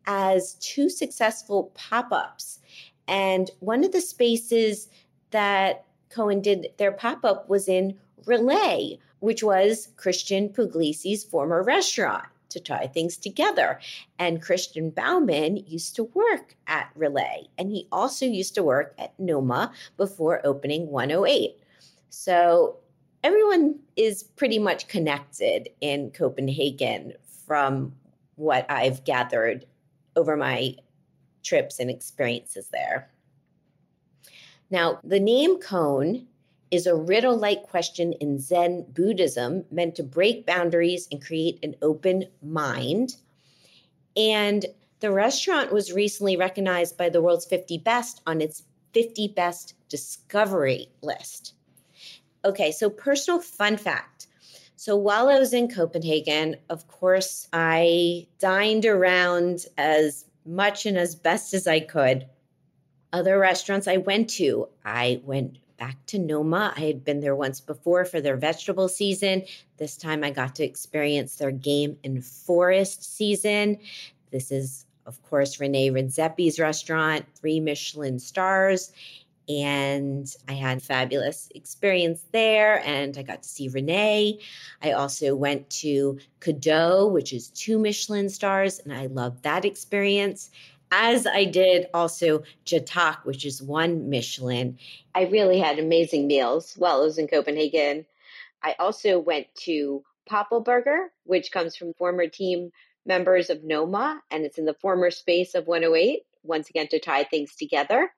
as 0.06 0.54
two 0.54 0.88
successful 0.88 1.72
pop 1.74 2.12
ups. 2.12 2.60
And 3.06 3.50
one 3.60 3.84
of 3.84 3.92
the 3.92 4.00
spaces 4.00 4.88
that 5.30 5.84
Koan 6.10 6.42
did 6.42 6.68
their 6.78 6.92
pop 6.92 7.24
up 7.24 7.48
was 7.48 7.68
in 7.68 7.98
Relæ, 8.24 8.98
which 9.20 9.42
was 9.42 9.88
Christian 9.96 10.48
Puglisi's 10.48 11.24
former 11.24 11.62
restaurant 11.62 12.26
to 12.50 12.60
tie 12.60 12.86
things 12.86 13.16
together. 13.16 13.80
And 14.18 14.42
Kristian 14.42 14.94
Baumann 14.94 15.56
used 15.56 15.96
to 15.96 16.04
work 16.04 16.56
at 16.66 16.90
Relæ, 16.96 17.48
and 17.58 17.70
he 17.70 17.86
also 17.92 18.24
used 18.26 18.54
to 18.54 18.62
work 18.62 18.94
at 18.98 19.18
Noma 19.18 19.72
before 19.96 20.40
opening 20.46 20.88
108. 20.88 21.58
So 22.08 22.76
everyone 23.24 23.76
is 23.96 24.22
pretty 24.22 24.58
much 24.58 24.86
connected 24.86 25.70
in 25.80 26.10
Copenhagen 26.10 27.14
from 27.46 27.94
what 28.36 28.70
I've 28.70 29.02
gathered 29.04 29.64
over 30.14 30.36
my 30.36 30.76
trips 31.42 31.80
and 31.80 31.90
experiences 31.90 32.68
there. 32.70 33.10
Now, 34.70 35.00
the 35.02 35.20
name 35.20 35.58
Koan 35.58 36.26
is 36.70 36.86
a 36.86 36.94
riddle 36.94 37.36
like 37.36 37.62
question 37.62 38.12
in 38.14 38.38
Zen 38.38 38.84
Buddhism 38.92 39.64
meant 39.70 39.94
to 39.96 40.02
break 40.02 40.44
boundaries 40.44 41.08
and 41.10 41.24
create 41.24 41.58
an 41.62 41.76
open 41.80 42.26
mind. 42.42 43.16
And 44.16 44.66
the 45.00 45.10
restaurant 45.10 45.72
was 45.72 45.92
recently 45.92 46.36
recognized 46.36 46.98
by 46.98 47.08
the 47.08 47.22
world's 47.22 47.46
50 47.46 47.78
best 47.78 48.20
on 48.26 48.42
its 48.42 48.64
50 48.92 49.28
best 49.28 49.74
discovery 49.88 50.88
list. 51.00 51.54
Okay, 52.44 52.72
so 52.72 52.90
personal 52.90 53.40
fun 53.40 53.76
fact. 53.76 54.26
So 54.76 54.96
while 54.96 55.28
I 55.28 55.38
was 55.38 55.54
in 55.54 55.68
Copenhagen, 55.68 56.56
of 56.68 56.86
course, 56.88 57.48
I 57.52 58.26
dined 58.38 58.84
around 58.84 59.66
as 59.78 60.26
much 60.44 60.84
and 60.84 60.98
as 60.98 61.14
best 61.14 61.54
as 61.54 61.66
I 61.66 61.80
could. 61.80 62.26
Other 63.12 63.38
restaurants 63.38 63.88
I 63.88 63.96
went 63.98 64.28
to, 64.30 64.68
I 64.84 65.22
went 65.24 65.58
back 65.78 66.04
to 66.06 66.18
Noma. 66.18 66.74
I 66.76 66.80
had 66.80 67.04
been 67.04 67.20
there 67.20 67.36
once 67.36 67.60
before 67.60 68.04
for 68.04 68.20
their 68.20 68.36
vegetable 68.36 68.88
season. 68.88 69.44
This 69.78 69.96
time 69.96 70.22
I 70.22 70.30
got 70.30 70.54
to 70.56 70.64
experience 70.64 71.36
their 71.36 71.50
game 71.50 71.96
and 72.04 72.24
forest 72.24 73.16
season. 73.16 73.78
This 74.30 74.50
is, 74.50 74.84
of 75.06 75.22
course, 75.22 75.60
Rene 75.60 75.90
Redzepi's 75.90 76.58
restaurant, 76.58 77.24
three 77.34 77.60
Michelin 77.60 78.18
stars 78.18 78.92
and 79.48 80.34
I 80.48 80.52
had 80.52 80.82
fabulous 80.82 81.48
experience 81.54 82.24
there 82.32 82.82
and 82.84 83.16
I 83.18 83.22
got 83.22 83.42
to 83.42 83.48
see 83.48 83.68
Rene. 83.68 84.38
I 84.82 84.92
also 84.92 85.34
went 85.34 85.68
to 85.70 86.18
Kadeau, 86.40 87.10
which 87.10 87.32
is 87.32 87.50
two 87.50 87.78
Michelin 87.78 88.28
stars, 88.28 88.78
and 88.78 88.92
I 88.92 89.06
loved 89.06 89.42
that 89.42 89.64
experience. 89.64 90.50
As 90.90 91.26
I 91.26 91.44
did 91.44 91.86
also 91.92 92.44
Jatak, 92.64 93.24
which 93.24 93.44
is 93.44 93.62
one 93.62 94.08
Michelin. 94.08 94.78
I 95.14 95.24
really 95.24 95.58
had 95.58 95.78
amazing 95.78 96.26
meals 96.26 96.74
while 96.76 97.00
I 97.00 97.04
was 97.04 97.18
in 97.18 97.28
Copenhagen. 97.28 98.06
I 98.62 98.76
also 98.78 99.18
went 99.18 99.46
to 99.62 100.04
POPL 100.30 100.64
Burger, 100.64 101.10
which 101.24 101.52
comes 101.52 101.76
from 101.76 101.94
former 101.94 102.28
team 102.28 102.70
members 103.04 103.50
of 103.50 103.64
Noma, 103.64 104.22
and 104.30 104.44
it's 104.44 104.56
in 104.56 104.64
the 104.64 104.74
former 104.74 105.10
space 105.10 105.54
of 105.54 105.66
108, 105.66 106.22
once 106.42 106.70
again 106.70 106.88
to 106.88 106.98
tie 106.98 107.24
things 107.24 107.54
together 107.54 108.10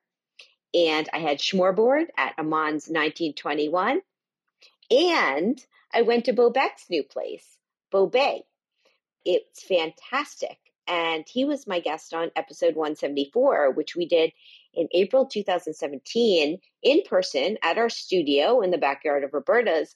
and 0.77 1.09
I 1.11 1.17
had 1.17 1.39
Schmorboard 1.39 2.05
at 2.17 2.37
Aamanns 2.37 2.87
1921. 2.87 4.01
And 4.91 5.65
I 5.91 6.03
went 6.03 6.25
to 6.25 6.33
Bo 6.33 6.51
Bech's 6.51 6.89
new 6.89 7.03
place, 7.03 7.57
Bobet. 7.91 8.43
It's 9.25 9.63
fantastic. 9.63 10.57
And 10.87 11.25
he 11.27 11.45
was 11.45 11.67
my 11.67 11.79
guest 11.79 12.13
on 12.13 12.31
episode 12.35 12.75
174, 12.75 13.71
which 13.71 13.95
we 13.95 14.07
did 14.07 14.31
in 14.73 14.87
April 14.93 15.25
2017 15.25 16.59
in 16.83 17.01
person 17.09 17.57
at 17.63 17.77
our 17.77 17.89
studio 17.89 18.61
in 18.61 18.69
the 18.69 18.77
backyard 18.77 19.23
of 19.23 19.33
Roberta's. 19.33 19.95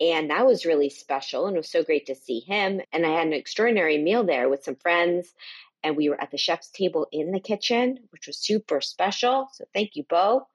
And 0.00 0.30
that 0.30 0.46
was 0.46 0.64
really 0.66 0.90
special 0.90 1.46
and 1.46 1.54
it 1.54 1.60
was 1.60 1.70
so 1.70 1.84
great 1.84 2.06
to 2.06 2.16
see 2.16 2.40
him. 2.40 2.80
And 2.92 3.06
I 3.06 3.10
had 3.10 3.26
an 3.26 3.32
extraordinary 3.32 3.98
meal 3.98 4.24
there 4.24 4.48
with 4.48 4.64
some 4.64 4.74
friends 4.76 5.32
and 5.84 5.96
we 5.96 6.08
were 6.08 6.20
at 6.20 6.30
the 6.30 6.38
chef's 6.38 6.70
table 6.70 7.06
in 7.12 7.30
the 7.30 7.38
kitchen, 7.38 7.98
which 8.10 8.26
was 8.26 8.38
super 8.38 8.80
special. 8.80 9.48
So 9.52 9.64
thank 9.72 9.94
you, 9.94 10.04
Bo. 10.08 10.48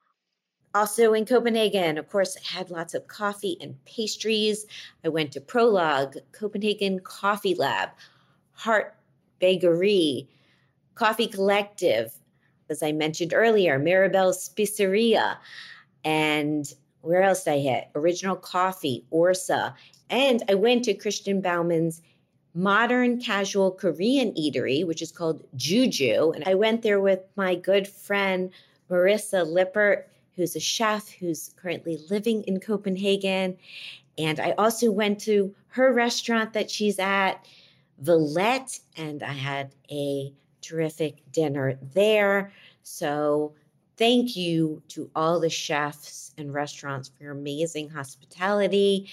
Also 0.75 1.13
in 1.13 1.25
Copenhagen, 1.25 1.97
of 1.97 2.09
course, 2.09 2.35
I 2.37 2.57
had 2.57 2.69
lots 2.69 2.93
of 2.93 3.07
coffee 3.07 3.57
and 3.61 3.83
pastries. 3.85 4.65
I 5.05 5.09
went 5.09 5.31
to 5.31 5.41
Prologue, 5.41 6.17
Copenhagen 6.31 6.99
Coffee 6.99 7.55
Lab, 7.55 7.89
Hart 8.51 8.95
Bakery, 9.39 10.27
Coffee 10.95 11.27
Collective, 11.27 12.11
as 12.69 12.83
I 12.83 12.91
mentioned 12.91 13.33
earlier, 13.33 13.79
Mirabelle 13.79 14.33
Spiseria, 14.33 15.37
and 16.03 16.71
where 17.01 17.23
else 17.23 17.45
did 17.45 17.53
I 17.53 17.59
hit? 17.59 17.85
Original 17.95 18.35
Coffee, 18.35 19.05
Orsa. 19.11 19.73
And 20.09 20.43
I 20.49 20.55
went 20.55 20.83
to 20.85 20.93
Kristian 20.93 21.41
Baumann's 21.41 22.01
modern 22.61 23.21
casual 23.21 23.71
Korean 23.71 24.33
eatery, 24.33 24.85
which 24.85 25.01
is 25.01 25.11
called 25.11 25.43
Juju. 25.55 26.31
And 26.31 26.43
I 26.45 26.55
went 26.55 26.81
there 26.81 26.99
with 26.99 27.21
my 27.35 27.55
good 27.55 27.87
friend, 27.87 28.51
Marissa 28.89 29.47
Lippert, 29.47 30.09
who's 30.35 30.55
a 30.55 30.59
chef 30.59 31.09
who's 31.09 31.53
currently 31.55 31.99
living 32.09 32.43
in 32.43 32.59
Copenhagen. 32.59 33.57
And 34.17 34.39
I 34.39 34.51
also 34.57 34.91
went 34.91 35.19
to 35.21 35.53
her 35.69 35.93
restaurant 35.93 36.53
that 36.53 36.69
she's 36.69 36.99
at, 36.99 37.45
Villette, 38.03 38.79
and 38.95 39.23
I 39.23 39.33
had 39.33 39.71
a 39.91 40.33
terrific 40.61 41.21
dinner 41.31 41.77
there. 41.93 42.51
So 42.83 43.53
thank 43.97 44.35
you 44.35 44.81
to 44.89 45.09
all 45.15 45.39
the 45.39 45.49
chefs 45.49 46.33
and 46.37 46.53
restaurants 46.53 47.09
for 47.09 47.23
your 47.23 47.33
amazing 47.33 47.89
hospitality. 47.89 49.09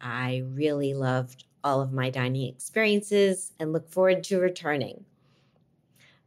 I 0.00 0.42
really 0.54 0.94
loved 0.94 1.44
all 1.64 1.80
of 1.80 1.92
my 1.92 2.10
dining 2.10 2.48
experiences 2.48 3.52
and 3.58 3.72
look 3.72 3.88
forward 3.88 4.24
to 4.24 4.38
returning. 4.38 5.04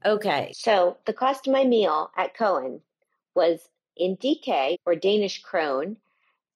Okay, 0.06 0.52
so 0.56 0.98
the 1.06 1.14
cost 1.14 1.48
of 1.48 1.54
my 1.54 1.64
meal 1.64 2.12
at 2.16 2.38
Koan 2.38 2.82
was 3.34 3.68
in 3.98 4.18
DK 4.18 4.78
or 4.86 4.96
Danish 4.96 5.42
krone, 5.42 5.98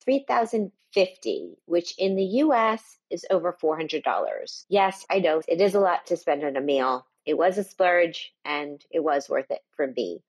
3050 0.02 1.58
which 1.66 1.96
in 1.98 2.16
the 2.16 2.24
US 2.44 2.98
is 3.10 3.26
over 3.30 3.54
$400. 3.54 4.66
Yes, 4.70 5.06
I 5.10 5.20
know 5.20 5.42
it 5.48 5.62
is 5.62 5.76
a 5.76 5.80
lot 5.80 6.06
to 6.08 6.18
spend 6.18 6.44
on 6.44 6.56
a 6.56 6.62
meal. 6.62 7.06
It 7.26 7.38
was 7.38 7.58
a 7.58 7.64
splurge 7.64 8.34
and 8.44 8.84
it 8.92 9.02
was 9.02 9.30
worth 9.30 9.50
it 9.52 9.62
for 9.76 9.88
me. 9.88 10.22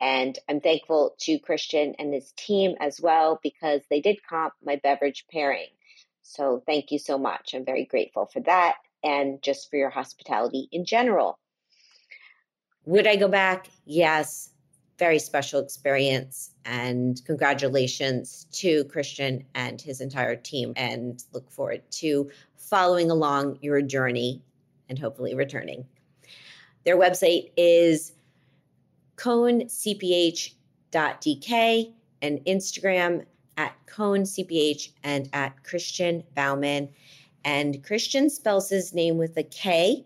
And 0.00 0.38
I'm 0.48 0.60
thankful 0.60 1.14
to 1.20 1.38
Christian 1.38 1.94
and 1.98 2.12
his 2.12 2.32
team 2.36 2.74
as 2.80 3.00
well 3.00 3.38
because 3.42 3.82
they 3.88 4.00
did 4.00 4.26
comp 4.28 4.54
my 4.62 4.76
beverage 4.76 5.26
pairing. 5.30 5.68
So 6.24 6.62
thank 6.66 6.90
you 6.90 6.98
so 6.98 7.16
much. 7.18 7.54
I'm 7.54 7.64
very 7.64 7.84
grateful 7.84 8.26
for 8.26 8.40
that 8.40 8.76
and 9.04 9.40
just 9.42 9.70
for 9.70 9.76
your 9.76 9.90
hospitality 9.90 10.68
in 10.72 10.84
general. 10.84 11.38
Would 12.86 13.06
I 13.06 13.16
go 13.16 13.28
back? 13.28 13.68
Yes. 13.84 14.50
Very 14.98 15.18
special 15.18 15.60
experience. 15.60 16.50
And 16.64 17.20
congratulations 17.26 18.46
to 18.52 18.84
Christian 18.84 19.44
and 19.54 19.80
his 19.80 20.00
entire 20.00 20.36
team. 20.36 20.72
And 20.76 21.22
look 21.32 21.50
forward 21.50 21.82
to 21.92 22.30
following 22.56 23.10
along 23.10 23.58
your 23.60 23.82
journey 23.82 24.42
and 24.88 24.98
hopefully 24.98 25.34
returning. 25.34 25.84
Their 26.84 26.96
website 26.96 27.50
is 27.56 28.12
koancph.dk 29.16 30.52
and 32.22 32.38
Instagram 32.46 33.24
at 33.56 33.74
Koan 33.86 34.22
CPH 34.22 34.90
and 35.02 35.28
at 35.32 35.62
Kristian 35.62 36.24
Baumann. 36.34 36.88
And 37.44 37.84
Christian 37.84 38.30
spells 38.30 38.70
his 38.70 38.94
name 38.94 39.18
with 39.18 39.36
a 39.36 39.42
K, 39.42 40.04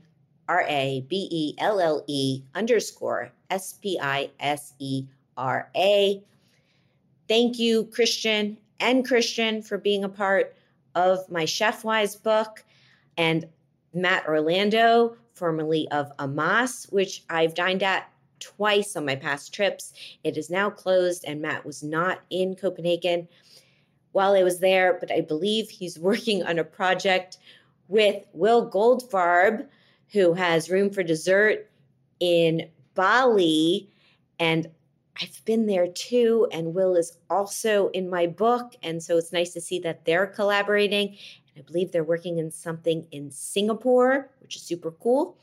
R 0.48 0.64
A 0.68 1.04
B 1.08 1.28
E 1.30 1.54
L 1.58 1.80
L 1.80 2.04
E 2.06 2.42
underscore 2.54 3.32
S 3.50 3.74
P 3.74 3.98
I 4.00 4.30
S 4.40 4.74
E 4.78 5.04
R 5.36 5.70
A. 5.76 6.22
Thank 7.28 7.58
you, 7.58 7.84
Christian 7.84 8.58
and 8.80 9.06
Christian, 9.06 9.62
for 9.62 9.78
being 9.78 10.04
a 10.04 10.08
part 10.08 10.54
of 10.94 11.30
my 11.30 11.44
Chefwise 11.44 12.20
book, 12.20 12.64
and 13.16 13.46
Matt 13.94 14.26
Orlando, 14.26 15.16
formerly 15.34 15.88
of 15.90 16.12
Amass, 16.18 16.86
which 16.90 17.24
I've 17.30 17.54
dined 17.54 17.82
at 17.82 18.11
twice 18.42 18.96
on 18.96 19.06
my 19.06 19.16
past 19.16 19.54
trips. 19.54 19.92
It 20.24 20.36
is 20.36 20.50
now 20.50 20.68
closed, 20.68 21.24
and 21.26 21.40
Matt 21.40 21.64
was 21.64 21.82
not 21.82 22.20
in 22.30 22.56
Copenhagen 22.56 23.28
while 24.12 24.34
I 24.34 24.42
was 24.42 24.60
there, 24.60 24.98
but 24.98 25.10
I 25.10 25.20
believe 25.20 25.70
he's 25.70 25.98
working 26.10 26.42
on 26.42 26.58
a 26.58 26.64
project 26.64 27.38
with 27.88 28.24
Will 28.32 28.70
Goldfarb, 28.70 29.66
who 30.12 30.34
has 30.34 30.70
room 30.70 30.90
for 30.90 31.02
dessert 31.02 31.70
in 32.20 32.68
Bali. 32.94 33.88
And 34.38 34.70
I've 35.20 35.44
been 35.44 35.66
there 35.66 35.88
too. 35.88 36.48
And 36.52 36.74
Will 36.74 36.96
is 36.96 37.18
also 37.28 37.88
in 37.88 38.08
my 38.08 38.26
book. 38.26 38.74
And 38.82 39.02
so 39.02 39.16
it's 39.16 39.32
nice 39.32 39.52
to 39.54 39.60
see 39.60 39.78
that 39.80 40.04
they're 40.04 40.26
collaborating. 40.26 41.08
And 41.08 41.58
I 41.58 41.60
believe 41.62 41.92
they're 41.92 42.04
working 42.04 42.38
in 42.38 42.50
something 42.50 43.06
in 43.10 43.30
Singapore, 43.30 44.30
which 44.40 44.56
is 44.56 44.62
super 44.62 44.90
cool. 44.92 45.36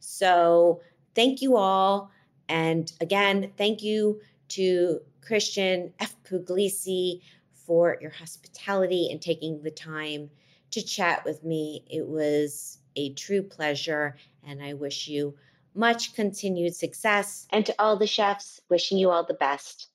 So 0.00 0.80
thank 1.14 1.42
you 1.42 1.56
all. 1.56 2.10
And 2.48 2.90
again, 3.00 3.52
thank 3.56 3.82
you 3.82 4.20
to 4.48 5.00
Christian 5.20 5.92
F. 5.98 6.14
Puglisi 6.24 7.20
for 7.52 7.98
your 8.00 8.12
hospitality 8.12 9.08
and 9.10 9.20
taking 9.20 9.62
the 9.62 9.70
time 9.70 10.30
to 10.70 10.82
chat 10.82 11.24
with 11.24 11.42
me. 11.42 11.84
It 11.90 12.06
was 12.06 12.78
a 12.94 13.12
true 13.14 13.42
pleasure, 13.42 14.16
and 14.46 14.62
I 14.62 14.74
wish 14.74 15.08
you 15.08 15.34
much 15.74 16.14
continued 16.14 16.74
success. 16.74 17.46
And 17.50 17.66
to 17.66 17.74
all 17.78 17.96
the 17.96 18.06
chefs, 18.06 18.60
wishing 18.70 18.98
you 18.98 19.10
all 19.10 19.24
the 19.24 19.34
best. 19.34 19.88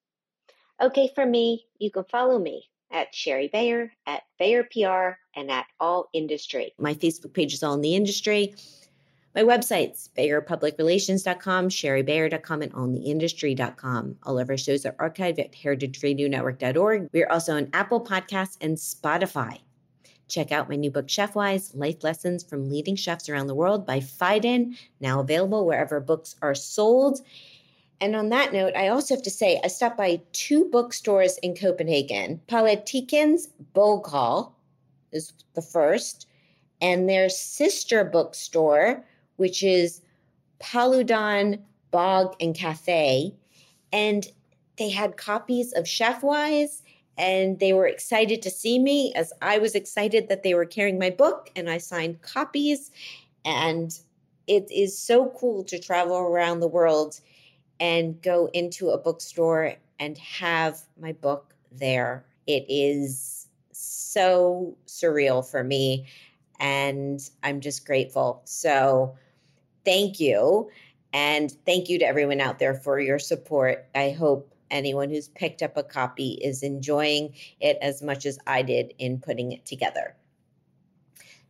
Okay, 0.82 1.12
for 1.16 1.26
me, 1.26 1.66
you 1.80 1.92
can 1.92 2.04
follow 2.06 2.40
me 2.40 2.70
at 2.92 3.14
Shari 3.14 3.48
Bayer, 3.48 3.92
at 4.06 4.24
Bayer 4.38 4.64
PR, 4.64 5.18
and 5.36 5.50
at 5.50 5.66
All 5.80 6.10
Industry. 6.14 6.74
My 6.78 6.94
Facebook 6.94 7.34
page 7.34 7.54
is 7.54 7.64
All 7.64 7.74
in 7.74 7.82
the 7.82 7.96
Industry. 7.96 8.54
My 9.34 9.44
websites, 9.44 10.10
BayerPublicRelations.com, 10.18 11.70
ShariBayer.com, 11.70 12.62
and 12.62 12.74
OnTheIndustry.com. 12.74 14.18
All 14.24 14.38
of 14.38 14.50
our 14.50 14.58
shows 14.58 14.86
are 14.86 14.92
archived 14.94 15.40
at 15.40 15.54
HeritageRadioNetwork.org. 15.54 17.10
We 17.14 17.24
are 17.24 17.32
also 17.32 17.56
on 17.56 17.70
Apple 17.72 18.04
Podcasts 18.04 18.58
and 18.60 18.76
Spotify. 18.76 19.60
Check 20.28 20.52
out 20.52 20.70
my 20.70 20.76
new 20.76 20.92
book, 20.92 21.08
Chefwise 21.08 21.74
Life 21.74 22.04
Lessons 22.04 22.44
from 22.44 22.70
Leading 22.70 22.98
Chefs 22.98 23.30
Around 23.30 23.48
the 23.48 23.56
World 23.56 23.86
by 23.86 24.02
Phaidon, 24.02 24.78
now 25.00 25.22
available 25.22 25.66
wherever 25.66 26.02
books 26.02 26.36
are 26.42 26.56
sold. 26.56 27.22
And 28.02 28.18
on 28.18 28.30
that 28.30 28.52
note, 28.52 28.74
I 28.76 28.90
also 28.90 29.16
have 29.16 29.24
to 29.24 29.30
say, 29.30 29.62
I 29.64 29.68
stopped 29.68 29.98
by 29.98 30.22
two 30.34 30.66
bookstores 30.66 31.38
in 31.38 31.56
Copenhagen. 31.56 32.42
Politikens 32.48 33.48
Boghal 33.74 34.52
is 35.14 35.32
the 35.54 35.62
first, 35.62 36.28
and 36.82 37.08
their 37.08 37.30
sister 37.30 38.04
bookstore, 38.04 39.06
which 39.38 39.64
is 39.64 40.02
Paludan 40.60 41.60
Bog 41.92 42.36
and 42.40 42.56
Cafe. 42.56 43.34
And 43.92 44.28
they 44.78 44.90
had 44.90 45.18
copies 45.18 45.74
of 45.74 45.86
Chefwise 45.86 46.82
and 47.18 47.60
they 47.60 47.74
were 47.74 47.88
excited 47.88 48.42
to 48.42 48.50
see 48.50 48.80
me 48.80 49.14
as 49.16 49.34
I 49.42 49.58
was 49.58 49.76
excited 49.76 50.30
that 50.30 50.44
they 50.44 50.54
were 50.54 50.66
carrying 50.66 50.98
my 50.98 51.10
book 51.10 51.52
and 51.56 51.70
I 51.70 51.78
signed 51.78 52.22
copies. 52.22 52.90
And 53.46 53.98
it 54.48 54.72
is 54.72 54.98
so 54.98 55.30
cool 55.38 55.64
to 55.66 55.80
travel 55.80 56.18
around 56.18 56.60
the 56.62 56.68
world 56.68 57.20
and 57.80 58.22
go 58.22 58.50
into 58.54 58.90
a 58.90 58.98
bookstore 58.98 59.76
and 60.00 60.18
have 60.18 60.82
my 61.00 61.12
book 61.12 61.54
there. 61.72 62.26
It 62.48 62.66
is 62.70 63.48
so 63.72 64.76
surreal 64.88 65.46
for 65.46 65.64
me 65.64 66.08
and 66.62 67.20
I'm 67.44 67.60
just 67.60 67.86
grateful. 67.86 68.42
So, 68.46 69.18
thank 69.84 70.20
you. 70.20 70.70
And 71.14 71.52
thank 71.66 71.90
you 71.90 72.00
to 72.00 72.06
everyone 72.06 72.40
out 72.40 72.60
there 72.60 72.76
for 72.76 73.00
your 73.00 73.20
support. 73.20 73.90
I 73.94 74.12
hope 74.12 74.56
anyone 74.70 75.10
who's 75.10 75.28
picked 75.28 75.62
up 75.62 75.76
a 75.76 75.84
copy 75.84 76.40
is 76.42 76.64
enjoying 76.64 77.34
it 77.60 77.78
as 77.82 78.02
much 78.02 78.26
as 78.26 78.40
I 78.48 78.62
did 78.62 78.94
in 78.98 79.20
putting 79.20 79.52
it 79.52 79.66
together. 79.66 80.16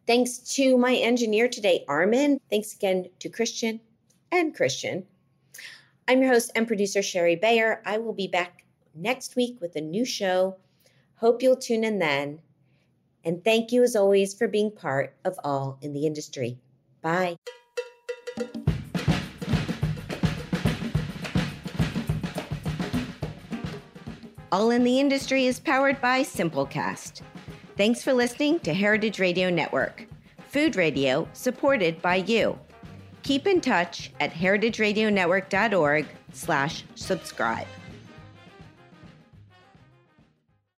Thanks 0.07 0.39
to 0.55 0.77
my 0.77 0.95
engineer 0.95 1.47
today, 1.47 1.85
Armin. 1.87 2.39
Thanks 2.49 2.73
again 2.73 3.05
to 3.19 3.29
Christian 3.29 3.79
and 4.31 4.55
Christian. 4.55 5.05
I'm 6.07 6.23
your 6.23 6.33
host 6.33 6.51
and 6.55 6.67
producer, 6.67 7.03
Shari 7.03 7.35
Bayer. 7.35 7.83
I 7.85 7.99
will 7.99 8.13
be 8.13 8.27
back 8.27 8.65
next 8.95 9.35
week 9.35 9.61
with 9.61 9.75
a 9.75 9.81
new 9.81 10.03
show. 10.03 10.57
Hope 11.15 11.43
you'll 11.43 11.55
tune 11.55 11.83
in 11.83 11.99
then. 11.99 12.39
And 13.23 13.43
thank 13.43 13.71
you, 13.71 13.83
as 13.83 13.95
always, 13.95 14.33
for 14.33 14.47
being 14.47 14.71
part 14.71 15.13
of 15.25 15.39
All 15.43 15.77
in 15.81 15.93
the 15.93 16.05
Industry. 16.05 16.57
Bye. 17.01 17.35
All 24.51 24.69
in 24.71 24.83
the 24.83 24.99
Industry 24.99 25.45
is 25.45 25.59
powered 25.59 26.01
by 26.01 26.23
Simplecast. 26.23 27.21
Thanks 27.77 28.03
for 28.03 28.13
listening 28.13 28.59
to 28.61 28.73
Heritage 28.73 29.19
Radio 29.19 29.49
Network, 29.49 30.05
food 30.49 30.75
radio 30.75 31.27
supported 31.31 32.01
by 32.01 32.17
you. 32.17 32.59
Keep 33.23 33.47
in 33.47 33.61
touch 33.61 34.11
at 34.19 34.33
heritageradionetwork.org 34.33 36.05
slash 36.33 36.83
subscribe. 36.95 37.67